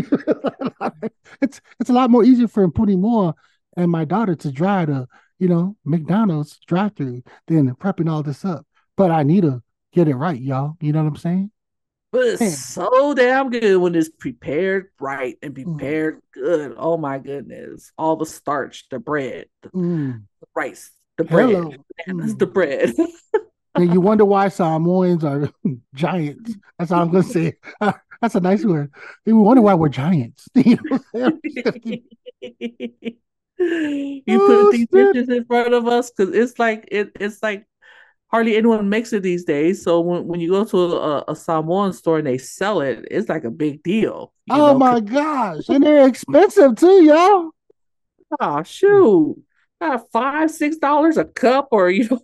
it's 1.41 1.61
it's 1.79 1.89
a 1.89 1.93
lot 1.93 2.09
more 2.09 2.23
easier 2.23 2.47
for 2.47 2.69
Puni 2.71 2.95
Moa 2.95 3.35
and 3.75 3.91
my 3.91 4.05
daughter 4.05 4.35
to 4.35 4.51
drive 4.51 4.87
to, 4.87 5.07
you 5.39 5.47
know, 5.47 5.75
McDonald's 5.85 6.59
drive 6.67 6.95
through 6.95 7.23
than 7.47 7.73
prepping 7.75 8.09
all 8.09 8.23
this 8.23 8.45
up. 8.45 8.65
But 8.95 9.11
I 9.11 9.23
need 9.23 9.41
to 9.41 9.61
get 9.91 10.07
it 10.07 10.15
right, 10.15 10.39
y'all. 10.39 10.77
You 10.81 10.93
know 10.93 11.03
what 11.03 11.09
I'm 11.09 11.15
saying? 11.15 11.51
But 12.11 12.25
it's 12.27 12.41
Man. 12.41 12.51
so 12.51 13.13
damn 13.15 13.49
good 13.49 13.77
when 13.77 13.95
it's 13.95 14.09
prepared 14.09 14.89
right 14.99 15.35
and 15.41 15.55
Mm. 15.55 15.63
prepared 15.77 16.21
good. 16.31 16.75
Oh 16.77 16.97
my 16.97 17.17
goodness. 17.17 17.91
All 17.97 18.15
the 18.15 18.25
starch, 18.25 18.87
the 18.89 18.99
bread, 18.99 19.47
the 19.63 19.69
Mm. 19.69 20.23
rice, 20.55 20.91
the 21.17 21.23
bread, 21.23 21.47
Hello. 21.47 21.73
bananas, 22.05 22.35
Mm. 22.35 22.39
the 22.39 22.47
bread. 22.47 22.93
And 23.75 23.91
you 23.91 24.01
wonder 24.01 24.23
why 24.23 24.49
Samoans 24.49 25.23
are 25.23 25.49
giants. 25.95 26.55
That's 26.77 26.91
all 26.91 27.01
I'm 27.01 27.09
gonna 27.11 27.23
say. 27.23 27.53
That's 28.21 28.35
a 28.35 28.39
nice 28.39 28.63
word. 28.63 28.91
You 29.25 29.37
wonder 29.37 29.63
why 29.63 29.73
we're 29.73 29.89
giants. 29.89 30.47
You 30.53 30.75
know 30.75 30.83
what 30.89 31.03
I'm 31.15 31.41
saying? 32.41 33.17
You 33.59 34.39
Oh, 34.39 34.45
put 34.45 34.69
these 34.71 34.87
shit. 34.93 35.13
dishes 35.13 35.29
in 35.29 35.45
front 35.45 35.73
of 35.73 35.87
us 35.87 36.11
because 36.11 36.33
it's 36.35 36.59
like 36.59 36.87
it, 36.91 37.11
it's 37.19 37.41
like 37.43 37.65
hardly 38.27 38.57
anyone 38.57 38.89
makes 38.89 39.13
it 39.13 39.23
these 39.23 39.45
days. 39.45 39.83
So 39.83 40.01
when, 40.01 40.27
when 40.27 40.39
you 40.39 40.49
go 40.49 40.65
to 40.65 40.77
a, 40.77 41.25
a 41.29 41.35
Samoan 41.35 41.93
store 41.93 42.17
and 42.17 42.27
they 42.27 42.37
sell 42.37 42.81
it, 42.81 43.07
it's 43.11 43.29
like 43.29 43.43
a 43.43 43.51
big 43.51 43.83
deal. 43.83 44.33
Oh 44.49 44.73
know, 44.73 44.77
my 44.77 44.99
gosh. 44.99 45.69
And 45.69 45.83
they're 45.83 46.07
expensive 46.07 46.75
too, 46.75 47.03
y'all. 47.03 47.51
Oh 48.39 48.63
shoot. 48.63 49.37
Uh, 49.81 49.99
five, 50.11 50.49
six 50.51 50.77
dollars 50.77 51.17
a 51.17 51.25
cup 51.25 51.67
or 51.71 51.89
you 51.89 52.07
know 52.09 52.21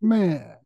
Man. 0.00 0.56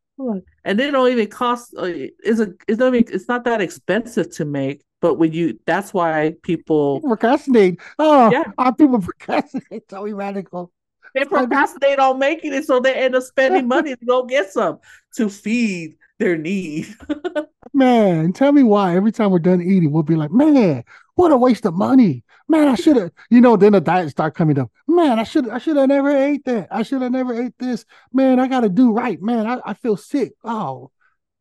And 0.64 0.78
they 0.78 0.90
don't 0.90 1.10
even 1.10 1.26
cost 1.28 1.74
uh, 1.76 1.84
it's 1.86 2.40
a 2.40 2.52
it's 2.68 2.78
not 2.78 2.94
even 2.94 3.12
it's 3.14 3.28
not 3.28 3.44
that 3.44 3.60
expensive 3.60 4.30
to 4.36 4.44
make, 4.44 4.82
but 5.00 5.14
when 5.14 5.32
you 5.32 5.58
that's 5.66 5.92
why 5.94 6.34
people 6.42 7.00
Procrastinate. 7.00 7.80
Oh, 7.98 8.30
Yeah. 8.30 8.44
our 8.58 8.74
people 8.74 9.00
procrastinate. 9.08 9.84
So 9.90 10.08
radical. 10.10 10.72
they 11.14 11.24
procrastinate 11.24 11.98
on 11.98 12.18
making 12.18 12.54
it 12.54 12.64
so 12.64 12.80
they 12.80 12.94
end 12.94 13.14
up 13.14 13.22
spending 13.22 13.68
money 13.76 13.94
to 13.96 14.04
go 14.06 14.24
get 14.24 14.50
some 14.52 14.78
to 15.16 15.28
feed 15.28 15.96
their 16.22 16.36
need. 16.36 16.86
Man, 17.74 18.32
tell 18.32 18.52
me 18.52 18.62
why 18.62 18.96
every 18.96 19.12
time 19.12 19.30
we're 19.30 19.38
done 19.38 19.60
eating, 19.60 19.90
we'll 19.90 20.02
be 20.02 20.14
like, 20.14 20.30
man, 20.30 20.84
what 21.14 21.32
a 21.32 21.36
waste 21.36 21.64
of 21.64 21.72
money. 21.74 22.22
Man, 22.46 22.68
I 22.68 22.74
should 22.74 22.96
have, 22.96 23.10
you 23.30 23.40
know, 23.40 23.56
then 23.56 23.72
the 23.72 23.80
diet 23.80 24.10
start 24.10 24.34
coming 24.34 24.58
up. 24.58 24.70
Man, 24.86 25.18
I 25.18 25.24
should 25.24 25.48
I 25.48 25.56
should 25.56 25.76
have 25.76 25.88
never 25.88 26.10
ate 26.10 26.44
that. 26.44 26.68
I 26.70 26.82
should 26.82 27.00
have 27.00 27.12
never 27.12 27.40
ate 27.40 27.54
this. 27.58 27.86
Man, 28.12 28.38
I 28.38 28.46
gotta 28.46 28.68
do 28.68 28.92
right. 28.92 29.20
Man, 29.22 29.46
I, 29.46 29.58
I 29.64 29.74
feel 29.74 29.96
sick. 29.96 30.34
Oh 30.44 30.90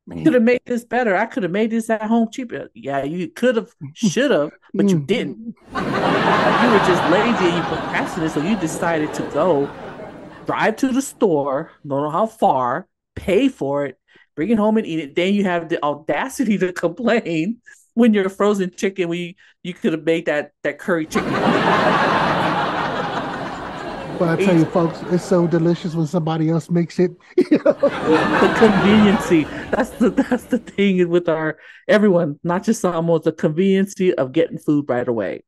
Could 0.09 0.33
have 0.33 0.43
made 0.43 0.61
this 0.65 0.85
better. 0.85 1.15
I 1.17 1.25
could 1.25 1.43
have 1.43 1.51
made 1.51 1.71
this 1.71 1.89
at 1.89 2.01
home 2.03 2.29
cheaper. 2.31 2.69
Yeah, 2.73 3.03
you 3.03 3.27
could 3.29 3.57
have, 3.57 3.73
should 3.93 4.31
have, 4.31 4.51
but 4.73 4.89
you 4.89 4.99
didn't. 4.99 5.37
You 5.37 6.69
were 6.71 6.83
just 6.87 7.03
lazy 7.11 7.45
and 7.45 7.57
you 7.57 7.63
procrastinated, 7.63 8.33
so 8.33 8.41
you 8.41 8.55
decided 8.57 9.13
to 9.15 9.23
go 9.33 9.69
drive 10.45 10.75
to 10.77 10.89
the 10.89 11.01
store, 11.01 11.71
don't 11.85 12.03
know 12.03 12.09
how 12.09 12.25
far, 12.25 12.87
pay 13.15 13.47
for 13.47 13.85
it, 13.85 13.99
bring 14.35 14.49
it 14.49 14.57
home 14.57 14.77
and 14.77 14.85
eat 14.85 14.99
it. 14.99 15.15
Then 15.15 15.33
you 15.33 15.43
have 15.43 15.69
the 15.69 15.83
audacity 15.83 16.57
to 16.59 16.71
complain 16.85 17.57
when 17.93 18.13
you're 18.13 18.29
frozen 18.29 18.71
chicken, 18.75 19.09
when 19.09 19.19
you, 19.19 19.33
you 19.63 19.73
could 19.73 19.93
have 19.93 20.03
made 20.03 20.25
that 20.27 20.51
that 20.63 20.79
curry 20.79 21.05
chicken. 21.05 21.31
But 24.19 24.39
I 24.39 24.45
tell 24.45 24.55
you, 24.55 24.65
folks, 24.65 24.99
it's 25.09 25.23
so 25.25 25.47
delicious 25.47 25.95
when 25.95 26.05
somebody 26.05 26.47
else 26.51 26.69
makes 26.69 26.99
it. 26.99 27.09
the 27.37 28.55
conveniency. 28.59 29.45
That's 29.71 29.89
the 29.91 30.11
that's 30.11 30.43
the 30.43 30.59
thing 30.59 31.09
with 31.09 31.27
our 31.27 31.57
everyone, 31.87 32.39
not 32.43 32.61
just 32.63 32.81
Samoans, 32.81 33.23
the 33.23 33.31
conveniency 33.31 34.13
of 34.13 34.31
getting 34.31 34.59
food 34.59 34.85
right 34.87 35.07
away. 35.07 35.43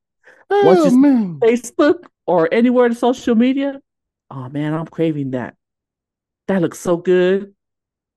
Oh, 0.49 0.65
Once 0.65 0.79
oh 0.79 0.89
you- 0.89 0.97
man. 0.99 1.39
Facebook 1.39 2.05
or 2.25 2.49
anywhere 2.51 2.87
in 2.87 2.95
social 2.95 3.35
media. 3.35 3.79
Oh 4.31 4.49
man, 4.49 4.73
I'm 4.73 4.87
craving 4.87 5.31
that. 5.31 5.55
That 6.47 6.63
looks 6.63 6.79
so 6.79 6.97
good. 6.97 7.53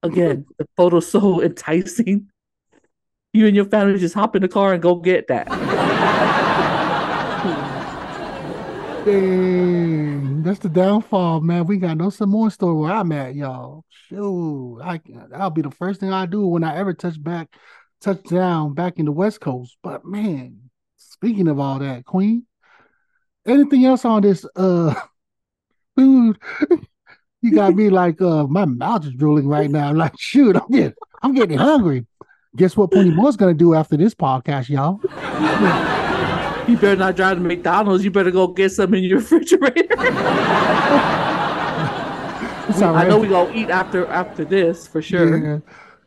Again, 0.02 0.46
the 0.58 0.66
photo's 0.76 1.10
so 1.10 1.42
enticing. 1.42 2.28
You 3.32 3.46
and 3.46 3.56
your 3.56 3.66
family 3.66 3.98
just 3.98 4.14
hop 4.14 4.34
in 4.34 4.42
the 4.42 4.48
car 4.48 4.72
and 4.72 4.82
go 4.82 4.96
get 4.96 5.28
that. 5.28 5.46
Dang, 9.06 10.42
that's 10.42 10.58
the 10.58 10.68
downfall, 10.68 11.40
man. 11.40 11.66
We 11.66 11.76
got 11.76 11.96
no 11.96 12.10
Samoan 12.10 12.50
store 12.50 12.74
where 12.74 12.90
I'm 12.90 13.12
at, 13.12 13.36
y'all. 13.36 13.84
Shoot, 13.88 14.80
I 14.82 15.00
that'll 15.30 15.50
be 15.50 15.62
the 15.62 15.70
first 15.70 16.00
thing 16.00 16.12
I 16.12 16.26
do 16.26 16.44
when 16.44 16.64
I 16.64 16.76
ever 16.76 16.92
touch 16.92 17.22
back, 17.22 17.54
touch 18.00 18.24
down 18.24 18.74
back 18.74 18.98
in 18.98 19.04
the 19.04 19.12
West 19.12 19.40
Coast. 19.40 19.76
But 19.80 20.04
man, 20.04 20.70
speaking 20.96 21.46
of 21.46 21.60
all 21.60 21.78
that, 21.78 22.04
Queen, 22.04 22.46
anything 23.46 23.84
else 23.84 24.04
on 24.04 24.22
this 24.22 24.44
uh 24.56 24.92
food? 25.96 26.40
You 27.42 27.52
got 27.52 27.74
me 27.74 27.90
like 27.90 28.20
uh 28.20 28.46
my 28.46 28.64
mouth 28.64 29.04
is 29.04 29.12
drooling 29.12 29.46
right 29.46 29.70
now. 29.70 29.92
Like, 29.92 30.14
shoot, 30.18 30.56
I'm 30.56 30.68
getting 30.70 30.94
I'm 31.22 31.34
getting 31.34 31.58
hungry. 31.58 32.06
Guess 32.56 32.76
what 32.76 32.90
Puni 32.90 33.10
Moa's 33.10 33.36
gonna 33.36 33.54
do 33.54 33.74
after 33.74 33.96
this 33.96 34.14
podcast, 34.14 34.68
y'all? 34.68 35.00
You 36.68 36.76
better 36.78 36.96
not 36.96 37.16
drive 37.16 37.36
to 37.36 37.42
McDonald's. 37.42 38.04
You 38.04 38.10
better 38.10 38.30
go 38.30 38.48
get 38.48 38.72
some 38.72 38.94
in 38.94 39.04
your 39.04 39.18
refrigerator. 39.18 39.94
All 42.78 42.96
I 42.96 43.06
know 43.08 43.18
we 43.18 43.28
gonna 43.28 43.54
eat 43.54 43.70
after 43.70 44.06
after 44.06 44.44
this 44.44 44.88
for 44.88 45.00
sure. 45.00 45.38
Yeah. 45.38 45.58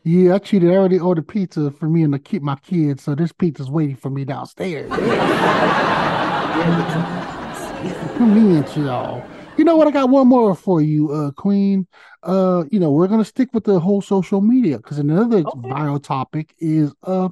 Yeah, 0.04 0.36
I 0.36 0.38
cheated. 0.40 0.72
I 0.72 0.76
already 0.76 0.98
ordered 0.98 1.28
pizza 1.28 1.72
for 1.72 1.88
me 1.88 2.04
and 2.04 2.14
to 2.14 2.20
keep 2.20 2.42
my 2.42 2.56
kids, 2.56 3.04
so 3.04 3.16
this 3.16 3.32
pizza's 3.34 3.70
waiting 3.70 3.98
for 3.98 4.10
me 4.10 4.24
downstairs. 4.26 4.90
Convenient, 8.18 8.78
y'all. 8.78 9.24
You 9.60 9.66
know 9.66 9.76
what? 9.76 9.90
I 9.90 9.92
got 9.92 10.10
one 10.10 10.30
more 10.30 10.56
for 10.56 10.82
you, 10.82 11.12
uh, 11.12 11.32
Queen. 11.32 11.86
Uh, 12.24 12.64
you 12.72 12.80
know, 12.80 12.92
we're 12.94 13.10
gonna 13.10 13.26
stick 13.26 13.50
with 13.54 13.66
the 13.66 13.78
whole 13.82 14.02
social 14.02 14.40
media 14.40 14.78
because 14.78 15.00
another 15.00 15.44
Okay. 15.44 15.74
viral 15.74 16.02
topic 16.02 16.56
is 16.60 16.94
uh 17.04 17.28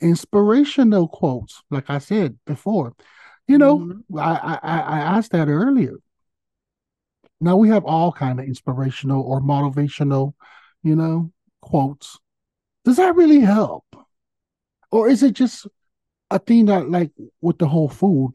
inspirational 0.00 1.06
quotes. 1.08 1.62
Like 1.70 1.90
I 1.90 1.98
said 1.98 2.38
before, 2.46 2.94
you 3.46 3.58
know, 3.58 3.84
Mhm. 3.84 4.04
I, 4.18 4.58
I 4.62 4.80
I 4.80 4.98
asked 5.00 5.32
that 5.32 5.48
earlier. 5.48 5.96
Now 7.40 7.56
we 7.56 7.68
have 7.68 7.84
all 7.84 8.12
kind 8.12 8.40
of 8.40 8.46
inspirational 8.46 9.22
or 9.22 9.40
motivational, 9.40 10.34
you 10.82 10.96
know, 10.96 11.32
quotes. 11.60 12.18
Does 12.84 12.96
that 12.98 13.16
really 13.16 13.40
help? 13.40 13.84
Or 14.90 15.08
is 15.08 15.22
it 15.24 15.34
just 15.34 15.66
a 16.30 16.38
thing 16.40 16.66
that 16.66 16.90
like 16.90 17.12
with 17.42 17.58
the 17.58 17.68
whole 17.68 17.90
food, 17.90 18.34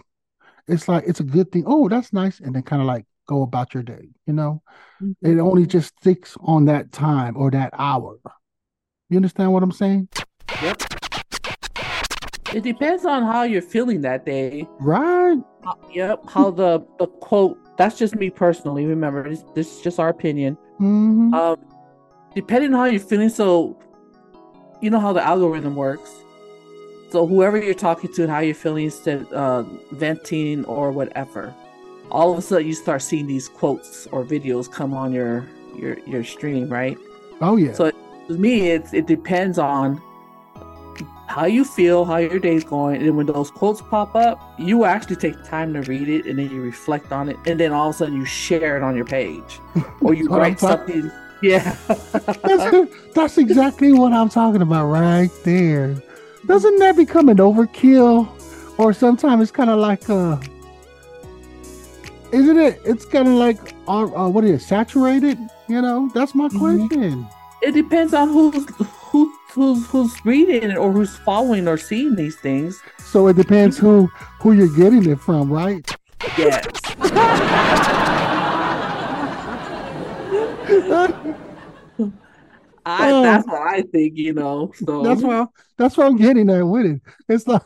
it's 0.68 0.90
like 0.90 1.06
it's 1.08 1.22
a 1.22 1.26
good 1.26 1.52
thing. 1.52 1.66
Oh, 1.68 1.90
that's 1.90 2.14
nice. 2.14 2.42
And 2.42 2.56
then 2.56 2.64
kind 2.64 2.82
of 2.82 2.88
like 2.88 3.06
go 3.28 3.44
about 3.44 3.74
your 3.74 3.84
day, 3.84 4.10
you 4.26 4.34
know? 4.34 4.62
It 5.22 5.40
only 5.40 5.66
just 5.66 5.94
sticks 6.00 6.38
on 6.42 6.66
that 6.66 6.92
time 6.92 7.36
or 7.36 7.50
that 7.52 7.72
hour. 7.78 8.18
You 9.10 9.18
understand 9.18 9.52
what 9.52 9.64
I'm 9.64 9.72
saying? 9.72 10.10
Yep. 10.62 10.82
It 12.54 12.64
depends 12.64 13.06
on 13.06 13.24
how 13.24 13.44
you're 13.44 13.62
feeling 13.62 14.02
that 14.02 14.26
day. 14.26 14.68
Right? 14.80 15.38
Uh, 15.66 15.74
Yep. 15.92 16.30
How 16.30 16.52
the 16.52 16.86
the 17.00 17.08
quote. 17.08 17.58
That's 17.78 17.98
just 17.98 18.16
me 18.16 18.30
personally. 18.30 18.86
Remember, 18.86 19.28
this, 19.28 19.44
this 19.56 19.78
is 19.78 19.82
just 19.82 20.00
our 20.00 20.10
opinion. 20.10 20.58
hmm 20.78 21.34
Um, 21.34 21.58
depending 22.36 22.74
on 22.74 22.80
how 22.80 22.86
you're 22.86 23.00
feeling, 23.00 23.30
so 23.30 23.78
you 24.82 24.90
know 24.90 25.00
how 25.00 25.14
the 25.14 25.24
algorithm 25.24 25.76
works. 25.76 26.12
So 27.12 27.26
whoever 27.26 27.58
you're 27.58 27.74
talking 27.74 28.14
to 28.14 28.24
and 28.24 28.32
how 28.32 28.40
you're 28.40 28.56
feeling, 28.56 28.86
instead 28.86 29.26
uh, 29.34 29.64
venting 29.92 30.64
or 30.66 30.92
whatever, 30.92 31.54
all 32.12 32.32
of 32.32 32.38
a 32.38 32.42
sudden 32.42 32.68
you 32.68 32.74
start 32.74 33.02
seeing 33.02 33.28
these 33.28 33.48
quotes 33.48 34.08
or 34.08 34.24
videos 34.24 34.72
come 34.72 34.94
on 34.94 35.12
your 35.12 35.48
your 35.76 35.98
your 36.00 36.24
stream, 36.24 36.70
right? 36.70 36.98
oh 37.42 37.58
yeah. 37.58 37.74
So 37.74 37.92
to 38.28 38.34
me, 38.34 38.70
it's 38.70 38.94
it 38.94 39.08
depends 39.08 39.58
on 39.58 40.02
how 41.28 41.46
you 41.46 41.64
feel, 41.64 42.04
how 42.04 42.18
your 42.18 42.40
day's 42.40 42.64
going, 42.64 43.02
and 43.02 43.16
when 43.16 43.26
those 43.26 43.50
quotes 43.50 43.82
pop 43.82 44.16
up, 44.16 44.54
you 44.60 44.84
actually 44.84 45.16
take 45.16 45.42
time 45.46 45.74
to 45.74 45.82
read 45.82 46.10
it, 46.10 46.26
and 46.26 46.38
then 46.38 46.50
you 46.52 46.62
reflect 46.62 47.12
on 47.12 47.30
it, 47.30 47.38
and 47.46 47.60
then 47.60 47.72
all 47.72 47.90
of 47.90 47.96
a 47.96 47.98
sudden 47.98 48.16
you 48.16 48.26
share 48.26 48.78
it 48.78 48.84
on 48.84 48.96
your 48.96 49.06
page, 49.06 49.60
or 50.02 50.14
you 50.14 50.28
That's 50.28 50.30
what 50.30 50.42
I'm 50.42 50.42
write 50.42 50.60
something. 50.60 51.12
Yeah, 51.42 51.76
that's, 52.44 52.92
that's 53.16 53.38
exactly 53.40 53.94
what 53.94 54.14
I'm 54.14 54.30
talking 54.30 54.62
about 54.62 54.88
right 54.88 55.32
there. 55.44 55.96
Doesn't 56.46 56.78
that 56.80 56.96
become 56.96 57.30
an 57.30 57.38
overkill? 57.38 58.30
Or 58.78 58.94
sometimes 58.94 59.44
it's 59.44 59.52
kind 59.52 59.70
of 59.70 59.80
like 59.80 60.10
uh 60.10 60.38
isn't 62.32 62.58
it? 62.58 62.82
It's 62.86 63.06
kind 63.06 63.28
of 63.28 63.34
like 63.36 63.74
uh, 63.88 64.04
uh, 64.06 64.30
what 64.30 64.44
is 64.46 64.62
it? 64.62 64.66
Saturated? 64.66 65.38
You 65.68 65.82
know, 65.82 66.10
that's 66.14 66.34
my 66.36 66.48
Mhm. 66.50 66.88
question. 66.88 67.28
it 67.62 67.74
depends 67.74 68.14
on 68.14 68.30
who's 68.30 68.66
who 69.12 69.32
who's 69.52 69.86
who's 69.88 70.26
reading 70.26 70.72
it 70.72 70.78
or 70.78 70.92
who's 70.92 71.16
following 71.18 71.68
or 71.68 71.78
seeing 71.78 72.16
these 72.16 72.36
things. 72.38 72.82
So 73.00 73.28
it 73.28 73.36
depends 73.36 73.78
who 73.78 74.08
who 74.40 74.54
you're 74.54 74.76
getting 74.76 75.10
it 75.10 75.20
from, 75.20 75.52
right? 75.52 75.86
Yes. 76.38 76.66
I, 82.84 83.12
that's 83.22 83.48
what 83.48 83.62
I 83.62 83.82
think, 83.84 84.18
you 84.18 84.34
know. 84.34 84.72
So 84.86 85.04
That's 85.04 85.22
why 85.22 85.46
that's 85.78 85.98
what 85.98 86.08
I'm 86.08 86.18
getting 86.18 86.50
at 86.50 86.64
with 86.64 86.86
it. 86.86 87.02
It's 87.30 87.48
like 87.48 87.62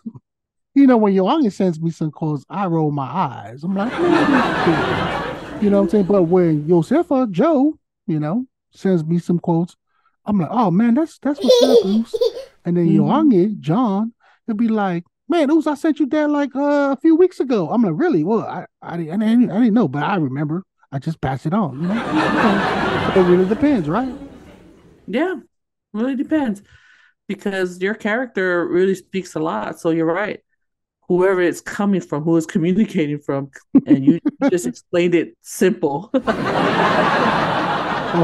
you 0.76 0.86
know, 0.88 0.98
when 0.98 1.14
Yoangi 1.14 1.52
sends 1.52 1.80
me 1.82 1.90
some 1.90 2.12
quotes, 2.12 2.44
I 2.50 2.66
roll 2.68 2.92
my 2.92 3.06
eyes. 3.08 3.64
I'm 3.64 3.76
like, 3.76 3.92
you 5.62 5.70
know 5.70 5.78
what 5.78 5.84
I'm 5.84 5.90
saying? 5.90 6.06
But 6.06 6.24
when 6.24 6.68
Josefa, 6.68 7.32
Joe, 7.32 7.80
you 8.08 8.20
know, 8.20 8.46
sends 8.72 9.04
me 9.06 9.20
some 9.20 9.40
quotes, 9.40 9.76
I'm 10.26 10.40
like, 10.40 10.50
oh 10.52 10.72
man, 10.72 10.96
that's 10.96 11.18
that's 11.20 11.40
what's 11.42 11.62
up, 11.62 11.80
Uce. 11.86 12.16
And 12.66 12.78
then 12.78 12.88
Mhm. 12.88 12.98
Yoangi, 12.98 13.60
John, 13.60 14.14
he'll 14.46 14.56
be 14.56 14.68
like, 14.68 15.06
man, 15.30 15.50
Uce, 15.50 15.68
I 15.68 15.76
sent 15.76 16.00
you 16.00 16.08
that 16.08 16.30
like 16.30 16.56
uh, 16.56 16.92
a 16.92 16.98
few 17.02 17.16
weeks 17.16 17.40
ago. 17.40 17.70
I'm 17.70 17.82
like, 17.82 17.94
really? 17.96 18.24
Well, 18.24 18.42
I 18.42 18.66
I 18.82 18.98
didn't, 18.98 19.22
I 19.22 19.26
didn't 19.28 19.52
I 19.52 19.60
didn't 19.60 19.74
know, 19.74 19.88
but 19.88 20.04
I 20.04 20.16
remember. 20.18 20.64
I 20.92 21.00
just 21.00 21.20
pass 21.20 21.46
it 21.46 21.54
on, 21.54 21.82
you 21.82 21.88
know? 21.88 23.14
it 23.16 23.30
really 23.30 23.50
depends, 23.50 23.90
right? 23.90 24.14
Yeah, 25.08 25.36
really 25.94 26.16
depends 26.16 26.62
because 27.28 27.82
your 27.82 27.96
character 27.96 28.66
really 28.68 28.96
speaks 28.96 29.36
a 29.36 29.40
lot. 29.40 29.80
So 29.80 29.90
you're 29.90 30.06
right. 30.06 30.40
Whoever 31.08 31.42
it's 31.42 31.62
coming 31.62 32.02
from, 32.02 32.24
who 32.24 32.36
is 32.38 32.46
communicating 32.46 33.20
from, 33.20 33.52
and 33.86 34.06
you 34.06 34.20
just 34.50 34.66
explained 34.66 35.16
it 35.16 35.38
simple. 35.42 36.10
or 36.14 36.22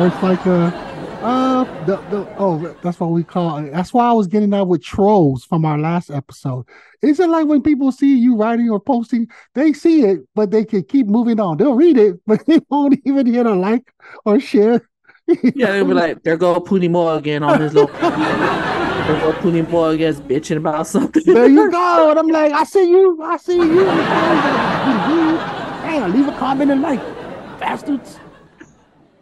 it's 0.07 0.23
like 0.23 0.45
uh 0.47 0.71
uh 1.21 1.63
the, 1.86 1.97
the 2.09 2.36
oh 2.38 2.75
that's 2.82 2.99
what 2.99 3.11
we 3.11 3.23
call 3.23 3.57
it. 3.57 3.71
That's 3.71 3.93
why 3.93 4.09
I 4.09 4.13
was 4.13 4.27
getting 4.27 4.49
that 4.51 4.67
with 4.67 4.84
trolls 4.84 5.45
from 5.45 5.65
our 5.65 5.77
last 5.77 6.09
episode. 6.09 6.65
Is 7.01 7.19
it 7.19 7.29
like 7.29 7.45
when 7.45 7.61
people 7.61 7.91
see 7.91 8.17
you 8.17 8.36
writing 8.36 8.69
or 8.69 8.79
posting, 8.79 9.27
they 9.53 9.73
see 9.73 10.03
it, 10.03 10.21
but 10.34 10.49
they 10.51 10.65
can 10.65 10.84
keep 10.84 11.07
moving 11.07 11.39
on. 11.39 11.57
They'll 11.57 11.75
read 11.75 11.97
it, 11.97 12.19
but 12.27 12.45
they 12.45 12.59
won't 12.69 12.99
even 13.05 13.27
hit 13.27 13.45
a 13.45 13.53
like 13.53 13.93
or 14.25 14.39
share. 14.39 14.88
yeah, 15.27 15.71
they'll 15.73 15.86
be 15.86 15.93
like, 15.93 16.23
"There 16.23 16.36
go 16.38 16.59
Puni 16.59 16.88
Moa 16.88 17.17
again 17.17 17.43
on 17.43 17.61
his 17.61 17.73
little." 17.73 17.95
Puni 19.41 19.62
Moa 19.64 19.89
again 19.89 20.14
bitching 20.16 20.58
about 20.58 20.88
something. 20.88 21.24
there 21.26 21.47
you 21.47 21.72
go. 21.80 22.10
And 22.10 22.20
I'm 22.20 22.28
like, 22.28 22.52
I 22.54 22.64
see 22.64 22.89
you, 22.89 23.22
I 23.22 23.38
see 23.38 23.58
you. 23.58 23.86
Hey, 25.82 26.08
leave 26.08 26.28
a 26.28 26.38
comment 26.38 26.72
and 26.72 26.82
like, 26.82 26.99
bastards. 27.60 28.20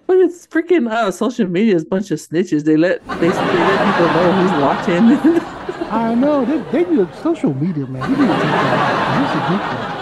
But 0.07 0.17
it's 0.17 0.47
freaking 0.47 0.91
uh, 0.91 1.11
social 1.11 1.47
media 1.47 1.75
is 1.75 1.83
a 1.83 1.85
bunch 1.85 2.09
of 2.09 2.19
snitches. 2.19 2.63
They 2.63 2.77
let 2.77 3.05
they, 3.07 3.29
they 3.29 3.29
let 3.29 3.93
people 3.93 4.07
know 4.07 4.31
who's 4.31 4.51
watching. 4.61 5.03
I 5.91 6.15
know 6.15 6.45
they, 6.45 6.83
they 6.83 7.01
a 7.01 7.13
social 7.21 7.53
media, 7.53 7.85
man. 7.85 8.01
They 8.01 8.07
need 8.07 8.27
to 8.27 8.33
take 8.33 8.41
that 8.41 8.79
out. 8.81 9.99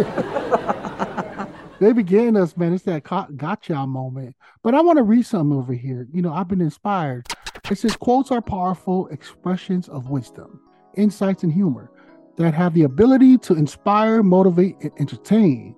It's 0.00 1.80
they 1.80 1.92
be 1.92 2.02
getting 2.02 2.36
us, 2.36 2.56
man. 2.56 2.72
It's 2.72 2.84
that 2.84 3.04
gotcha 3.36 3.86
moment. 3.86 4.34
But 4.62 4.74
I 4.74 4.80
want 4.80 4.96
to 4.96 5.02
read 5.02 5.26
something 5.26 5.56
over 5.56 5.72
here. 5.72 6.06
You 6.12 6.22
know, 6.22 6.32
I've 6.32 6.48
been 6.48 6.60
inspired. 6.60 7.26
It 7.70 7.78
says 7.78 7.96
quotes 7.96 8.30
are 8.30 8.40
powerful 8.40 9.08
expressions 9.08 9.88
of 9.88 10.08
wisdom, 10.10 10.60
insights, 10.94 11.42
and 11.42 11.52
humor 11.52 11.90
that 12.36 12.54
have 12.54 12.74
the 12.74 12.84
ability 12.84 13.38
to 13.38 13.54
inspire, 13.54 14.22
motivate, 14.22 14.76
and 14.82 14.92
entertain. 14.98 15.74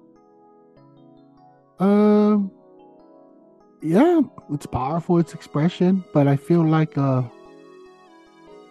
Um, 1.78 2.50
yeah, 3.80 4.20
it's 4.52 4.66
powerful. 4.66 5.18
It's 5.18 5.34
expression, 5.34 6.04
but 6.12 6.26
I 6.26 6.36
feel 6.36 6.64
like 6.64 6.98
uh. 6.98 7.22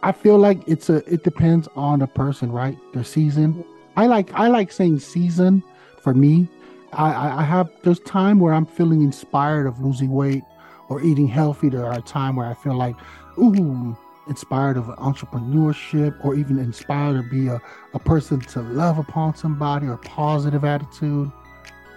I 0.04 0.12
feel 0.12 0.38
like 0.38 0.60
it's 0.68 0.90
a 0.90 0.98
it 1.12 1.24
depends 1.24 1.68
on 1.76 2.00
the 2.00 2.08
person, 2.08 2.52
right? 2.52 2.78
Their 2.94 3.04
season. 3.04 3.66
I 3.96 4.06
like 4.06 4.32
I 4.36 4.48
like 4.48 4.72
saying 4.72 5.00
season 5.00 5.64
for 6.02 6.14
me. 6.14 6.48
I, 6.94 7.12
I, 7.12 7.40
I 7.40 7.44
have 7.44 7.72
there's 7.84 8.00
time 8.02 8.40
where 8.40 8.54
I'm 8.54 8.66
feeling 8.66 9.02
inspired 9.02 9.66
of 9.66 9.80
losing 9.80 10.12
weight 10.12 10.44
or 10.90 11.02
eating 11.02 11.28
healthy. 11.28 11.70
There 11.70 11.86
are 11.86 12.02
time 12.02 12.36
where 12.36 12.48
I 12.48 12.54
feel 12.54 12.76
like, 12.76 12.96
ooh, 13.38 13.98
inspired 14.28 14.78
of 14.78 14.86
entrepreneurship 14.86 16.24
or 16.26 16.36
even 16.36 16.60
inspired 16.60 17.22
to 17.22 17.30
be 17.30 17.48
a, 17.48 17.62
a 17.94 18.00
person 18.00 18.40
to 18.40 18.62
love 18.62 18.98
upon 18.98 19.36
somebody 19.36 19.88
or 19.88 19.98
positive 19.98 20.66
attitude. 20.66 21.32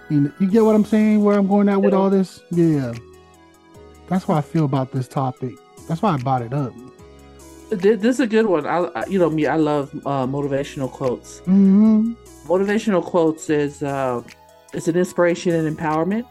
You, 0.09 0.21
know, 0.21 0.31
you 0.39 0.47
get 0.47 0.63
what 0.63 0.75
I'm 0.75 0.85
saying? 0.85 1.23
Where 1.23 1.37
I'm 1.37 1.47
going 1.47 1.69
at 1.69 1.81
with 1.81 1.93
all 1.93 2.09
this? 2.09 2.41
Yeah. 2.51 2.93
That's 4.07 4.25
how 4.25 4.33
I 4.33 4.41
feel 4.41 4.65
about 4.65 4.91
this 4.91 5.07
topic. 5.07 5.55
That's 5.87 6.01
why 6.01 6.13
I 6.13 6.17
brought 6.17 6.41
it 6.41 6.53
up. 6.53 6.73
This 7.69 8.03
is 8.03 8.19
a 8.19 8.27
good 8.27 8.45
one. 8.45 8.67
I, 8.67 9.05
you 9.07 9.17
know 9.17 9.29
me. 9.29 9.47
I 9.47 9.55
love 9.55 9.93
uh, 10.05 10.27
motivational 10.27 10.91
quotes. 10.91 11.39
hmm 11.39 12.13
Motivational 12.45 13.01
quotes 13.01 13.49
is 13.49 13.81
uh, 13.81 14.21
it's 14.73 14.89
an 14.89 14.97
inspiration 14.97 15.53
and 15.53 15.77
empowerment. 15.77 16.25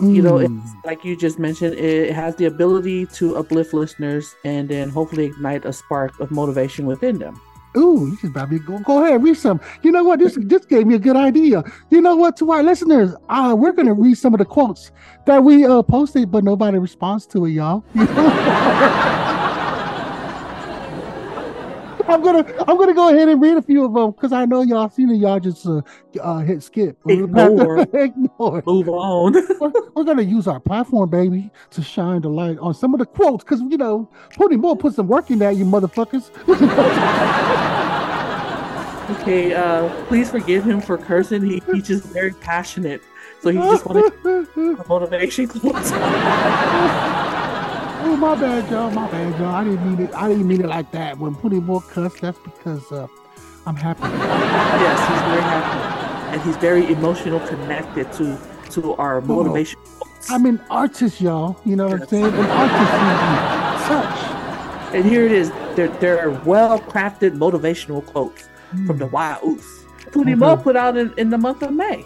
You 0.00 0.22
know, 0.22 0.34
Mm. 0.34 0.60
it's, 0.62 0.72
like 0.84 1.04
you 1.04 1.16
just 1.16 1.38
mentioned, 1.38 1.74
it 1.74 2.12
has 2.12 2.34
the 2.36 2.46
ability 2.46 3.06
to 3.14 3.36
uplift 3.36 3.72
listeners 3.72 4.34
and 4.44 4.68
then 4.68 4.88
hopefully 4.88 5.26
ignite 5.26 5.64
a 5.64 5.72
spark 5.72 6.18
of 6.20 6.30
motivation 6.32 6.84
within 6.86 7.18
them. 7.18 7.40
Ooh, 7.76 8.06
you 8.10 8.16
should 8.16 8.32
probably 8.32 8.60
go, 8.60 8.78
go 8.78 9.04
ahead, 9.04 9.20
read 9.22 9.36
some. 9.36 9.60
You 9.82 9.90
know 9.90 10.04
what? 10.04 10.20
This 10.20 10.38
this 10.40 10.64
gave 10.64 10.86
me 10.86 10.94
a 10.94 10.98
good 10.98 11.16
idea. 11.16 11.64
You 11.90 12.00
know 12.00 12.14
what? 12.14 12.36
To 12.36 12.52
our 12.52 12.62
listeners, 12.62 13.14
uh, 13.28 13.54
we're 13.58 13.72
gonna 13.72 13.94
read 13.94 14.14
some 14.16 14.32
of 14.32 14.38
the 14.38 14.44
quotes 14.44 14.92
that 15.26 15.42
we 15.42 15.64
uh 15.64 15.82
posted, 15.82 16.30
but 16.30 16.44
nobody 16.44 16.78
responds 16.78 17.26
to 17.28 17.44
it, 17.46 17.50
y'all. 17.50 17.82
I'm 22.14 22.22
gonna 22.22 22.64
I'm 22.68 22.78
gonna 22.78 22.94
go 22.94 23.12
ahead 23.12 23.28
and 23.28 23.42
read 23.42 23.56
a 23.56 23.62
few 23.62 23.84
of 23.84 23.92
them 23.92 24.12
because 24.12 24.32
I 24.32 24.44
know 24.44 24.62
y'all 24.62 24.88
seen 24.88 25.10
it. 25.10 25.16
Y'all 25.16 25.40
just 25.40 25.66
uh, 25.66 25.82
uh 26.20 26.38
hit 26.38 26.62
skip. 26.62 26.96
Ignore. 27.08 27.80
Ignore. 27.92 28.62
Move 28.64 28.88
on. 28.88 29.32
We're, 29.60 29.72
we're 29.94 30.04
gonna 30.04 30.22
use 30.22 30.46
our 30.46 30.60
platform, 30.60 31.10
baby, 31.10 31.50
to 31.70 31.82
shine 31.82 32.20
the 32.20 32.28
light 32.28 32.56
on 32.58 32.72
some 32.72 32.94
of 32.94 33.00
the 33.00 33.06
quotes 33.06 33.42
because 33.42 33.60
you 33.62 33.76
know, 33.76 34.08
Puni 34.30 34.56
Moa 34.56 34.76
put 34.76 34.94
some 34.94 35.08
work 35.08 35.32
in 35.32 35.40
that, 35.40 35.56
you 35.56 35.64
motherfuckers. 35.64 36.30
okay, 39.20 39.54
uh, 39.54 39.88
please 40.06 40.30
forgive 40.30 40.62
him 40.62 40.80
for 40.80 40.96
cursing. 40.96 41.42
He, 41.42 41.60
he's 41.72 41.88
just 41.88 42.04
very 42.04 42.32
passionate, 42.32 43.02
so 43.40 43.50
he 43.50 43.58
just 43.58 43.86
wanted 43.86 44.88
motivation 44.88 45.48
quotes. 45.48 45.90
Oh 48.06 48.16
my 48.16 48.34
bad, 48.34 48.70
y'all. 48.70 48.90
My 48.90 49.10
bad, 49.10 49.40
y'all. 49.40 49.54
I 49.54 49.64
didn't 49.64 49.86
mean 49.90 50.06
it. 50.06 50.14
I 50.14 50.28
didn't 50.28 50.46
mean 50.46 50.60
it 50.60 50.66
like 50.66 50.90
that. 50.90 51.18
When 51.18 51.34
Puni 51.34 51.58
Moa 51.58 51.80
cuss, 51.80 52.12
that's 52.20 52.38
because 52.38 52.92
uh, 52.92 53.06
I'm 53.66 53.76
happy. 53.76 54.02
yes, 54.02 54.98
he's 55.08 55.22
very 55.22 55.40
happy, 55.40 56.32
and 56.34 56.42
he's 56.42 56.56
very 56.58 56.92
emotional 56.92 57.40
connected 57.48 58.12
to 58.14 58.38
to 58.72 58.94
our 58.96 59.20
motivation 59.22 59.80
quotes. 59.98 60.30
I'm 60.30 60.44
an 60.44 60.60
artist, 60.70 61.20
y'all. 61.20 61.56
You 61.64 61.76
know 61.76 61.88
what 61.88 62.02
I'm 62.02 62.08
saying? 62.08 62.26
An 62.26 62.34
artist 62.34 62.92
is 63.80 63.86
such. 63.88 64.94
And 64.94 65.04
here 65.04 65.24
it 65.24 65.32
is. 65.32 65.50
They're, 65.74 65.88
they're 65.88 66.30
well 66.44 66.78
crafted 66.80 67.36
motivational 67.38 68.04
quotes 68.04 68.48
from 68.86 68.98
the 68.98 69.06
Why 69.06 69.38
Uce. 69.42 69.84
Pootie 70.10 70.36
Mo 70.36 70.52
Okay. 70.52 70.62
put 70.62 70.76
out 70.76 70.96
in, 70.96 71.12
in 71.16 71.30
the 71.30 71.38
month 71.38 71.62
of 71.62 71.72
May. 71.72 72.04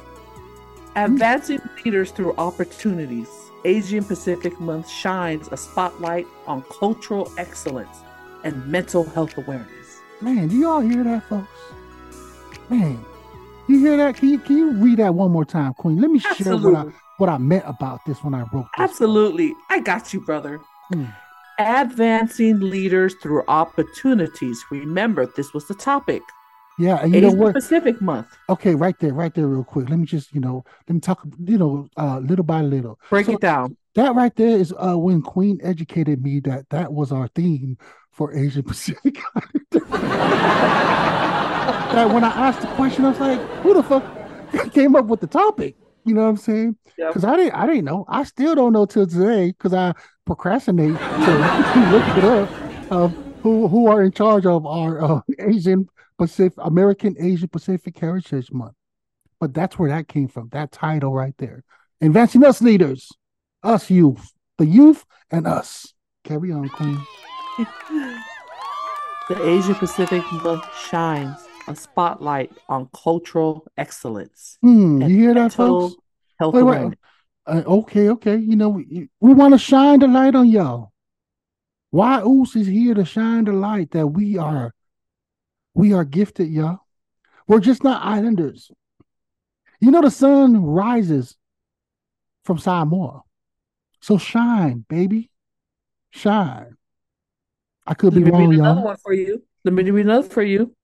Advancing 0.96 1.60
leaders 1.84 2.10
through 2.12 2.34
opportunities. 2.38 3.28
Asian 3.68 4.02
Pacific 4.02 4.58
Month 4.60 4.88
shines 4.88 5.50
a 5.52 5.56
spotlight 5.58 6.26
on 6.46 6.62
cultural 6.80 7.30
excellence 7.36 7.98
and 8.42 8.66
mental 8.66 9.04
health 9.04 9.36
awareness. 9.36 10.00
Man, 10.22 10.48
do 10.48 10.56
y'all 10.56 10.80
hear 10.80 11.04
that, 11.04 11.28
folks? 11.28 11.50
Man, 12.70 13.04
you 13.68 13.78
hear 13.78 13.98
that? 13.98 14.16
Can 14.16 14.30
you 14.30 14.38
can 14.38 14.56
you 14.56 14.70
read 14.72 15.00
that 15.00 15.14
one 15.14 15.30
more 15.30 15.44
time, 15.44 15.74
Queen? 15.74 16.00
Let 16.00 16.10
me 16.10 16.18
share 16.18 16.56
what 16.56 16.76
I 16.76 16.86
what 17.18 17.28
I 17.28 17.36
meant 17.36 17.64
about 17.66 18.00
this 18.06 18.24
when 18.24 18.32
I 18.32 18.40
wrote 18.52 18.68
this. 18.78 18.78
Absolutely. 18.78 19.52
I 19.68 19.80
got 19.80 20.14
you, 20.14 20.22
brother. 20.22 20.62
Hmm. 20.90 21.04
Advancing 21.58 22.60
leaders 22.60 23.16
through 23.22 23.42
opportunities. 23.48 24.64
Remember, 24.70 25.26
this 25.26 25.52
was 25.52 25.68
the 25.68 25.74
topic. 25.74 26.22
Yeah, 26.78 27.00
and 27.02 27.12
you 27.14 27.20
know 27.20 27.28
Asia 27.28 27.36
what? 27.36 27.54
Pacific 27.54 28.00
Month. 28.00 28.28
Okay, 28.48 28.74
right 28.74 28.94
there, 29.00 29.12
right 29.12 29.34
there, 29.34 29.46
real 29.48 29.64
quick. 29.64 29.88
Let 29.88 29.98
me 29.98 30.06
just, 30.06 30.32
you 30.32 30.40
know, 30.40 30.64
let 30.88 30.94
me 30.94 31.00
talk, 31.00 31.26
you 31.44 31.58
know, 31.58 31.88
uh, 31.96 32.18
little 32.20 32.44
by 32.44 32.62
little. 32.62 32.98
Break 33.10 33.26
So- 33.26 33.32
it 33.32 33.40
down. 33.40 33.76
That 33.94 34.14
right 34.14 34.34
there 34.36 34.56
is 34.56 34.72
uh 34.80 34.96
when 34.96 35.22
Queen 35.22 35.58
educated 35.60 36.22
me 36.22 36.38
that 36.40 36.68
that 36.70 36.92
was 36.92 37.10
our 37.10 37.26
theme 37.34 37.78
for 38.12 38.32
Asian 38.32 38.62
Pacific. 38.72 39.18
that 41.92 42.10
when 42.12 42.22
I 42.24 42.28
asked 42.28 42.60
the 42.60 42.68
question, 42.68 43.04
I 43.04 43.08
was 43.10 43.18
like, 43.20 43.40
"Who 43.62 43.74
the 43.74 43.82
fuck 43.82 44.04
came 44.72 44.94
up 44.94 45.06
with 45.06 45.20
the 45.20 45.26
topic?" 45.26 45.74
You 46.04 46.14
know 46.14 46.22
what 46.22 46.28
I'm 46.28 46.36
saying? 46.36 46.76
Yep. 46.96 47.08
Because 47.08 47.24
I 47.24 47.36
didn't, 47.36 47.54
I 47.54 47.66
didn't 47.66 47.84
know. 47.84 48.04
I 48.08 48.22
still 48.24 48.54
don't 48.54 48.72
know 48.72 48.86
till 48.86 49.06
today 49.06 49.48
because 49.48 49.74
I 49.74 49.92
procrastinate 50.24 50.96
to 50.96 51.02
look 51.90 52.16
it 52.16 52.24
up 52.24 53.10
who 53.42 53.68
who 53.68 53.88
are 53.88 54.02
in 54.02 54.12
charge 54.12 54.46
of 54.46 54.64
our 54.64 55.02
uh, 55.02 55.20
Asian 55.40 55.88
Pacific 56.18 56.58
American 56.58 57.16
Asian 57.18 57.48
Pacific 57.48 57.96
Heritage 57.98 58.50
Month. 58.52 58.74
But 59.40 59.54
that's 59.54 59.78
where 59.78 59.90
that 59.90 60.08
came 60.08 60.28
from. 60.28 60.48
That 60.52 60.72
title 60.72 61.12
right 61.14 61.34
there. 61.38 61.62
Advancing 62.00 62.44
us 62.44 62.60
leaders, 62.60 63.10
us 63.62 63.88
youth, 63.88 64.32
the 64.58 64.66
youth 64.66 65.04
and 65.30 65.46
us. 65.46 65.94
Carry 66.24 66.52
on, 66.52 66.68
Queen. 66.68 66.98
The 69.28 69.46
Asia 69.46 69.74
Pacific 69.74 70.22
Month 70.42 70.64
shines 70.88 71.36
a 71.68 71.76
spotlight 71.76 72.50
on 72.68 72.88
cultural 72.94 73.66
excellence. 73.76 74.58
Hmm, 74.62 75.02
you 75.02 75.08
hear 75.08 75.34
that, 75.34 75.52
folks? 75.52 75.96
Health 76.38 76.54
Wait, 76.54 76.62
wait. 76.62 76.94
Uh, 77.46 77.62
okay, 77.66 78.10
okay. 78.10 78.36
You 78.36 78.56
know, 78.56 78.70
we, 78.70 79.08
we 79.20 79.34
want 79.34 79.54
to 79.54 79.58
shine 79.58 80.00
the 80.00 80.06
light 80.06 80.34
on 80.34 80.48
y'all. 80.48 80.92
Why 81.90 82.22
Uce 82.22 82.56
is 82.56 82.66
here 82.66 82.94
to 82.94 83.04
shine 83.04 83.44
the 83.44 83.52
light 83.52 83.90
that 83.92 84.06
we 84.06 84.36
are, 84.38 84.74
we 85.78 85.92
are 85.92 86.04
gifted, 86.04 86.48
y'all. 86.48 86.80
We're 87.46 87.60
just 87.60 87.84
not 87.84 88.02
islanders. 88.04 88.68
You 89.80 89.92
know, 89.92 90.02
the 90.02 90.10
sun 90.10 90.60
rises 90.60 91.36
from 92.44 92.58
Samoa. 92.58 93.22
So 94.00 94.18
shine, 94.18 94.84
baby. 94.88 95.30
Shine. 96.10 96.76
I 97.86 97.94
could 97.94 98.12
be 98.12 98.24
Let 98.24 98.26
me 98.26 98.32
wrong, 98.32 98.48
read 98.48 98.58
another 98.58 98.80
y'all. 98.80 98.86
one 98.86 98.96
for 98.96 99.12
you. 99.12 99.44
Let 99.64 99.72
me 99.72 99.88
read 99.88 100.06
another 100.06 100.28
for 100.28 100.42
you. 100.42 100.74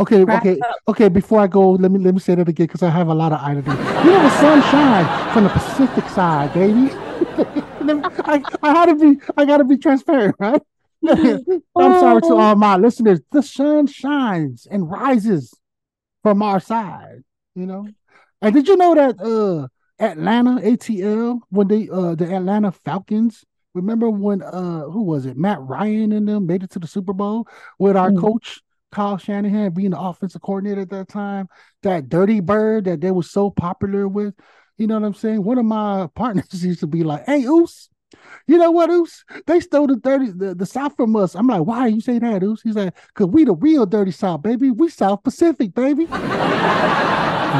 Okay, 0.00 0.24
okay, 0.24 0.58
okay. 0.88 1.08
Before 1.08 1.38
I 1.38 1.46
go, 1.46 1.70
let 1.70 1.92
me 1.92 2.00
let 2.00 2.12
me 2.12 2.18
say 2.18 2.34
that 2.34 2.48
again 2.48 2.66
because 2.66 2.82
I 2.82 2.90
have 2.90 3.06
a 3.06 3.14
lot 3.14 3.30
of 3.32 3.38
islanders. 3.38 3.78
You 4.04 4.10
know, 4.10 4.22
the 4.24 4.30
sun 4.40 4.62
shines 4.62 5.32
from 5.32 5.44
the 5.44 5.50
Pacific 5.50 6.08
side, 6.08 6.52
baby. 6.52 6.90
I, 8.24 8.42
I 8.64 8.72
had 8.72 8.86
to 8.86 8.96
be, 8.96 9.20
I 9.36 9.44
gotta 9.44 9.62
be 9.62 9.76
transparent, 9.76 10.34
right? 10.40 10.60
I'm 11.78 11.94
sorry 11.94 12.22
to 12.22 12.34
all 12.34 12.56
my 12.56 12.76
listeners. 12.76 13.20
The 13.30 13.42
sun 13.42 13.86
shines 13.86 14.66
and 14.70 14.88
rises 14.90 15.52
from 16.22 16.42
our 16.42 16.60
side, 16.60 17.22
you 17.54 17.66
know. 17.66 17.94
And 18.42 18.54
did 18.54 18.68
you 18.68 18.76
know 18.76 18.94
that 18.94 19.20
uh 19.20 19.68
Atlanta 20.02 20.60
ATL 20.62 21.40
when 21.50 21.68
they 21.68 21.88
uh 21.90 22.14
the 22.14 22.34
Atlanta 22.34 22.72
Falcons 22.72 23.44
remember 23.74 24.10
when 24.10 24.42
uh 24.42 24.82
who 24.84 25.02
was 25.02 25.26
it 25.26 25.36
Matt 25.36 25.60
Ryan 25.60 26.12
and 26.12 26.28
them 26.28 26.46
made 26.46 26.62
it 26.62 26.70
to 26.70 26.78
the 26.78 26.86
Super 26.86 27.12
Bowl 27.12 27.46
with 27.78 27.96
our 27.96 28.10
Mm. 28.10 28.20
coach 28.20 28.60
Kyle 28.92 29.18
Shanahan 29.18 29.72
being 29.72 29.90
the 29.90 30.00
offensive 30.00 30.42
coordinator 30.42 30.82
at 30.82 30.90
that 30.90 31.08
time 31.08 31.48
that 31.82 32.08
dirty 32.08 32.40
bird 32.40 32.84
that 32.84 33.00
they 33.00 33.10
were 33.10 33.22
so 33.22 33.50
popular 33.50 34.06
with 34.08 34.34
you 34.78 34.86
know 34.86 34.98
what 34.98 35.06
I'm 35.06 35.14
saying 35.14 35.42
one 35.42 35.58
of 35.58 35.64
my 35.64 36.08
partners 36.14 36.64
used 36.64 36.80
to 36.80 36.86
be 36.86 37.02
like 37.04 37.24
hey 37.26 37.38
Uce 37.38 37.88
you 38.46 38.58
know 38.58 38.70
what 38.70 38.90
Uce 38.90 39.24
they 39.46 39.60
stole 39.60 39.86
the 39.86 39.96
dirty 39.96 40.30
the, 40.30 40.54
the 40.54 40.66
South 40.66 40.94
from 40.96 41.16
us 41.16 41.34
I'm 41.34 41.46
like 41.46 41.62
why 41.62 41.80
are 41.80 41.88
you 41.88 42.00
say 42.00 42.18
that 42.18 42.42
Uce 42.42 42.62
he's 42.62 42.76
like 42.76 42.94
cause 43.14 43.28
we 43.28 43.44
the 43.44 43.54
real 43.54 43.86
dirty 43.86 44.10
South 44.10 44.42
baby 44.42 44.70
we 44.70 44.88
South 44.88 45.22
Pacific 45.22 45.74
baby 45.74 46.06
and 46.10 46.22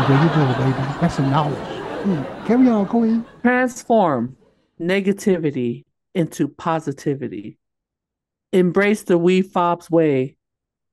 there 0.08 0.22
you 0.22 0.28
go 0.28 0.54
baby 0.58 0.98
that's 1.00 1.14
some 1.16 1.30
knowledge 1.30 1.80
Mm. 2.04 2.46
carry 2.46 2.68
on 2.68 2.86
Queen 2.86 3.24
Transform 3.40 4.36
negativity 4.78 5.84
into 6.14 6.48
positivity. 6.48 7.58
Embrace 8.52 9.02
the 9.02 9.18
WeFobz 9.18 9.90
way. 9.90 10.36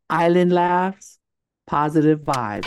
Island 0.10 0.52
laughs, 0.52 1.20
positive 1.68 2.22
vibes. 2.22 2.66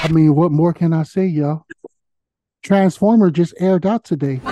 I 0.00 0.08
mean, 0.10 0.34
what 0.34 0.52
more 0.52 0.72
can 0.72 0.92
I 0.92 1.02
say, 1.02 1.26
y'all? 1.26 1.64
Transformer 2.68 3.30
just 3.30 3.54
aired 3.58 3.86
out 3.86 4.04
today. 4.04 4.40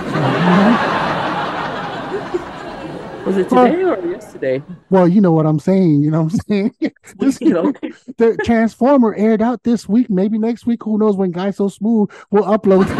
So, 3.27 3.35
you 3.35 3.35
know, 3.35 3.35
Was 3.35 3.37
it 3.37 3.49
today 3.49 3.83
or 3.83 4.07
yesterday? 4.09 4.63
well, 4.89 5.05
you 5.07 5.19
know 5.21 5.33
what 5.33 5.45
I'm 5.45 5.59
saying. 5.59 6.01
You 6.01 6.09
know 6.11 6.23
what 6.23 6.33
I'm 6.33 6.39
saying? 6.47 6.73
This- 7.17 7.39
You 7.41 7.49
know, 7.53 7.73
the 8.17 8.37
Transformer 8.45 9.13
aired 9.15 9.41
out 9.41 9.63
this 9.63 9.87
week. 9.89 10.09
Maybe 10.09 10.37
next 10.39 10.65
week. 10.65 10.81
Who 10.83 10.97
knows 10.97 11.15
when 11.17 11.31
Guy 11.31 11.51
So 11.51 11.67
Smooth 11.67 12.09
will 12.31 12.43
upload 12.43 12.87
this. 12.87 12.97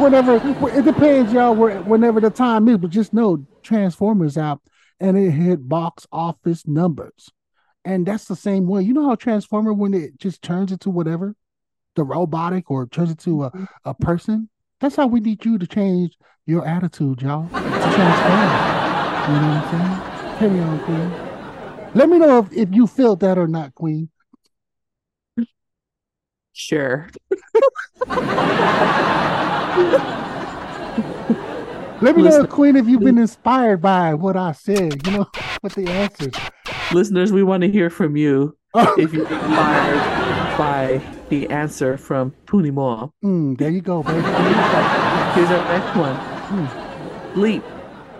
whenever 0.00 0.34
it 0.76 0.84
depends, 0.84 1.32
y'all. 1.32 1.54
Where, 1.54 1.80
whenever 1.82 2.20
the 2.20 2.30
time 2.30 2.66
is, 2.68 2.78
but 2.78 2.90
just 2.90 3.14
know 3.14 3.46
Transformers 3.62 4.36
out 4.36 4.60
and 4.98 5.16
it 5.16 5.30
hit 5.30 5.68
box 5.68 6.06
office 6.12 6.66
numbers, 6.66 7.30
and 7.84 8.04
that's 8.04 8.24
the 8.26 8.36
same 8.36 8.66
way. 8.66 8.82
You 8.82 8.92
know 8.92 9.06
how 9.08 9.14
Transformer 9.14 9.72
when 9.72 9.94
it 9.94 10.18
just 10.18 10.42
turns 10.42 10.72
into 10.72 10.90
whatever, 10.90 11.36
the 11.96 12.04
robotic 12.04 12.70
or 12.70 12.86
turns 12.86 13.10
into 13.10 13.44
a, 13.44 13.50
mm-hmm. 13.50 13.64
a 13.84 13.94
person. 13.94 14.48
That's 14.80 14.96
how 14.96 15.06
we 15.06 15.20
need 15.20 15.44
you 15.44 15.58
to 15.58 15.66
change 15.66 16.16
your 16.46 16.66
attitude, 16.66 17.22
y'all. 17.22 17.48
To 17.48 17.50
transform. 17.50 18.00
You 19.20 19.36
know 19.36 19.48
what 19.48 19.64
I'm 19.64 19.70
saying? 19.70 20.38
Carry 20.38 20.60
on, 20.60 20.80
Queen. 20.84 21.92
Let 21.94 22.08
me 22.08 22.18
know 22.18 22.38
if, 22.38 22.52
if 22.52 22.72
you 22.72 22.86
felt 22.86 23.20
that 23.20 23.36
or 23.36 23.46
not, 23.46 23.74
Queen. 23.74 24.10
sure. 26.52 27.10
Let 32.02 32.16
me 32.16 32.22
know, 32.22 32.46
Queen, 32.46 32.76
if 32.76 32.86
you've 32.86 33.02
been 33.02 33.18
inspired 33.18 33.82
by 33.82 34.14
what 34.14 34.34
I 34.34 34.52
said, 34.52 35.06
you 35.06 35.18
know, 35.18 35.26
with 35.62 35.74
the 35.74 35.86
answers. 35.88 36.32
Listeners, 36.92 37.30
we 37.30 37.42
want 37.42 37.62
to 37.62 37.70
hear 37.70 37.90
from 37.90 38.16
you 38.16 38.56
if 38.74 39.12
you're 39.12 39.28
inspired 39.28 40.19
by 40.60 41.00
the 41.30 41.48
answer 41.48 41.96
from 41.96 42.32
Puni 42.44 42.70
Moa. 42.70 43.10
Mm, 43.24 43.56
there 43.56 43.70
you 43.70 43.80
go, 43.80 44.02
baby. 44.02 44.20
There 44.20 44.48
you 44.48 44.54
go. 44.54 45.32
Here's 45.34 45.50
our 45.50 45.64
next 45.64 45.96
one. 45.96 47.32
Sleep 47.32 47.64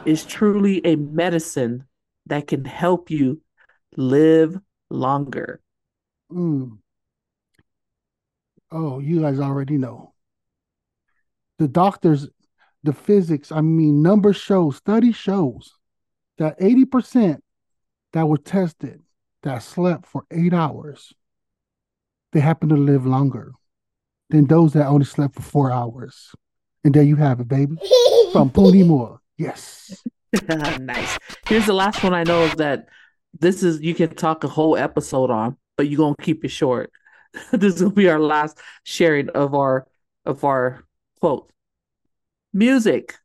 is 0.07 0.25
truly 0.25 0.81
a 0.87 0.97
medicine 0.97 1.85
that 2.25 2.47
can 2.47 2.65
help 2.65 3.11
you 3.11 3.43
live 3.95 4.59
longer. 4.89 5.61
Mm. 6.33 6.79
Oh, 8.73 9.01
you 9.01 9.21
guys 9.21 9.39
already 9.39 9.77
know. 9.77 10.15
The 11.59 11.69
doctors, 11.69 12.27
the 12.83 12.95
physics, 12.95 13.53
I 13.53 13.61
mean, 13.61 14.01
numbers 14.01 14.39
show, 14.39 14.71
study 14.71 15.13
shows 15.13 15.75
that 16.39 16.59
80% 16.59 17.41
that 18.15 18.27
were 18.27 18.39
tested 18.39 19.03
that 19.43 19.63
slept 19.63 20.07
for 20.07 20.25
eight 20.31 20.55
hours, 20.55 21.13
they 22.33 22.41
happen 22.41 22.69
to 22.71 22.77
live 22.77 23.07
longer 23.07 23.53
than 24.31 24.47
those 24.47 24.73
that 24.75 24.87
only 24.87 25.05
slept 25.05 25.35
for 25.35 25.43
four 25.43 25.73
hours. 25.73 26.33
And 26.85 26.95
there 26.95 27.03
you 27.03 27.17
have 27.17 27.41
it, 27.41 27.49
baby. 27.49 27.77
From 28.33 28.51
Puni 28.51 28.83
Moa. 28.85 29.19
Yes. 29.37 30.03
nice. 30.79 31.19
Here's 31.47 31.67
the 31.67 31.73
last 31.73 32.03
one 32.05 32.15
I 32.15 32.23
know 32.25 32.43
is 32.45 32.55
that 32.55 32.89
this 33.39 33.63
is 33.63 33.81
you 33.81 33.95
can 33.95 34.15
talk 34.15 34.45
a 34.45 34.49
whole 34.49 34.77
episode 34.77 35.31
on, 35.31 35.57
but 35.77 35.89
you're 35.89 35.99
gonna 35.99 36.15
keep 36.21 36.45
it 36.45 36.51
short. 36.51 36.93
this 37.53 37.81
will 37.81 37.91
be 37.91 38.09
our 38.09 38.21
last 38.21 38.59
sharing 38.85 39.29
of 39.31 39.55
our 39.55 39.87
of 40.25 40.45
our 40.45 40.85
quote. 41.21 41.51
Music 42.53 43.17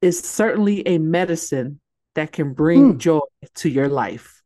is 0.00 0.18
certainly 0.20 0.86
a 0.86 0.98
medicine 0.98 1.80
that 2.14 2.32
can 2.32 2.52
bring 2.54 2.92
Hmm. 2.92 2.98
joy 2.98 3.20
to 3.56 3.68
your 3.68 3.88
life. 3.88 4.42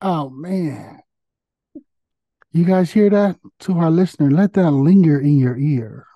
Oh 0.00 0.30
man. 0.30 1.00
You 2.54 2.66
guys 2.66 2.92
hear 2.92 3.08
that? 3.08 3.38
To 3.60 3.78
our 3.78 3.90
listener, 3.90 4.30
let 4.30 4.52
that 4.54 4.72
linger 4.72 5.18
in 5.18 5.38
your 5.38 5.56
ear. 5.56 6.06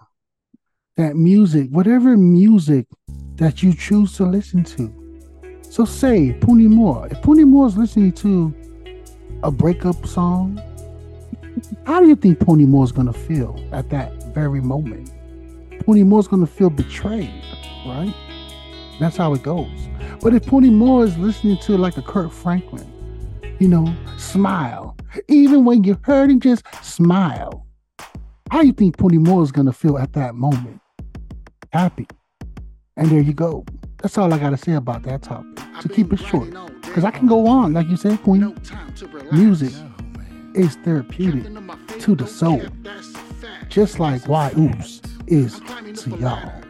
That 0.99 1.17
music, 1.17 1.71
whatever 1.71 2.15
music 2.15 2.87
that 3.37 3.63
you 3.63 3.73
choose 3.73 4.15
to 4.19 4.25
listen 4.25 4.63
to. 4.65 4.93
So 5.63 5.87
say 5.87 6.35
Puni 6.35 6.69
Moa. 6.69 7.09
If 7.11 7.23
Puni 7.23 7.45
Moa 7.45 7.69
is 7.69 7.79
listening 7.79 8.13
to 8.13 8.55
a 9.43 9.51
breakup 9.51 10.07
song, 10.07 10.61
how 11.87 12.01
do 12.01 12.07
you 12.07 12.17
think 12.17 12.39
Puni 12.41 12.67
Moa 12.67 12.85
is 12.85 12.93
gonna 12.93 13.15
feel 13.15 13.59
at 13.73 13.89
that 13.89 14.35
very 14.35 14.61
moment? 14.61 15.11
Puni 15.87 16.05
Moa 16.05 16.21
is 16.21 16.29
gonna 16.29 16.47
feel 16.47 16.69
betrayed. 16.69 17.31
right? 17.87 18.15
That's 19.01 19.17
how 19.17 19.33
it 19.33 19.43
goes. 19.43 19.89
But 20.21 20.35
if 20.35 20.45
Puni 20.45 20.69
Moa 20.69 21.05
is 21.05 21.17
listening 21.17 21.57
to 21.59 21.79
like 21.79 21.97
a 21.97 22.03
Kirk 22.03 22.31
Franklin, 22.31 22.87
you 23.59 23.69
know, 23.69 23.91
smile. 24.19 24.96
Even 25.29 25.65
when 25.65 25.85
you're 25.85 25.99
hurting, 26.03 26.41
just 26.41 26.65
smile. 26.83 27.67
How 28.51 28.61
you 28.61 28.73
think 28.73 28.97
Puni 28.97 29.19
Moa 29.19 29.43
is 29.43 29.53
gonna 29.53 29.73
feel 29.73 29.99
at 29.99 30.13
that 30.13 30.35
moment? 30.35 30.81
Happy. 31.73 32.07
And 32.97 33.09
there 33.09 33.21
you 33.21 33.33
go. 33.33 33.65
That's 33.99 34.17
all 34.19 34.33
I 34.33 34.39
gotta 34.39 34.57
say 34.57 34.73
about 34.75 35.03
that 35.03 35.23
topic. 35.23 35.57
To 35.83 35.89
keep 35.89 36.13
it 36.13 36.21
short. 36.21 36.51
Because 36.83 37.05
I 37.05 37.11
can 37.11 37.27
go 37.27 37.47
on, 37.47 37.73
like 37.73 37.89
you 37.89 37.97
said, 37.97 38.23
Queen. 38.23 38.57
Music 39.33 39.73
is 40.55 40.77
therapeutic 40.77 41.45
to 42.01 42.15
the 42.15 42.27
soul. 42.27 42.63
Just 43.69 43.99
like 43.99 44.27
Why 44.29 44.53
Uce 44.57 45.03
is 45.27 45.61
to 46.03 46.17
y'all. 46.19 46.66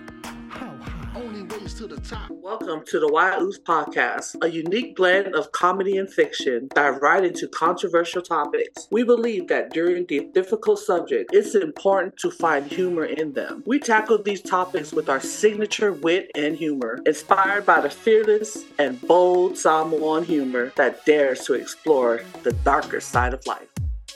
Welcome 2.30 2.84
to 2.86 3.00
the 3.00 3.08
Why 3.08 3.36
Uce 3.36 3.58
podcast, 3.58 4.36
a 4.40 4.48
unique 4.48 4.94
blend 4.94 5.34
of 5.34 5.50
comedy 5.50 5.96
and 5.96 6.08
fiction, 6.08 6.68
dive 6.72 7.02
right 7.02 7.24
into 7.24 7.48
controversial 7.48 8.22
topics. 8.22 8.86
We 8.92 9.02
believe 9.02 9.48
that 9.48 9.70
during 9.70 10.06
the 10.06 10.28
difficult 10.32 10.78
subject, 10.78 11.30
it's 11.32 11.56
important 11.56 12.16
to 12.18 12.30
find 12.30 12.70
humor 12.70 13.06
in 13.06 13.32
them. 13.32 13.64
We 13.66 13.80
tackle 13.80 14.22
these 14.22 14.40
topics 14.40 14.92
with 14.92 15.08
our 15.08 15.18
signature 15.18 15.92
wit 15.92 16.30
and 16.36 16.54
humor, 16.54 17.00
inspired 17.06 17.66
by 17.66 17.80
the 17.80 17.90
fearless 17.90 18.64
and 18.78 19.00
bold 19.00 19.58
Samoan 19.58 20.24
humor 20.24 20.72
that 20.76 21.04
dares 21.06 21.40
to 21.46 21.54
explore 21.54 22.20
the 22.44 22.52
darker 22.52 23.00
side 23.00 23.34
of 23.34 23.44
life. 23.46 23.66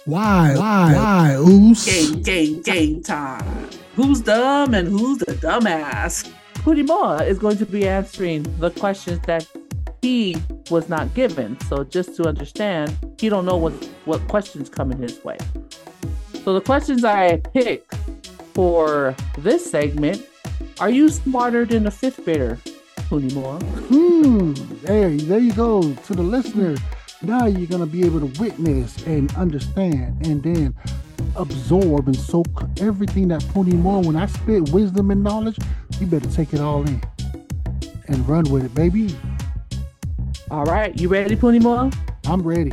Why? 0.05 0.55
Why? 0.57 0.95
Why? 0.95 1.37
Uce. 1.41 1.87
Game, 1.87 2.23
game, 2.23 2.63
game 2.63 3.03
time. 3.03 3.69
Who's 3.97 4.21
dumb 4.21 4.75
and 4.75 4.87
who's 4.87 5.19
the 5.19 5.33
dumbass? 5.33 6.33
Puni 6.63 6.83
Moa 6.83 7.25
is 7.25 7.39
going 7.39 7.57
to 7.57 7.65
be 7.65 7.89
answering 7.89 8.43
the 8.59 8.71
questions 8.71 9.19
that 9.27 9.47
he 10.03 10.37
was 10.71 10.91
not 10.91 11.15
given. 11.15 11.59
So 11.61 11.85
just 11.85 12.15
to 12.17 12.29
understand, 12.29 12.97
he 13.19 13.31
don't 13.31 13.47
know 13.47 13.57
what 13.57 13.73
what 14.05 14.21
questions 14.29 14.69
coming 14.69 14.99
his 14.99 15.25
way. 15.25 15.39
So 16.45 16.53
the 16.53 16.61
questions 16.61 17.03
I 17.03 17.39
picked 17.39 17.95
for 18.55 19.17
this 19.39 19.71
segment: 19.71 20.27
Are 20.81 20.91
you 20.91 21.09
smarter 21.09 21.65
than 21.65 21.87
a 21.87 21.91
fifth 21.91 22.25
grader, 22.27 22.59
Moa? 23.11 23.59
Hmm. 23.89 24.53
There, 24.83 25.17
there 25.17 25.39
you 25.39 25.55
go. 25.55 25.95
To 25.95 26.15
the 26.15 26.23
listener, 26.23 26.77
now 27.23 27.47
you're 27.47 27.69
gonna 27.69 27.87
be 27.87 28.05
able 28.05 28.21
to 28.21 28.41
witness 28.41 29.03
and 29.07 29.35
understand, 29.35 30.27
and 30.27 30.43
then 30.43 30.75
absorb 31.41 32.07
and 32.07 32.17
soak 32.17 32.63
everything 32.81 33.29
that 33.29 33.45
Puni 33.53 33.75
Moa. 33.75 34.01
When 34.01 34.17
I 34.17 34.27
spit 34.27 34.69
wisdom 34.71 35.11
and 35.11 35.25
knowledge, 35.25 35.59
you 35.99 36.07
better 36.07 36.29
take 36.31 36.53
it 36.53 36.61
all 36.61 36.87
in 36.87 37.01
and 38.09 38.29
run 38.29 38.45
with 38.51 38.65
it, 38.65 38.75
baby. 38.75 39.17
All 40.51 40.65
right, 40.65 40.99
you 41.01 41.09
ready, 41.09 41.37
Puni 41.37 41.59
Moa? 41.59 41.91
I'm 42.27 42.43
ready. 42.43 42.73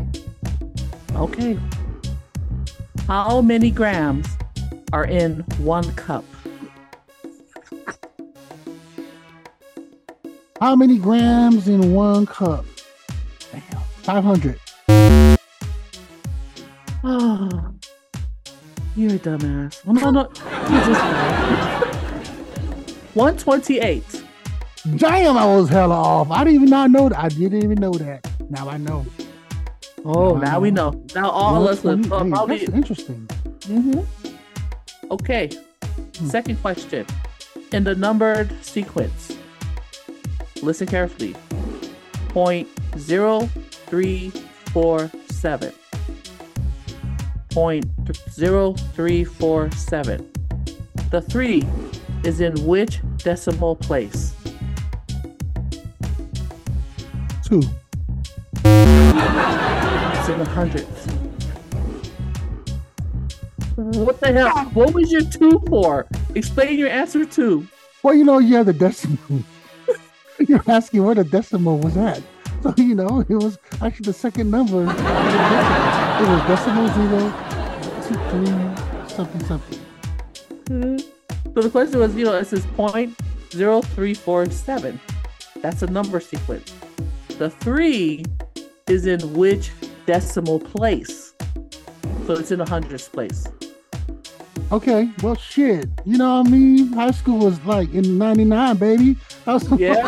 Okay. 1.15 1.57
How 3.07 3.41
many 3.41 3.71
grams 3.71 4.27
are 4.91 5.05
in 5.05 5.45
one 5.59 5.89
cup? 5.93 6.25
How 10.59 10.75
many 10.75 10.97
grams 10.97 11.67
in 11.67 11.93
one 11.93 12.25
cup? 12.25 12.65
Damn, 13.51 13.81
500. 14.03 14.59
Oh, 17.03 17.76
you're 18.97 19.15
a 19.15 19.19
dumbass. 19.19 19.85
Well, 19.85 19.95
no, 19.95 20.11
no, 20.11 20.21
you 20.23 20.85
just 20.85 21.01
128. 23.15 24.23
Damn, 24.97 25.37
I 25.37 25.45
was 25.45 25.69
hella 25.69 25.95
off. 25.95 26.31
I 26.31 26.43
didn't 26.43 26.55
even 26.55 26.69
not 26.69 26.91
know 26.91 27.09
that. 27.09 27.19
I 27.19 27.27
didn't 27.29 27.63
even 27.63 27.77
know 27.79 27.91
that. 27.93 28.25
Now 28.49 28.69
I 28.69 28.77
know. 28.77 29.05
Oh, 30.05 30.33
Wow. 30.33 30.39
now 30.39 30.59
we 30.59 30.71
know. 30.71 30.91
Now 31.15 31.29
all 31.29 31.61
of 31.61 31.69
us 31.69 31.83
will 31.83 31.97
120 31.97 32.29
hey, 32.29 32.31
probably. 32.31 32.57
That's 32.65 32.73
interesting. 32.73 33.27
hmm 33.65 35.11
Okay. 35.11 35.49
Hmm. 36.17 36.27
Second 36.27 36.61
question. 36.61 37.05
In 37.73 37.83
the 37.83 37.95
numbered 37.95 38.49
sequence, 38.63 39.35
listen 40.61 40.87
carefully. 40.87 41.35
Point 42.29 42.67
zero 42.97 43.41
three 43.87 44.29
four 44.71 45.11
seven. 45.29 45.73
Point 47.57 47.87
zero 48.29 48.73
three 48.93 49.23
four 49.23 49.71
seven. 49.71 50.31
The 51.09 51.21
three 51.21 51.63
is 52.23 52.39
in 52.39 52.53
which 52.67 53.01
decimal 53.17 53.75
place? 53.75 54.35
Two. 57.43 57.63
It's 58.63 60.29
in 60.29 60.37
the 60.37 60.45
hundredths. 60.45 61.05
What 63.75 64.19
the 64.19 64.33
hell? 64.33 64.65
What 64.75 64.93
was 64.93 65.11
your 65.11 65.23
two 65.23 65.59
for? 65.67 66.05
Explain 66.35 66.77
your 66.77 66.89
answer 66.89 67.25
to. 67.25 67.67
Well, 68.03 68.13
you 68.13 68.23
know, 68.23 68.37
you 68.37 68.55
have 68.57 68.67
the 68.67 68.73
decimal. 68.73 69.17
You're 70.47 70.63
asking 70.67 71.03
where 71.03 71.15
the 71.15 71.23
decimal 71.23 71.79
was 71.79 71.97
at. 71.97 72.21
So, 72.61 72.75
you 72.77 72.93
know, 72.93 73.25
it 73.27 73.35
was 73.35 73.57
actually 73.81 74.03
the 74.03 74.13
second 74.13 74.51
number. 74.51 76.03
It 76.19 76.27
was 76.27 76.41
decimal 76.47 76.87
zero, 76.93 77.21
two, 78.07 78.15
three, 78.29 79.15
something, 79.15 79.43
something. 79.45 79.79
Mhm. 80.65 81.01
So 81.53 81.61
the 81.61 81.69
question 81.69 81.99
was, 81.99 82.15
you 82.15 82.25
know, 82.25 82.33
it 82.33 82.45
says 82.47 82.65
point 82.75 83.15
zero 83.51 83.81
three 83.81 84.13
four 84.13 84.45
seven. 84.49 84.99
That's 85.61 85.81
a 85.83 85.87
number 85.87 86.19
sequence. 86.19 86.73
The 87.37 87.49
three 87.49 88.25
is 88.87 89.05
in 89.05 89.19
which 89.33 89.71
decimal 90.05 90.59
place? 90.59 91.33
So 92.25 92.33
it's 92.33 92.51
in 92.51 92.59
the 92.59 92.65
hundredths 92.65 93.09
place. 93.09 93.45
Okay, 94.71 95.09
well, 95.23 95.35
shit. 95.35 95.87
You 96.03 96.17
know 96.17 96.39
what 96.39 96.47
I 96.47 96.49
mean? 96.51 96.91
High 96.93 97.11
school 97.11 97.37
was 97.45 97.63
like 97.63 97.93
in 97.93 98.17
99, 98.17 98.75
baby. 98.77 99.15
Was, 99.45 99.63
Yeah. 99.79 100.03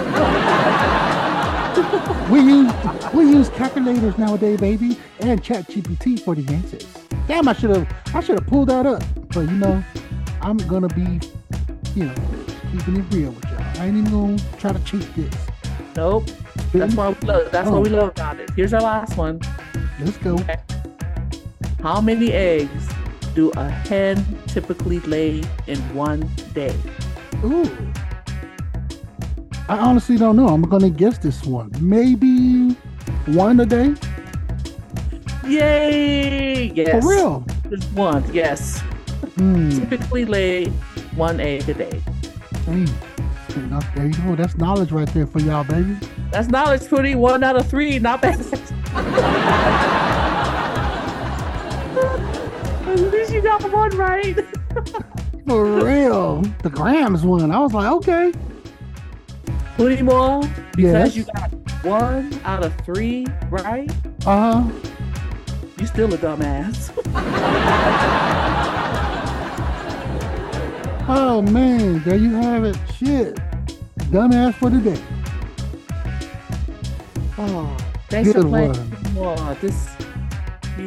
we 2.30 2.39
use 2.41 2.74
we 3.14 3.24
use 3.26 3.49
calculators 3.49 4.18
nowadays, 4.18 4.60
baby, 4.60 4.97
and 5.22 5.44
Chat 5.44 5.68
GPT 5.68 6.20
for 6.22 6.36
the 6.36 6.54
answers. 6.54 6.88
Damn, 7.28 7.48
I 7.48 7.54
should 7.54 7.70
have 7.72 8.16
I 8.16 8.22
should 8.22 8.40
have 8.40 8.48
pulled 8.48 8.70
that 8.70 8.86
up. 8.86 9.04
But 9.30 9.42
you 9.42 9.52
know, 9.52 9.84
I'm 10.42 10.58
gonna 10.58 10.88
be, 10.90 11.20
you 11.96 12.06
know, 12.06 12.16
keeping 12.72 12.98
it 12.98 13.14
real 13.14 13.32
with 13.32 13.46
y'all. 13.46 13.82
I 13.82 13.88
ain't 13.88 13.98
even 13.98 14.12
gonna 14.12 14.58
try 14.58 14.74
to 14.74 14.80
cheat 14.84 15.08
this. 15.16 15.34
nope. 15.96 16.26
That's 16.74 16.96
why 16.96 17.10
we 17.10 17.28
love. 17.28 17.52
That's 17.52 17.70
what 17.70 17.82
we 17.82 17.90
oh. 17.90 17.98
love 17.98 18.10
about 18.10 18.40
it. 18.40 18.50
Here's 18.52 18.74
our 18.74 18.82
last 18.82 19.18
one. 19.18 19.40
Let's 20.00 20.18
go. 20.18 20.38
How 21.82 22.02
many 22.02 22.32
eggs 22.32 22.90
do 23.34 23.52
a 23.52 23.70
hen 23.70 24.24
typically 24.48 25.00
lay 25.02 25.44
in 25.68 25.80
one 25.96 26.30
day? 26.54 26.76
Ooh. 27.44 27.70
I 29.68 29.78
honestly 29.78 30.18
don't 30.18 30.36
know. 30.36 30.48
I'm 30.48 30.64
gonna 30.64 30.90
guess 30.90 31.20
this 31.20 31.46
one. 31.46 31.72
Maybe 31.80 32.72
one 33.28 33.60
a 33.60 33.66
day. 33.66 33.94
Yay! 35.50 36.72
Yes. 36.74 37.04
For 37.04 37.10
real. 37.10 37.45
Just 37.70 37.91
one. 37.93 38.24
Yes. 38.34 38.80
Hmm. 39.36 39.70
Typically 39.70 40.26
lay 40.26 40.66
one 41.16 41.39
egg 41.39 41.68
a 41.70 41.74
day. 41.74 42.02
There 42.66 42.78
you 44.06 44.14
go. 44.24 44.36
That's 44.36 44.56
knowledge 44.58 44.91
right 44.91 45.08
there 45.10 45.26
for 45.26 45.39
y'all, 45.39 45.64
baby. 45.64 45.97
That's 46.32 46.47
knowledge, 46.50 46.82
Pootie. 46.82 47.16
One 47.16 47.43
out 47.43 47.56
of 47.56 47.68
three. 47.68 47.97
Not 48.00 48.22
bad. 48.22 48.39
At 52.89 53.00
least 53.12 53.34
you 53.34 53.41
got 53.41 53.62
one 53.72 53.89
right. 53.97 54.36
For 55.47 55.84
real. 55.84 56.41
The 56.64 56.70
grams 56.70 57.24
one. 57.24 57.52
I 57.52 57.60
was 57.60 57.74
like, 57.74 57.91
okay. 57.93 58.32
More 59.78 60.41
Yes. 60.78 61.16
because 61.16 61.18
you 61.18 61.24
got 61.24 61.52
one 61.84 62.39
out 62.43 62.64
of 62.64 62.76
three 62.82 63.26
right. 63.50 63.89
Uh 64.26 64.62
huh. 64.62 64.89
You 65.80 65.86
still 65.88 66.14
a 66.14 66.18
dumbass. 66.18 66.92
Oh 71.12 71.42
man, 71.42 72.04
there 72.04 72.18
you 72.18 72.30
have 72.36 72.64
it. 72.64 72.78
Shit. 72.96 73.36
Dumbass 74.12 74.54
for 74.54 74.70
the 74.70 74.80
day. 74.80 75.02
Oh, 77.36 77.76
thanks 78.10 78.32
for 78.32 78.44
playing. 78.44 78.74
one. 79.16 79.38
Pootie 79.56 79.60
This 79.60 79.90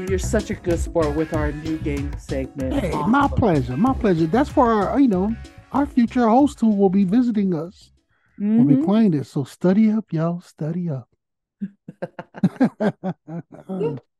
you're 0.09 0.21
such 0.21 0.51
a 0.51 0.55
good 0.55 0.79
sport 0.79 1.17
with 1.17 1.35
our 1.35 1.51
new 1.51 1.77
game 1.79 2.13
segment. 2.19 2.73
Hey, 2.75 2.93
Awesome. 2.93 3.11
my 3.11 3.27
pleasure. 3.27 3.77
My 3.77 3.95
pleasure. 3.95 4.27
That's 4.29 4.49
for 4.49 4.71
our, 4.71 5.01
you 5.01 5.09
know, 5.09 5.35
our 5.73 5.87
future 5.87 6.29
host 6.29 6.61
who 6.61 6.69
will 6.71 6.89
be 6.91 7.03
visiting 7.03 7.53
us. 7.53 7.91
We'll 8.39 8.65
be 8.65 8.77
Mhm. 8.77 8.85
playing 8.85 9.11
this. 9.11 9.29
So 9.31 9.43
study 9.43 9.91
up, 9.91 10.13
y'all. 10.13 10.41
Study 10.41 10.89
up. 10.89 11.09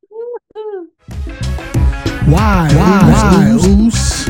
Why? 2.25 2.69
Why? 2.73 3.57
Uce. 3.67 4.25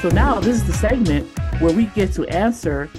So 0.00 0.08
now 0.10 0.40
this 0.40 0.56
is 0.56 0.64
the 0.66 0.74
segment 0.74 1.26
where 1.60 1.72
we 1.72 1.86
get 1.86 2.12
to 2.14 2.26
answer 2.26 2.90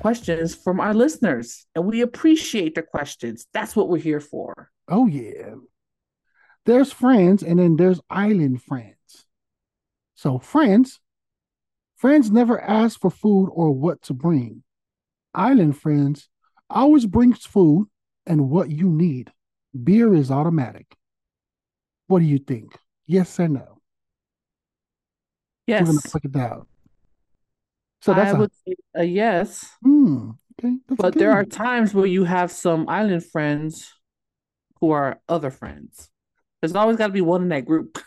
questions 0.00 0.54
from 0.54 0.80
our 0.80 0.94
listeners. 0.94 1.66
And 1.74 1.86
we 1.86 2.02
appreciate 2.02 2.74
the 2.74 2.82
questions. 2.82 3.46
That's 3.52 3.74
what 3.74 3.88
we're 3.88 3.98
here 3.98 4.20
for. 4.20 4.70
Oh 4.88 5.06
yeah. 5.06 5.54
There's 6.64 6.92
friends 6.92 7.42
and 7.42 7.58
then 7.58 7.76
there's 7.76 8.00
island 8.10 8.62
friends. 8.62 9.26
So 10.14 10.38
friends, 10.38 11.00
friends 11.96 12.30
never 12.30 12.60
ask 12.60 13.00
for 13.00 13.10
food 13.10 13.48
or 13.52 13.72
what 13.72 14.02
to 14.02 14.14
bring. 14.14 14.62
Island 15.34 15.78
friends 15.78 16.28
always 16.68 17.06
brings 17.06 17.44
food 17.44 17.88
and 18.26 18.50
what 18.50 18.70
you 18.70 18.90
need. 18.90 19.32
Beer 19.84 20.12
is 20.14 20.30
automatic. 20.30 20.96
What 22.08 22.18
do 22.18 22.24
you 22.24 22.38
think? 22.38 22.76
Yes 23.06 23.38
or 23.38 23.46
no? 23.48 23.80
We're 25.78 25.86
gonna 25.86 26.00
Yes, 26.00 26.16
it 26.24 26.32
down. 26.32 26.66
So 28.00 28.14
that's 28.14 28.32
I 28.32 28.32
a 28.32 28.38
would 28.40 28.52
say 28.66 28.74
a 28.94 29.04
yes. 29.04 29.70
hmm, 29.82 30.30
okay. 30.58 30.76
That's 30.88 31.02
But 31.02 31.12
good 31.12 31.18
there 31.18 31.32
are 31.32 31.44
times 31.44 31.94
where 31.94 32.06
you 32.06 32.24
have 32.24 32.50
some 32.50 32.88
island 32.88 33.24
friends 33.24 33.92
who 34.80 34.90
are 34.90 35.20
other 35.28 35.50
friends. 35.50 36.10
There's 36.60 36.74
always 36.74 36.96
got 36.96 37.08
to 37.08 37.12
be 37.12 37.20
one 37.20 37.42
in 37.42 37.48
that 37.50 37.66
group. 37.66 37.98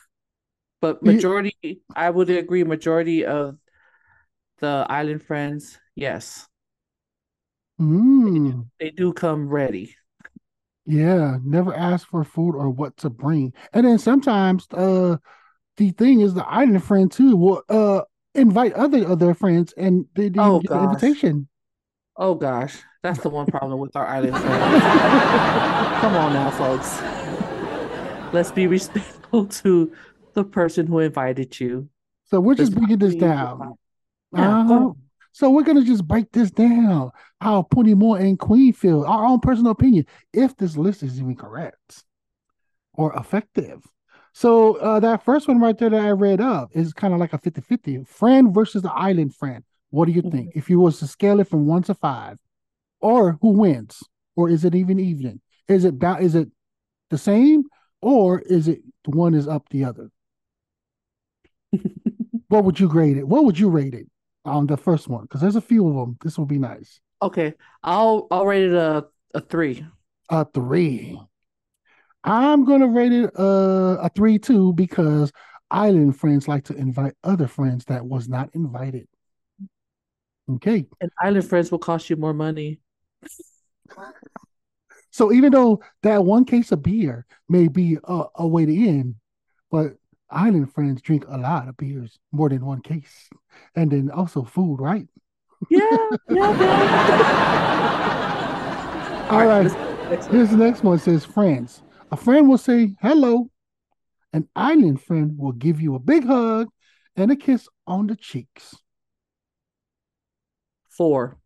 But 0.81 1.03
majority, 1.03 1.81
I 1.95 2.09
would 2.09 2.29
agree, 2.29 2.63
majority 2.63 3.25
of 3.25 3.57
the 4.59 4.85
island 4.89 5.23
friends, 5.23 5.79
yes, 5.95 6.47
Hmm. 7.79 8.69
they 8.79 8.89
do 8.91 9.13
come 9.13 9.47
ready. 9.49 9.95
Yeah, 10.89 11.37
never 11.43 11.73
ask 11.73 12.07
for 12.07 12.23
food 12.23 12.55
or 12.55 12.69
what 12.69 12.97
to 12.97 13.09
bring. 13.09 13.53
And 13.73 13.85
then 13.85 13.99
sometimes 13.99 14.67
uh 14.73 15.17
the 15.77 15.91
thing 15.91 16.21
is 16.21 16.33
the 16.33 16.47
island 16.47 16.83
friend 16.83 17.11
too 17.11 17.35
will 17.37 17.63
uh 17.69 18.03
invite 18.35 18.73
other 18.73 19.05
of 19.07 19.19
their 19.19 19.35
friends 19.35 19.73
and 19.77 20.05
they 20.15 20.29
didn't 20.29 20.43
Oh, 20.45 20.59
get 20.59 20.71
an 20.71 20.83
invitation. 20.83 21.49
Oh 22.17 22.35
gosh, 22.35 22.77
that's 23.01 23.19
the 23.19 23.29
one 23.29 23.47
problem 23.47 23.79
with 23.79 23.95
our 23.95 24.05
island 24.05 24.37
friends. 24.41 24.83
Come 26.01 26.15
on 26.15 26.33
now, 26.33 26.51
folks. 26.51 26.99
Let's 28.33 28.51
be 28.51 28.67
respectful 28.67 29.45
to 29.63 29.91
the 30.33 30.43
person 30.43 30.87
who 30.87 30.99
invited 30.99 31.59
you. 31.59 31.89
So 32.25 32.39
we're 32.39 32.55
just 32.55 32.75
breaking 32.75 32.99
this 32.99 33.15
down. 33.15 33.77
Yeah, 34.31 34.51
Uh-huh. 34.51 34.93
So 35.39 35.49
we're 35.49 35.63
gonna 35.63 35.85
just 35.85 36.05
break 36.05 36.33
this 36.33 36.51
down. 36.51 37.11
How 37.39 37.61
Puni 37.61 37.93
Moa 37.93 38.19
and 38.19 38.37
Queen 38.37 38.73
feel, 38.73 39.05
our 39.05 39.23
own 39.23 39.39
personal 39.39 39.71
opinion, 39.71 40.05
if 40.33 40.57
this 40.57 40.75
list 40.75 41.01
is 41.01 41.17
even 41.17 41.33
correct 41.33 42.03
or 42.95 43.13
effective. 43.13 43.81
So 44.33 44.75
uh, 44.79 44.99
that 44.99 45.23
first 45.23 45.47
one 45.47 45.61
right 45.61 45.77
there 45.77 45.91
that 45.91 46.01
I 46.01 46.09
read 46.09 46.41
up 46.41 46.71
is 46.73 46.91
kind 46.91 47.13
of 47.13 47.21
like 47.21 47.31
a 47.31 47.37
50-50. 47.37 48.05
Friend 48.05 48.53
versus 48.53 48.81
the 48.81 48.91
island 48.91 49.33
friend. 49.33 49.63
What 49.91 50.07
do 50.07 50.11
you 50.11 50.23
think? 50.23 50.51
If 50.55 50.69
you 50.69 50.81
was 50.81 50.99
to 50.99 51.07
scale 51.07 51.39
it 51.39 51.47
from 51.47 51.65
one 51.65 51.83
to 51.83 51.93
five, 51.93 52.37
or 52.99 53.37
who 53.41 53.51
wins? 53.51 54.03
Or 54.35 54.49
is 54.49 54.65
it 54.65 54.75
even 54.75 54.99
even? 54.99 55.39
Is 55.69 55.85
it 55.85 55.97
ba- 55.97 56.17
is 56.19 56.35
it 56.35 56.49
the 57.11 57.17
same? 57.17 57.63
Or 58.01 58.41
is 58.41 58.67
it 58.67 58.81
one 59.05 59.33
is 59.35 59.47
up 59.47 59.69
the 59.69 59.85
other? 59.85 60.11
what 62.49 62.65
would 62.65 62.77
you 62.77 62.89
grade 62.89 63.15
it? 63.15 63.25
What 63.25 63.45
would 63.45 63.57
you 63.57 63.69
rate 63.69 63.93
it 63.93 64.07
on 64.45 64.67
the 64.67 64.77
first 64.77 65.07
one? 65.07 65.23
Because 65.23 65.41
there's 65.41 65.55
a 65.55 65.61
few 65.61 65.87
of 65.87 65.95
them. 65.95 66.17
This 66.23 66.37
will 66.37 66.45
be 66.45 66.59
nice. 66.59 66.99
Okay, 67.21 67.53
I'll 67.83 68.27
I'll 68.31 68.45
rate 68.45 68.63
it 68.63 68.73
a 68.73 69.07
a 69.33 69.41
three. 69.41 69.85
A 70.29 70.45
three. 70.45 71.19
I'm 72.23 72.65
gonna 72.65 72.87
rate 72.87 73.11
it 73.11 73.31
uh, 73.37 73.97
a 74.01 74.09
three 74.15 74.39
too 74.39 74.73
because 74.73 75.31
island 75.71 76.17
friends 76.17 76.47
like 76.47 76.65
to 76.65 76.75
invite 76.75 77.13
other 77.23 77.47
friends 77.47 77.85
that 77.85 78.05
was 78.05 78.27
not 78.27 78.49
invited. 78.53 79.07
Okay, 80.49 80.87
And 80.99 81.11
island 81.21 81.47
friends 81.47 81.71
will 81.71 81.79
cost 81.79 82.09
you 82.09 82.15
more 82.15 82.33
money. 82.33 82.79
so 85.11 85.31
even 85.31 85.51
though 85.51 85.81
that 86.03 86.25
one 86.25 86.45
case 86.45 86.71
of 86.71 86.81
beer 86.81 87.25
may 87.47 87.67
be 87.67 87.97
a, 88.03 88.23
a 88.35 88.47
way 88.47 88.65
to 88.65 88.87
end, 88.87 89.15
but 89.69 89.93
island 90.31 90.73
friends 90.73 91.01
drink 91.01 91.25
a 91.27 91.37
lot 91.37 91.67
of 91.67 91.77
beers, 91.77 92.17
more 92.31 92.49
than 92.49 92.65
one 92.65 92.81
case, 92.81 93.29
and 93.75 93.91
then 93.91 94.09
also 94.11 94.43
food, 94.43 94.77
right? 94.79 95.07
Yeah, 95.69 95.79
yeah. 96.29 97.25
All 99.29 99.45
right. 99.45 99.63
next. 100.09 100.27
Here's 100.27 100.49
the 100.49 100.57
next 100.57 100.83
one. 100.83 100.97
It 100.97 101.01
says 101.01 101.25
friends. 101.25 101.83
A 102.11 102.17
friend 102.17 102.49
will 102.49 102.57
say 102.57 102.95
hello. 103.01 103.49
An 104.33 104.47
island 104.55 105.01
friend 105.01 105.37
will 105.37 105.51
give 105.51 105.81
you 105.81 105.95
a 105.95 105.99
big 105.99 106.25
hug 106.25 106.69
and 107.15 107.31
a 107.31 107.35
kiss 107.35 107.67
on 107.85 108.07
the 108.07 108.15
cheeks. 108.15 108.75
Four. 110.89 111.37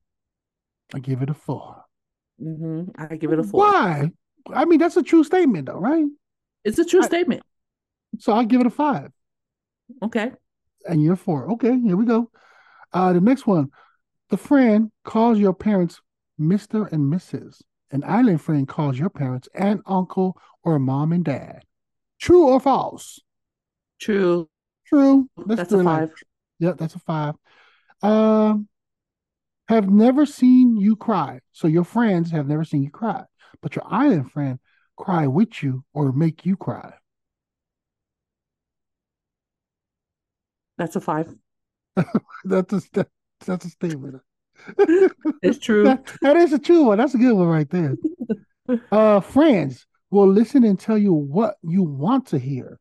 I 0.93 0.99
give 0.99 1.21
it 1.21 1.29
a 1.29 1.33
four. 1.33 1.83
hmm 2.39 2.83
I 2.97 3.15
give 3.15 3.31
it 3.31 3.39
a 3.39 3.43
four. 3.43 3.61
Why? 3.65 4.11
I 4.53 4.65
mean, 4.65 4.79
that's 4.79 4.97
a 4.97 5.03
true 5.03 5.23
statement, 5.23 5.67
though, 5.67 5.79
right? 5.79 6.05
It's 6.63 6.79
a 6.79 6.85
true 6.85 7.01
I- 7.01 7.07
statement. 7.07 7.43
So 8.19 8.33
I 8.33 8.43
give 8.43 8.61
it 8.61 8.67
a 8.67 8.71
five. 8.71 9.11
Okay. 10.01 10.31
And 10.87 11.01
you're 11.03 11.15
four. 11.15 11.51
Okay, 11.53 11.77
here 11.79 11.95
we 11.97 12.05
go. 12.05 12.29
Uh, 12.91 13.13
the 13.13 13.21
next 13.21 13.47
one. 13.47 13.69
The 14.29 14.37
friend 14.37 14.91
calls 15.03 15.37
your 15.39 15.53
parents 15.53 16.01
Mr. 16.39 16.91
and 16.91 17.11
Mrs. 17.13 17.61
An 17.91 18.03
island 18.05 18.41
friend 18.41 18.67
calls 18.67 18.97
your 18.97 19.09
parents 19.09 19.47
aunt, 19.53 19.81
uncle, 19.85 20.35
or 20.63 20.79
mom 20.79 21.11
and 21.11 21.23
dad. 21.23 21.63
True 22.19 22.47
or 22.47 22.59
false? 22.59 23.19
True. 23.99 24.49
True. 24.87 25.29
Let's 25.37 25.59
That's 25.59 25.71
a 25.73 25.77
like- 25.77 25.85
five. 25.85 26.09
Yep, 26.59 26.77
that's 26.77 26.95
a 26.95 26.99
five. 26.99 27.35
Um, 28.01 28.67
have 29.67 29.89
never 29.89 30.25
seen 30.25 30.77
you 30.77 30.95
cry. 30.95 31.39
So 31.51 31.67
your 31.67 31.83
friends 31.83 32.31
have 32.31 32.47
never 32.47 32.63
seen 32.63 32.83
you 32.83 32.89
cry, 32.91 33.23
but 33.61 33.75
your 33.75 33.85
island 33.87 34.31
friend 34.31 34.59
cry 34.97 35.27
with 35.27 35.61
you 35.63 35.83
or 35.93 36.11
make 36.11 36.45
you 36.45 36.55
cry. 36.55 36.93
That's 40.83 40.97
a 40.97 40.99
five. 40.99 41.33
That's 42.43 42.73
a 42.73 42.81
that, 42.91 43.07
that's 43.45 43.63
a 43.63 43.69
statement. 43.69 44.21
It's 45.41 45.57
true. 45.57 45.85
That, 45.85 46.11
that 46.21 46.35
is 46.35 46.51
a 46.51 46.59
true 46.59 46.83
one. 46.83 46.97
That's 46.97 47.13
a 47.13 47.17
good 47.17 47.33
one 47.33 47.47
right 47.47 47.69
there. 47.69 47.97
Uh, 48.91 49.19
friends 49.19 49.85
will 50.09 50.27
listen 50.27 50.63
and 50.63 50.79
tell 50.79 50.97
you 50.97 51.13
what 51.13 51.55
you 51.63 51.83
want 51.83 52.27
to 52.27 52.39
hear. 52.39 52.79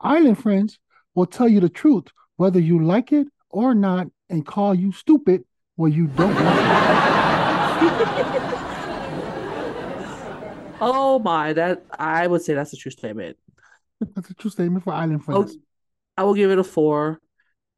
Island 0.00 0.38
friends 0.38 0.78
will 1.14 1.26
tell 1.26 1.48
you 1.48 1.60
the 1.60 1.68
truth, 1.68 2.06
whether 2.36 2.58
you 2.58 2.84
like 2.84 3.12
it 3.12 3.28
or 3.48 3.74
not, 3.74 4.08
and 4.28 4.44
call 4.44 4.74
you 4.74 4.90
stupid 4.92 5.44
when 5.76 5.92
you 5.92 6.08
don't 6.08 6.34
Oh 10.80 11.20
my, 11.22 11.52
that 11.52 11.84
I 11.96 12.26
would 12.26 12.42
say 12.42 12.54
that's 12.54 12.72
a 12.72 12.76
true 12.76 12.90
statement. 12.90 13.36
That's 14.14 14.30
a 14.30 14.34
true 14.34 14.50
statement 14.50 14.84
for 14.84 14.92
island 14.92 15.20
Oh, 15.28 15.42
friends. 15.42 15.56
I 16.16 16.22
will 16.22 16.34
give 16.34 16.50
it 16.50 16.58
a 16.58 16.64
four 16.64 17.20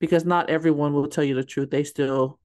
because 0.01 0.25
not 0.25 0.51
everyone 0.51 0.93
will 0.93 1.09
tell 1.09 1.25
you 1.25 1.35
the 1.35 1.45
truth. 1.45 1.71
They 1.71 1.85
still 1.85 2.39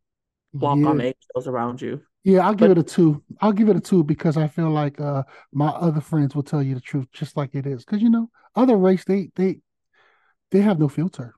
walk 0.54 0.80
yeah. 0.80 0.88
on 0.88 1.02
eggshells 1.02 1.48
around 1.48 1.82
you. 1.82 2.02
Yeah, 2.24 2.46
I'll 2.46 2.54
give 2.54 2.70
But- 2.70 2.78
it 2.78 2.78
a 2.78 2.84
two. 2.84 3.24
I'll 3.42 3.52
give 3.54 3.70
it 3.70 3.76
a 3.76 3.80
two 3.82 4.04
because 4.04 4.38
I 4.38 4.48
feel 4.48 4.70
like 4.70 5.00
uh 5.00 5.24
my 5.52 5.70
other 5.70 6.02
friends 6.02 6.36
will 6.36 6.44
tell 6.44 6.62
you 6.62 6.76
the 6.76 6.82
truth 6.82 7.08
just 7.12 7.36
like 7.36 7.56
it 7.56 7.66
is. 7.66 7.84
Because 7.84 8.02
you 8.02 8.10
know, 8.10 8.30
other 8.56 8.78
race 8.78 9.04
they 9.06 9.32
they 9.36 9.60
they 10.52 10.62
have 10.62 10.80
no 10.80 10.88
filter 10.90 11.36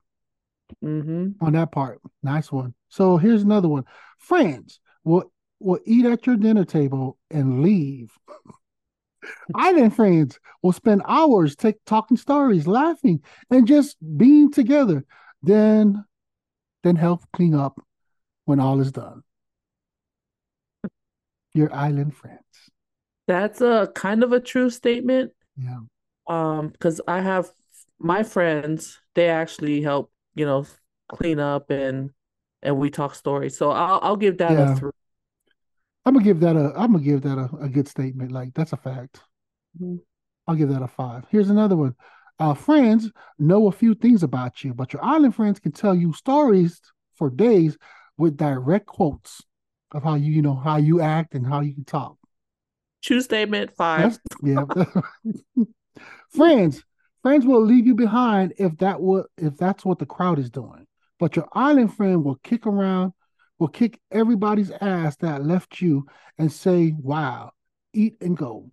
hmm 0.82 1.32
on 1.40 1.52
that 1.54 1.72
part. 1.72 2.00
Nice 2.22 2.50
one. 2.52 2.74
So 2.88 3.16
here's 3.16 3.42
another 3.42 3.68
one. 3.68 3.84
Friends 4.18 4.80
will 5.04 5.32
will 5.60 5.80
eat 5.86 6.04
at 6.06 6.26
your 6.26 6.36
dinner 6.36 6.64
table 6.64 7.18
and 7.30 7.62
leave. 7.62 8.12
Island 9.54 9.94
friends 9.94 10.38
will 10.62 10.72
spend 10.72 11.02
hours 11.06 11.56
take, 11.56 11.76
talking 11.86 12.16
stories, 12.16 12.66
laughing, 12.66 13.22
and 13.50 13.66
just 13.66 13.96
being 14.16 14.50
together. 14.52 15.04
Then 15.44 16.04
then 16.84 16.96
help 16.96 17.24
clean 17.32 17.54
up 17.54 17.80
when 18.46 18.60
all 18.60 18.80
is 18.80 18.92
done. 18.92 19.24
Your 21.54 21.72
island 21.72 22.14
friends. 22.14 22.70
That's 23.26 23.60
a 23.60 23.90
kind 23.94 24.22
of 24.22 24.32
a 24.32 24.40
true 24.40 24.70
statement. 24.70 25.32
Yeah. 25.56 25.80
Um, 26.28 26.68
because 26.68 27.00
I 27.08 27.20
have 27.20 27.52
my 27.98 28.22
friends, 28.22 29.00
they 29.14 29.28
actually 29.28 29.82
help, 29.82 30.12
you 30.34 30.46
know, 30.46 30.66
clean 31.08 31.40
up 31.40 31.70
and 31.70 32.12
and 32.62 32.78
we 32.78 32.90
talk 32.90 33.14
stories. 33.14 33.58
So 33.58 33.70
I'll 33.70 34.00
I'll 34.02 34.16
give 34.16 34.38
that 34.38 34.58
Yeah. 34.58 34.64
a 34.70 34.76
three. 34.76 34.92
I'm 36.06 36.14
gonna 36.14 36.24
give 36.24 36.40
that 36.40 36.56
a 36.56 36.72
I'm 36.76 36.92
gonna 36.92 37.04
give 37.04 37.22
that 37.22 37.38
a, 37.38 37.50
a 37.60 37.68
good 37.68 37.88
statement. 37.88 38.32
Like 38.32 38.54
that's 38.54 38.72
a 38.72 38.76
fact. 38.76 39.20
Mhm. 39.80 40.00
I'll 40.46 40.54
give 40.56 40.68
that 40.70 40.82
a 40.82 40.88
five. 40.88 41.24
Here's 41.30 41.50
another 41.50 41.76
one. 41.76 41.94
Uh, 42.38 42.54
friends 42.54 43.10
know 43.38 43.68
a 43.68 43.72
few 43.72 43.94
things 43.94 44.22
about 44.22 44.64
you, 44.64 44.74
but 44.74 44.92
your 44.92 45.04
island 45.04 45.34
friends 45.34 45.60
can 45.60 45.72
tell 45.72 45.94
you 45.94 46.12
stories 46.12 46.80
for 47.16 47.30
days 47.30 47.76
with 48.18 48.36
direct 48.36 48.86
quotes 48.86 49.42
of 49.92 50.02
how 50.02 50.14
you, 50.14 50.32
you 50.32 50.42
know, 50.42 50.56
how 50.56 50.76
you 50.76 51.00
act 51.00 51.34
and 51.34 51.46
how 51.46 51.60
you 51.60 51.72
can 51.74 51.84
talk. 51.84 52.16
True 53.02 53.20
statement, 53.20 53.70
five. 53.76 54.18
Yeah. 54.42 54.64
friends, 56.30 56.82
friends 57.22 57.46
will 57.46 57.62
leave 57.64 57.86
you 57.86 57.94
behind 57.94 58.54
if 58.58 58.76
that 58.78 59.00
what 59.00 59.26
if 59.36 59.56
that's 59.56 59.84
what 59.84 59.98
the 59.98 60.06
crowd 60.06 60.38
is 60.38 60.50
doing. 60.50 60.86
but 61.20 61.36
your 61.36 61.48
island 61.52 61.94
friend 61.94 62.24
will 62.24 62.36
kick 62.42 62.66
around, 62.66 63.12
will 63.58 63.68
kick 63.68 64.00
everybody's 64.10 64.70
ass 64.80 65.16
that 65.16 65.44
left 65.44 65.80
you 65.80 66.06
and 66.38 66.50
say, 66.50 66.94
Wow, 66.98 67.52
eat 67.92 68.16
and 68.20 68.36
go. 68.36 68.70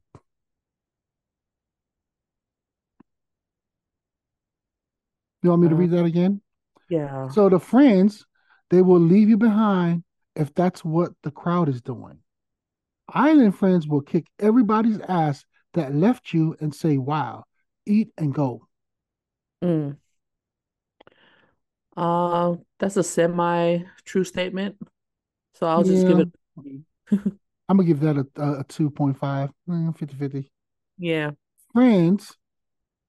You 5.42 5.50
want 5.50 5.64
me 5.64 5.70
to 5.70 5.76
read 5.76 5.92
that 5.92 6.06
again? 6.06 6.42
Yeah. 6.90 7.30
So 7.30 7.50
the 7.50 7.60
friends, 7.60 8.26
they 8.70 8.82
will 8.82 9.00
leave 9.00 9.30
you 9.30 9.38
behind 9.38 10.04
if 10.36 10.54
that's 10.54 10.86
what 10.86 11.12
the 11.24 11.32
crowd 11.32 11.70
is 11.70 11.82
doing. 11.82 12.20
Island 13.10 13.58
friends 13.58 13.88
will 13.88 14.02
kick 14.02 14.28
everybody's 14.40 15.00
ass 15.02 15.46
that 15.74 15.94
left 15.94 16.34
you 16.34 16.56
and 16.60 16.74
say, 16.74 16.98
Wow, 16.98 17.46
eat 17.86 18.12
and 18.18 18.34
go. 18.34 18.68
Mm. 19.64 19.98
Uh, 21.96 22.56
that's 22.80 22.98
a 22.98 23.04
semi 23.04 23.80
true 24.06 24.24
statement. 24.24 24.78
So 25.54 25.68
I'll 25.68 25.84
just 25.84 26.08
give 26.08 26.20
it. 26.20 26.30
I'm 27.70 27.78
gonna 27.78 27.84
give 27.84 28.00
that 28.02 28.18
a, 28.18 28.42
a, 28.42 28.60
a 28.60 28.64
2.5, 28.66 29.50
eh, 29.50 29.92
50 29.98 30.16
50. 30.16 30.52
Yeah. 30.98 31.32
Friends 31.74 32.38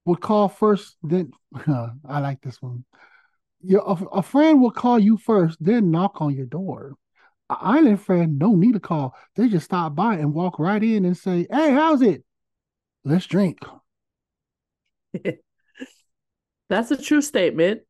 would 0.05 0.21
call 0.21 0.49
first, 0.49 0.97
then 1.03 1.33
I 2.09 2.21
like 2.21 2.41
this 2.43 2.61
one. 2.61 2.85
Your, 3.63 3.83
a, 3.87 4.19
a 4.19 4.23
friend 4.23 4.61
will 4.61 4.71
call 4.73 4.99
you 4.99 5.17
first, 5.17 5.59
then 5.61 5.91
knock 5.91 6.21
on 6.21 6.35
your 6.35 6.47
door. 6.47 6.95
An 7.51 7.57
island 7.61 8.01
friend, 8.03 8.39
don't 8.39 8.61
need 8.61 8.75
to 8.75 8.81
call. 8.81 9.15
They 9.37 9.49
just 9.49 9.67
stop 9.67 9.95
by 9.95 10.15
and 10.15 10.35
walk 10.35 10.59
right 10.59 10.83
in 10.83 11.05
and 11.05 11.17
say, 11.17 11.47
Hey, 11.51 11.73
how's 11.73 12.03
it? 12.03 12.25
Let's 13.05 13.27
drink. 13.27 13.59
That's 16.69 16.91
a 16.91 16.97
true 16.97 17.21
statement. 17.23 17.83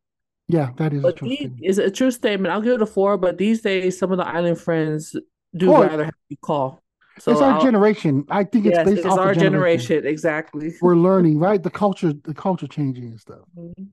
Yeah, 0.49 0.71
that 0.77 0.93
is 0.93 1.05
a 1.05 1.13
true 1.13 1.35
statement. 1.35 1.61
is 1.65 1.79
a 1.79 1.91
true 1.91 2.11
statement. 2.11 2.53
I'll 2.53 2.61
give 2.61 2.75
it 2.75 2.83
a 2.83 2.87
four, 2.87 3.17
but 3.17 3.39
these 3.39 3.63
days 3.63 3.99
some 3.99 4.13
of 4.13 4.19
the 4.19 4.27
island 4.27 4.59
friends 4.61 5.17
do 5.57 5.73
Oh, 5.73 5.83
rather 5.83 6.05
have 6.05 6.15
you 6.29 6.37
call. 6.37 6.82
So 7.23 7.33
it's 7.33 7.41
our 7.41 7.53
I'll 7.53 7.63
generation. 7.63 8.25
I 8.29 8.45
think 8.45 8.67
it's 8.67 8.77
yes, 8.77 8.87
based 8.87 8.99
it's 8.99 9.07
off 9.07 9.19
our 9.19 9.33
generation. 9.33 9.81
generation, 9.81 10.07
exactly. 10.07 10.75
We're 10.83 10.97
learning, 10.97 11.39
right? 11.39 11.63
The 11.63 11.71
culture, 11.71 12.13
the 12.13 12.35
culture 12.35 12.67
changing 12.67 13.05
and 13.05 13.21
stuff. 13.21 13.45
Mhm. 13.57 13.89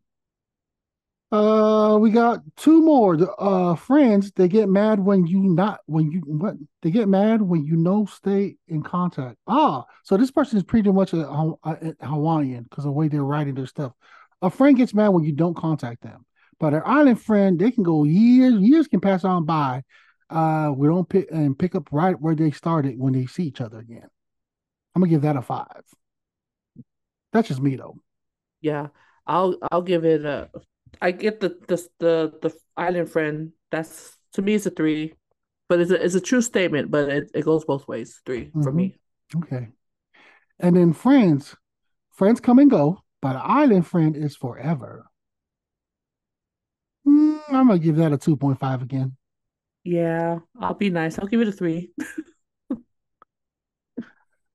Uh, 1.31 1.99
we 2.01 2.09
got 2.09 2.41
two 2.55 2.81
more. 2.81 3.15
The 3.15 3.31
uh 3.35 3.75
friends, 3.75 4.31
they 4.35 4.47
get 4.47 4.67
mad 4.67 4.99
when 4.99 5.27
you 5.27 5.41
not 5.41 5.81
when 5.85 6.09
you 6.11 6.21
what 6.25 6.55
they 6.81 6.89
get 6.89 7.07
mad 7.07 7.43
when 7.43 7.63
you 7.65 7.75
no 7.75 8.05
stay 8.05 8.55
in 8.67 8.81
contact. 8.81 9.37
Ah, 9.45 9.85
so 10.03 10.17
this 10.17 10.31
person 10.31 10.57
is 10.57 10.63
pretty 10.63 10.91
much 10.91 11.13
a, 11.13 11.23
Haw- 11.27 11.55
a 11.63 11.93
Hawaiian 12.01 12.63
because 12.63 12.83
the 12.83 12.91
way 12.91 13.09
they're 13.09 13.23
writing 13.23 13.53
their 13.53 13.67
stuff. 13.67 13.91
A 14.41 14.49
friend 14.49 14.75
gets 14.75 14.95
mad 14.95 15.09
when 15.09 15.23
you 15.23 15.31
don't 15.31 15.55
contact 15.55 16.01
them, 16.01 16.25
but 16.59 16.73
an 16.73 16.81
island 16.83 17.21
friend, 17.21 17.59
they 17.59 17.69
can 17.69 17.83
go 17.83 18.05
years, 18.05 18.55
years 18.55 18.87
can 18.87 18.99
pass 18.99 19.23
on 19.23 19.45
by. 19.45 19.83
Uh, 20.29 20.71
we 20.75 20.87
don't 20.87 21.09
pick 21.09 21.29
and 21.31 21.57
pick 21.57 21.75
up 21.75 21.89
right 21.91 22.19
where 22.19 22.35
they 22.35 22.51
started 22.51 22.99
when 22.99 23.13
they 23.13 23.25
see 23.25 23.43
each 23.45 23.61
other 23.61 23.79
again. 23.79 24.07
I'm 24.95 25.01
gonna 25.01 25.09
give 25.11 25.23
that 25.23 25.37
a 25.37 25.41
five. 25.43 25.83
That's 27.33 27.47
just 27.47 27.61
me 27.61 27.75
though. 27.75 27.99
Yeah, 28.61 28.87
I'll 29.27 29.55
I'll 29.71 29.81
give 29.81 30.05
it 30.05 30.25
a. 30.25 30.49
I 31.01 31.11
get 31.11 31.39
the 31.39 31.49
the 31.67 31.87
the 31.99 32.39
the 32.41 32.59
island 32.77 33.09
friend. 33.09 33.53
That's 33.71 34.17
to 34.33 34.41
me 34.41 34.55
it's 34.55 34.65
a 34.65 34.69
three, 34.71 35.13
but 35.69 35.79
it's 35.79 35.91
a 35.91 36.03
it's 36.03 36.15
a 36.15 36.21
true 36.21 36.41
statement. 36.41 36.91
But 36.91 37.09
it, 37.09 37.31
it 37.33 37.45
goes 37.45 37.65
both 37.65 37.87
ways. 37.87 38.21
Three 38.25 38.53
for 38.61 38.71
hmm 38.73 38.73
me. 38.73 38.95
Okay. 39.35 39.69
And 40.59 40.75
then 40.77 40.93
friends, 40.93 41.55
friends 42.11 42.39
come 42.41 42.59
and 42.59 42.69
go, 42.71 43.03
but 43.21 43.35
an 43.35 43.43
island 43.45 43.87
friend 43.87 44.15
is 44.17 44.35
forever. 44.37 45.05
Mm, 47.05 47.41
I'm 47.49 47.67
gonna 47.67 47.79
give 47.79 47.97
that 47.97 48.13
a 48.13 48.17
2.5 48.17 48.81
again. 48.81 49.17
Yeah, 49.83 50.39
I'll 50.59 50.73
be 50.73 50.89
nice. 50.89 51.17
I'll 51.19 51.27
give 51.27 51.41
it 51.41 51.47
a 51.47 51.51
three. 51.51 51.91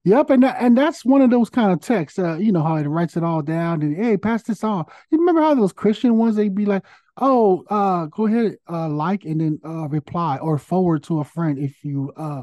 Yep, 0.06 0.30
and 0.30 0.42
that, 0.42 0.56
and 0.60 0.76
that's 0.76 1.04
one 1.04 1.22
of 1.22 1.30
those 1.30 1.48
kind 1.48 1.72
of 1.72 1.80
texts. 1.80 2.18
Uh, 2.18 2.36
you 2.36 2.52
know 2.52 2.62
how 2.62 2.76
it 2.76 2.82
writes 2.86 3.16
it 3.16 3.24
all 3.24 3.40
down 3.40 3.80
and 3.82 3.96
hey, 3.96 4.18
pass 4.18 4.42
this 4.42 4.62
on. 4.62 4.84
You 5.10 5.18
remember 5.18 5.40
how 5.40 5.54
those 5.54 5.72
Christian 5.72 6.18
ones 6.18 6.36
they'd 6.36 6.54
be 6.54 6.66
like, 6.66 6.84
oh, 7.16 7.64
uh, 7.70 8.06
go 8.06 8.26
ahead, 8.26 8.56
uh, 8.68 8.88
like 8.88 9.24
and 9.24 9.40
then 9.40 9.60
uh 9.64 9.88
reply 9.88 10.36
or 10.38 10.58
forward 10.58 11.04
to 11.04 11.20
a 11.20 11.24
friend 11.24 11.58
if 11.58 11.82
you 11.84 12.12
uh, 12.16 12.42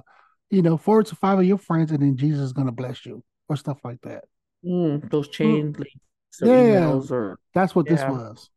you 0.50 0.62
know, 0.64 0.76
forward 0.76 1.06
to 1.08 1.16
five 1.16 1.38
of 1.38 1.46
your 1.46 1.60
friends 1.60 1.92
and 1.92 2.02
then 2.02 2.18
Jesus 2.18 2.42
is 2.42 2.54
gonna 2.54 2.72
bless 2.72 3.06
you 3.06 3.24
or 3.48 3.56
stuff 3.56 3.78
like 3.84 4.02
that. 4.02 4.24
Mm, 4.66 5.10
those 5.10 5.28
Mm, 5.44 5.62
chain 5.62 5.74
links 5.74 6.42
or 6.42 6.50
Yeah, 6.50 6.50
emails 6.50 7.12
or 7.12 7.40
that's 7.54 7.76
what 7.76 7.88
this 7.88 8.08
was. 8.08 8.50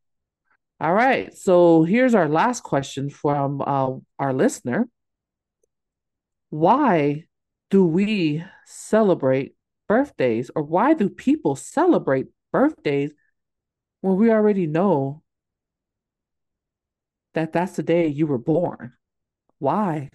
All 0.85 0.93
right. 0.93 1.32
So 1.35 1.85
here's 1.85 2.14
our 2.14 2.28
last 2.28 2.62
question 2.62 3.09
from 3.09 3.62
uh, 3.62 3.93
our 4.18 4.35
listener. 4.35 4.87
Why 6.51 7.24
do 7.70 7.87
we 7.87 8.45
celebrate 8.66 9.55
birthdays, 9.89 10.51
or 10.55 10.62
why 10.62 10.93
do 10.93 11.09
people 11.09 11.57
celebrate 11.57 12.26
birthdays 12.53 13.14
when 14.03 14.16
we 14.16 14.30
already 14.30 14.66
know 14.66 15.22
that 17.32 17.55
that's 17.55 17.76
the 17.76 17.82
day 17.82 18.07
you 18.09 18.26
were 18.26 18.37
born? 18.37 18.93
Why? 19.61 20.11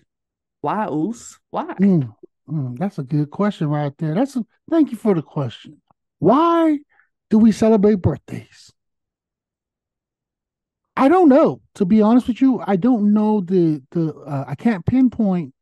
Why, 0.62 0.88
Uce? 0.88 1.40
Why? 1.50 1.74
Mm, 1.82 2.14
mm, 2.48 2.78
that's 2.78 3.00
a 3.00 3.04
good 3.04 3.32
question 3.32 3.70
right 3.70 3.98
there. 3.98 4.14
That's 4.14 4.36
a, 4.36 4.46
thank 4.70 4.92
you 4.92 4.98
for 4.98 5.16
the 5.16 5.24
question. 5.24 5.82
Why 6.20 6.78
do 7.32 7.40
we 7.40 7.54
celebrate 7.54 8.04
birthdays? 8.04 8.72
I 11.00 11.08
don't 11.08 11.30
know. 11.30 11.62
To 11.76 11.86
be 11.86 12.02
honest 12.02 12.28
with 12.28 12.42
you, 12.42 12.62
I 12.68 12.76
don't 12.76 13.14
know 13.14 13.40
the 13.40 13.82
the 13.92 14.14
uh, 14.14 14.44
I 14.50 14.56
can't 14.56 14.86
pinpoint 14.86 15.54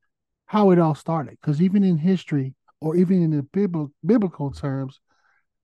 how 0.48 0.72
it 0.72 0.80
all 0.80 0.96
started 0.96 1.38
because 1.40 1.62
even 1.62 1.84
in 1.84 1.96
history 1.96 2.56
or 2.82 2.96
even 2.96 3.22
in 3.22 3.30
the 3.30 3.44
biblical 3.44 3.94
biblical 4.04 4.50
terms, 4.50 5.00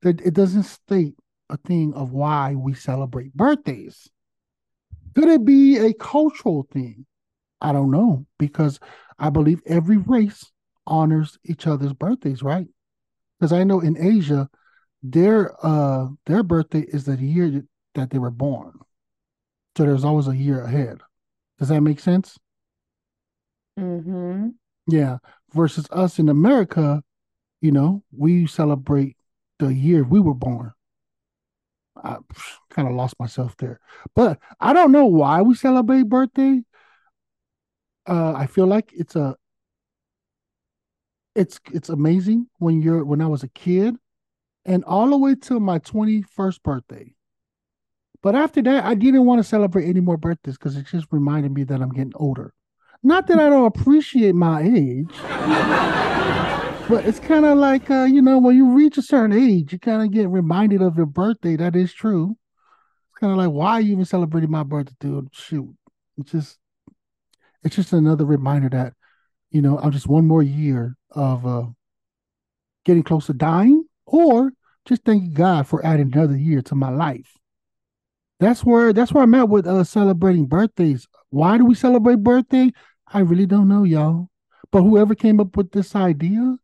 that 0.04 0.22
it 0.22 0.36
doesn't 0.36 0.64
state 0.64 1.16
a 1.50 1.58
thing 1.58 1.92
of 1.96 2.12
why 2.12 2.54
we 2.54 2.76
celebrate 2.76 3.34
birthdays. 3.34 4.08
Could 5.16 5.30
it 5.30 5.44
be 5.44 5.80
a 5.80 5.92
cultural 5.94 6.68
thing? 6.72 7.08
I 7.60 7.72
don't 7.72 7.90
know 7.90 8.28
because 8.38 8.80
I 9.18 9.32
believe 9.32 9.62
every 9.66 9.98
race 9.98 10.52
honors 10.86 11.40
each 11.46 11.66
other's 11.66 11.94
birthdays, 11.94 12.44
right? 12.44 12.68
Because 13.40 13.52
I 13.52 13.64
know 13.64 13.80
in 13.80 13.98
Asia, 13.98 14.50
their 15.02 15.52
uh 15.66 16.10
their 16.28 16.44
birthday 16.44 16.82
is 16.82 17.06
the 17.06 17.18
year 17.18 17.64
that 17.96 18.12
they 18.12 18.20
were 18.20 18.30
born. 18.30 18.78
So 19.76 19.86
there's 19.86 20.04
always 20.04 20.28
a 20.28 20.36
year 20.36 20.64
ahead. 20.64 21.00
Does 21.60 21.70
that 21.70 21.82
make 21.82 22.00
sense? 22.00 22.38
Mm-hmm. 23.80 24.50
Yeah. 24.88 25.18
Versus 25.54 25.88
us 25.92 26.20
in 26.20 26.30
America, 26.30 27.04
you 27.62 27.72
know, 27.72 28.04
we 28.16 28.48
celebrate 28.48 29.18
the 29.60 29.74
year 29.74 30.04
we 30.04 30.20
were 30.20 30.34
born. 30.34 30.74
I 31.96 32.18
kind 32.70 32.88
of 32.88 32.96
lost 32.96 33.16
myself 33.20 33.56
there. 33.58 33.80
But 34.16 34.40
I 34.60 34.74
don't 34.74 34.92
know 34.92 35.06
why 35.06 35.42
we 35.42 35.56
celebrate 35.56 36.10
birthday. 36.10 36.62
Uh 38.06 38.34
I 38.34 38.48
feel 38.48 38.68
like 38.68 38.92
it's 38.94 39.16
a 39.16 39.36
it's 41.36 41.60
it's 41.72 41.90
amazing 41.90 42.48
when 42.60 42.82
you're 42.82 43.04
when 43.04 43.22
I 43.22 43.28
was 43.28 43.44
a 43.44 43.48
kid 43.50 43.96
and 44.66 44.84
all 44.86 45.10
the 45.10 45.18
way 45.18 45.36
till 45.36 45.60
my 45.60 45.80
21st 45.80 46.62
birthday. 46.64 47.16
But 48.24 48.36
after 48.36 48.62
that, 48.62 48.86
I 48.86 48.96
didn't 48.96 49.26
want 49.26 49.40
to 49.40 49.44
celebrate 49.44 49.86
any 49.86 50.00
more 50.00 50.16
birthdays 50.16 50.58
because 50.58 50.78
it 50.78 50.86
just 50.88 51.08
reminded 51.12 51.52
me 51.52 51.66
that 51.66 51.82
I'm 51.82 51.92
getting 51.92 52.14
older. 52.16 52.54
Not 53.04 53.28
that 53.28 53.38
I 53.38 53.50
don't 53.50 53.66
appreciate 53.66 54.34
my 54.34 54.62
age, 54.62 55.10
but 56.88 57.06
it's 57.06 57.20
kind 57.20 57.46
of 57.46 57.58
like 57.58 57.92
uh, 57.92 58.06
you 58.06 58.22
know, 58.22 58.40
when 58.40 58.56
you 58.56 58.72
reach 58.72 58.98
a 58.98 59.02
certain 59.02 59.38
age, 59.38 59.74
you 59.74 59.80
kind 59.80 60.02
of 60.02 60.12
get 60.12 60.30
reminded 60.30 60.82
of 60.82 60.96
your 60.96 61.06
birthday. 61.06 61.58
That 61.58 61.76
is 61.76 61.94
true. 61.94 62.38
It's 63.12 63.20
kind 63.20 63.32
of 63.32 63.38
like 63.38 63.50
why 63.50 63.74
are 63.74 63.82
you 63.82 63.92
even 63.92 64.06
celebrating 64.06 64.50
my 64.50 64.64
birthday, 64.64 64.96
dude? 65.02 65.28
Shoot, 65.34 65.76
it's 66.18 66.32
just 66.32 66.60
it's 67.62 67.76
just 67.76 67.92
another 67.92 68.24
reminder 68.24 68.70
that 68.70 68.94
you 69.52 69.62
know 69.62 69.78
I'm 69.78 69.92
just 69.92 70.08
one 70.08 70.26
more 70.26 70.44
year 70.44 70.96
of 71.12 71.46
uh 71.46 71.66
getting 72.86 73.04
close 73.04 73.26
to 73.26 73.34
dying, 73.34 73.84
or 74.06 74.54
just 74.86 75.04
thanking 75.04 75.34
God 75.34 75.68
for 75.68 75.86
adding 75.86 76.14
another 76.14 76.38
year 76.38 76.62
to 76.62 76.76
my 76.76 76.90
life. 76.90 77.38
That's 78.44 78.66
where 78.66 78.92
that's 78.92 79.14
where 79.14 79.24
I'm 79.24 79.34
at 79.36 79.48
with 79.48 79.66
uh 79.66 79.86
celebrating 79.86 80.48
birthdays. 80.48 81.08
Why 81.30 81.58
do 81.58 81.64
we 81.64 81.76
celebrate 81.76 82.18
birthday? 82.24 82.74
I 83.08 83.20
really 83.20 83.46
don't 83.46 83.70
know, 83.70 83.86
y'all. 83.86 84.28
But 84.70 84.82
whoever 84.82 85.16
came 85.16 85.40
up 85.40 85.56
with 85.56 85.72
this 85.72 85.96
idea 85.96 86.58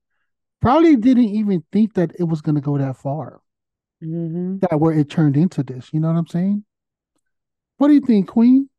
probably 0.59 0.97
didn't 0.97 1.30
even 1.30 1.63
think 1.71 1.93
that 1.93 2.11
it 2.19 2.25
was 2.25 2.41
gonna 2.41 2.59
go 2.59 2.77
that 2.77 2.97
far. 2.97 3.39
Mm-hmm. 4.03 4.57
That 4.57 4.82
where 4.82 4.91
it 4.91 5.09
turned 5.09 5.38
into 5.38 5.63
this. 5.63 5.88
You 5.93 6.01
know 6.01 6.09
what 6.09 6.17
I'm 6.17 6.27
saying? 6.27 6.65
What 7.77 7.88
do 7.88 7.93
you 7.93 8.01
think, 8.01 8.27
Queen? 8.27 8.69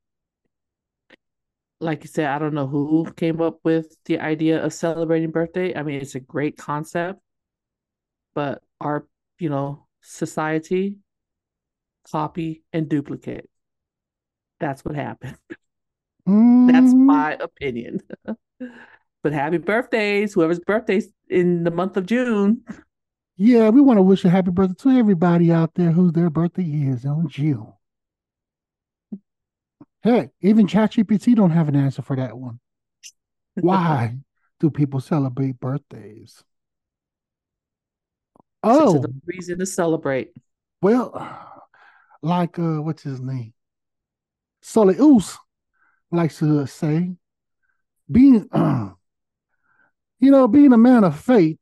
Like 1.80 2.04
you 2.04 2.08
said, 2.08 2.26
I 2.26 2.38
don't 2.38 2.52
know 2.52 2.66
who 2.66 3.10
came 3.16 3.40
up 3.40 3.60
with 3.64 3.96
the 4.04 4.20
idea 4.20 4.62
of 4.62 4.74
celebrating 4.74 5.30
birthday. 5.30 5.74
I 5.74 5.84
mean, 5.84 6.02
it's 6.02 6.16
a 6.16 6.20
great 6.20 6.58
concept, 6.58 7.18
but 8.34 8.62
our, 8.78 9.06
you 9.38 9.48
know, 9.48 9.86
society 10.02 10.96
copy 12.12 12.62
and 12.72 12.88
duplicate. 12.88 13.48
That's 14.60 14.84
what 14.84 14.94
happened. 14.94 15.36
That's 16.66 16.94
Mm, 17.06 17.08
my 17.08 17.34
opinion. 17.40 18.00
but 19.22 19.32
happy 19.32 19.58
birthdays, 19.58 20.34
whoever's 20.34 20.60
birthday's 20.60 21.08
in 21.28 21.64
the 21.64 21.70
month 21.70 21.96
of 21.96 22.06
June. 22.06 22.62
yeah, 23.36 23.70
we 23.70 23.80
want 23.80 23.98
to 23.98 24.02
wish 24.02 24.24
a 24.24 24.30
happy 24.30 24.50
birthday 24.50 24.74
to 24.90 24.90
everybody 24.98 25.50
out 25.50 25.74
there 25.74 25.90
whose 25.92 26.12
their 26.12 26.30
birthday 26.30 26.62
is 26.64 27.04
on 27.06 27.28
June. 27.28 27.72
Heck, 30.02 30.32
even 30.42 30.66
ChatGPT 30.66 31.34
don't 31.34 31.52
have 31.52 31.68
an 31.68 31.74
answer 31.76 32.02
for 32.02 32.14
that 32.16 32.36
one. 32.36 32.60
Why 33.60 34.18
do 34.58 34.70
people 34.70 35.00
celebrate 35.00 35.60
birthdays? 35.60 36.44
It's 38.78 38.94
Oh, 38.94 38.94
another 38.94 39.12
reason 39.26 39.58
to 39.58 39.66
celebrate. 39.66 40.32
well, 40.82 41.59
like 42.22 42.58
uh, 42.58 42.82
what's 42.82 43.02
his 43.02 43.20
name? 43.20 43.54
Soleus 44.62 45.36
likes 46.10 46.38
to 46.38 46.66
say, 46.66 47.12
being, 48.10 48.48
you 48.54 50.30
know, 50.30 50.48
being 50.48 50.72
a 50.72 50.78
man 50.78 51.04
of 51.04 51.18
faith. 51.18 51.58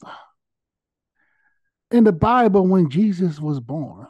In 1.90 2.04
the 2.04 2.12
Bible, 2.12 2.66
when 2.66 2.90
Jesus 2.90 3.40
was 3.40 3.60
born, 3.60 4.06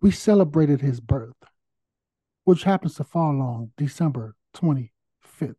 we 0.00 0.10
celebrated 0.10 0.80
his 0.80 1.00
birth, 1.00 1.36
which 2.44 2.64
happens 2.64 2.94
to 2.96 3.04
fall 3.04 3.40
on 3.40 3.72
December 3.76 4.36
25th. 4.54 5.54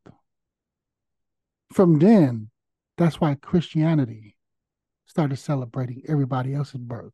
From 1.73 1.99
then, 1.99 2.49
that's 2.97 3.19
why 3.19 3.35
Christianity 3.35 4.37
started 5.05 5.37
celebrating 5.37 6.03
everybody 6.07 6.53
else's 6.53 6.81
birth. 6.81 7.13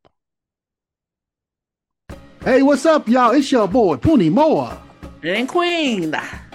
Hey, 2.42 2.62
what's 2.62 2.86
up, 2.86 3.06
y'all? 3.08 3.32
It's 3.32 3.52
your 3.52 3.68
boy, 3.68 3.96
Puni 3.96 4.30
Moa. 4.30 4.80
And 5.22 5.48
Queen, 5.48 6.14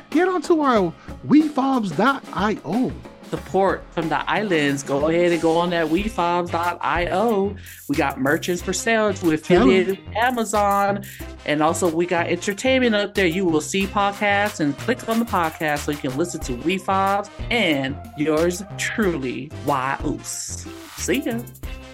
Get 0.09 0.27
onto 0.27 0.61
our 0.61 0.93
WeFobz.io. 1.27 2.91
support 3.29 3.83
from 3.91 4.07
the 4.09 4.29
islands. 4.29 4.81
Go 4.81 5.07
ahead 5.09 5.31
and 5.33 5.41
go 5.41 5.57
on 5.57 5.69
that 5.71 5.87
wefobz.io. 5.87 7.55
We 7.89 7.95
got 7.95 8.19
merchants 8.19 8.61
for 8.63 8.71
sale. 8.73 9.13
We're 9.21 9.33
affiliated 9.35 9.99
with 9.99 10.15
Amazon. 10.15 11.03
And 11.45 11.61
also 11.61 11.93
we 11.93 12.05
got 12.05 12.27
entertainment 12.27 12.95
up 12.95 13.13
there. 13.13 13.27
You 13.27 13.45
will 13.45 13.61
see 13.61 13.85
podcasts 13.85 14.59
and 14.61 14.75
click 14.79 15.07
on 15.09 15.19
the 15.19 15.25
podcast 15.25 15.79
so 15.79 15.91
you 15.91 15.97
can 15.97 16.15
listen 16.17 16.39
to 16.41 16.53
WeFobs 16.53 17.29
and 17.51 17.95
yours 18.17 18.63
truly, 18.77 19.51
Uce. 19.67 20.65
See 20.97 21.19
ya. 21.21 21.39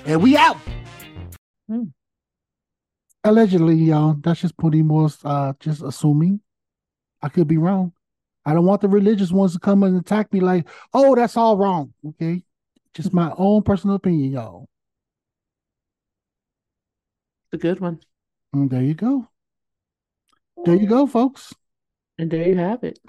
And 0.05 0.21
we 0.21 0.37
out. 0.37 0.57
Hmm. 1.67 1.85
Allegedly, 3.23 3.75
y'all. 3.75 4.13
That's 4.13 4.41
just 4.41 4.57
Puni 4.57 4.81
Moa's 4.81 5.19
uh 5.23 5.53
just 5.59 5.81
assuming. 5.81 6.41
I 7.21 7.29
could 7.29 7.47
be 7.47 7.57
wrong. 7.57 7.93
I 8.45 8.53
don't 8.53 8.65
want 8.65 8.81
the 8.81 8.89
religious 8.89 9.31
ones 9.31 9.53
to 9.53 9.59
come 9.59 9.83
and 9.83 9.95
attack 9.99 10.33
me 10.33 10.39
like, 10.39 10.67
oh, 10.93 11.13
that's 11.15 11.37
all 11.37 11.57
wrong. 11.57 11.93
Okay. 12.07 12.43
Just 12.93 13.13
my 13.13 13.31
own 13.37 13.61
personal 13.61 13.95
opinion, 13.95 14.31
y'all. 14.31 14.67
It's 17.45 17.63
a 17.63 17.67
good 17.67 17.79
one. 17.79 17.99
And 18.53 18.69
there 18.69 18.81
you 18.81 18.95
go. 18.95 19.27
There 20.65 20.75
you 20.75 20.87
go, 20.87 21.05
folks. 21.05 21.53
And 22.17 22.29
there 22.29 22.47
you 22.47 22.57
have 22.57 22.83
it. 22.83 22.99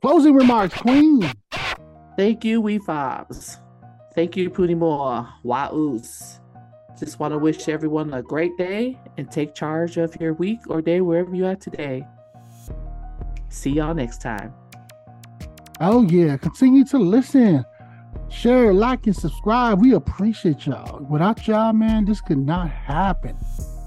Closing 0.00 0.34
remarks, 0.34 0.74
Queen. 0.80 1.30
Thank 2.16 2.44
you, 2.44 2.62
WeFobz. 2.62 3.60
Thank 4.14 4.36
you, 4.36 4.50
Poonie 4.50 4.76
Moore. 4.76 5.28
Uce. 5.44 6.40
Just 6.98 7.18
want 7.18 7.32
to 7.32 7.38
wish 7.38 7.68
everyone 7.68 8.14
a 8.14 8.22
great 8.22 8.56
day 8.56 8.98
and 9.18 9.30
take 9.30 9.54
charge 9.54 9.96
of 9.96 10.14
your 10.20 10.32
week 10.34 10.60
or 10.68 10.80
day 10.80 11.00
wherever 11.00 11.34
you're 11.34 11.50
at 11.50 11.60
today. 11.60 12.06
See 13.48 13.70
y'all 13.70 13.94
next 13.94 14.20
time. 14.20 14.54
Oh 15.80 16.02
yeah, 16.02 16.36
continue 16.36 16.84
to 16.86 16.98
listen, 16.98 17.64
share, 18.28 18.72
like, 18.72 19.06
and 19.06 19.16
subscribe. 19.16 19.80
We 19.80 19.94
appreciate 19.94 20.66
y'all. 20.66 21.04
Without 21.10 21.46
y'all, 21.48 21.72
man, 21.72 22.04
this 22.04 22.20
could 22.20 22.38
not 22.38 22.70
happen. 22.70 23.36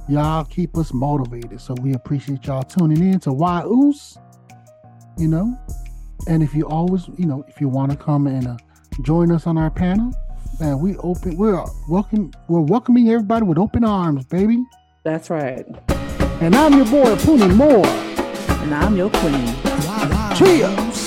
Y'all 0.10 0.44
keep 0.44 0.78
us 0.78 0.94
motivated, 0.94 1.62
so 1.62 1.76
we 1.82 1.94
appreciate 1.94 2.46
y'all 2.46 2.64
tuning 2.64 3.14
in 3.14 3.20
to 3.22 3.32
Uce. 3.32 4.18
You 5.18 5.30
know, 5.30 5.58
and 6.28 6.44
if 6.44 6.54
you 6.54 6.68
always, 6.68 7.08
you 7.18 7.26
know, 7.26 7.44
if 7.48 7.62
you 7.62 7.70
want 7.70 7.92
to 7.92 7.98
come 7.98 8.28
and 8.28 8.48
uh, 8.48 8.58
join 9.02 9.32
us 9.32 9.48
on 9.48 9.58
our 9.58 9.72
panel, 9.72 10.12
man, 10.60 10.80
we 10.80 10.98
open. 10.98 11.38
We're 11.38 11.64
welcome. 11.88 12.32
We're 12.48 12.62
welcoming 12.62 13.10
everybody 13.10 13.46
with 13.46 13.58
open 13.58 13.84
arms, 13.84 14.26
baby. 14.26 14.64
That's 15.04 15.30
right. 15.30 15.66
And 16.42 16.56
I'm 16.56 16.74
your 16.74 16.86
boy 16.86 17.16
Puni 17.18 17.48
Moa. 17.54 17.86
And 17.88 18.74
I'm 18.74 18.96
your 18.96 19.10
queen. 19.10 19.48
Why, 19.48 20.08
why, 20.10 20.36
Cheers. 20.36 21.07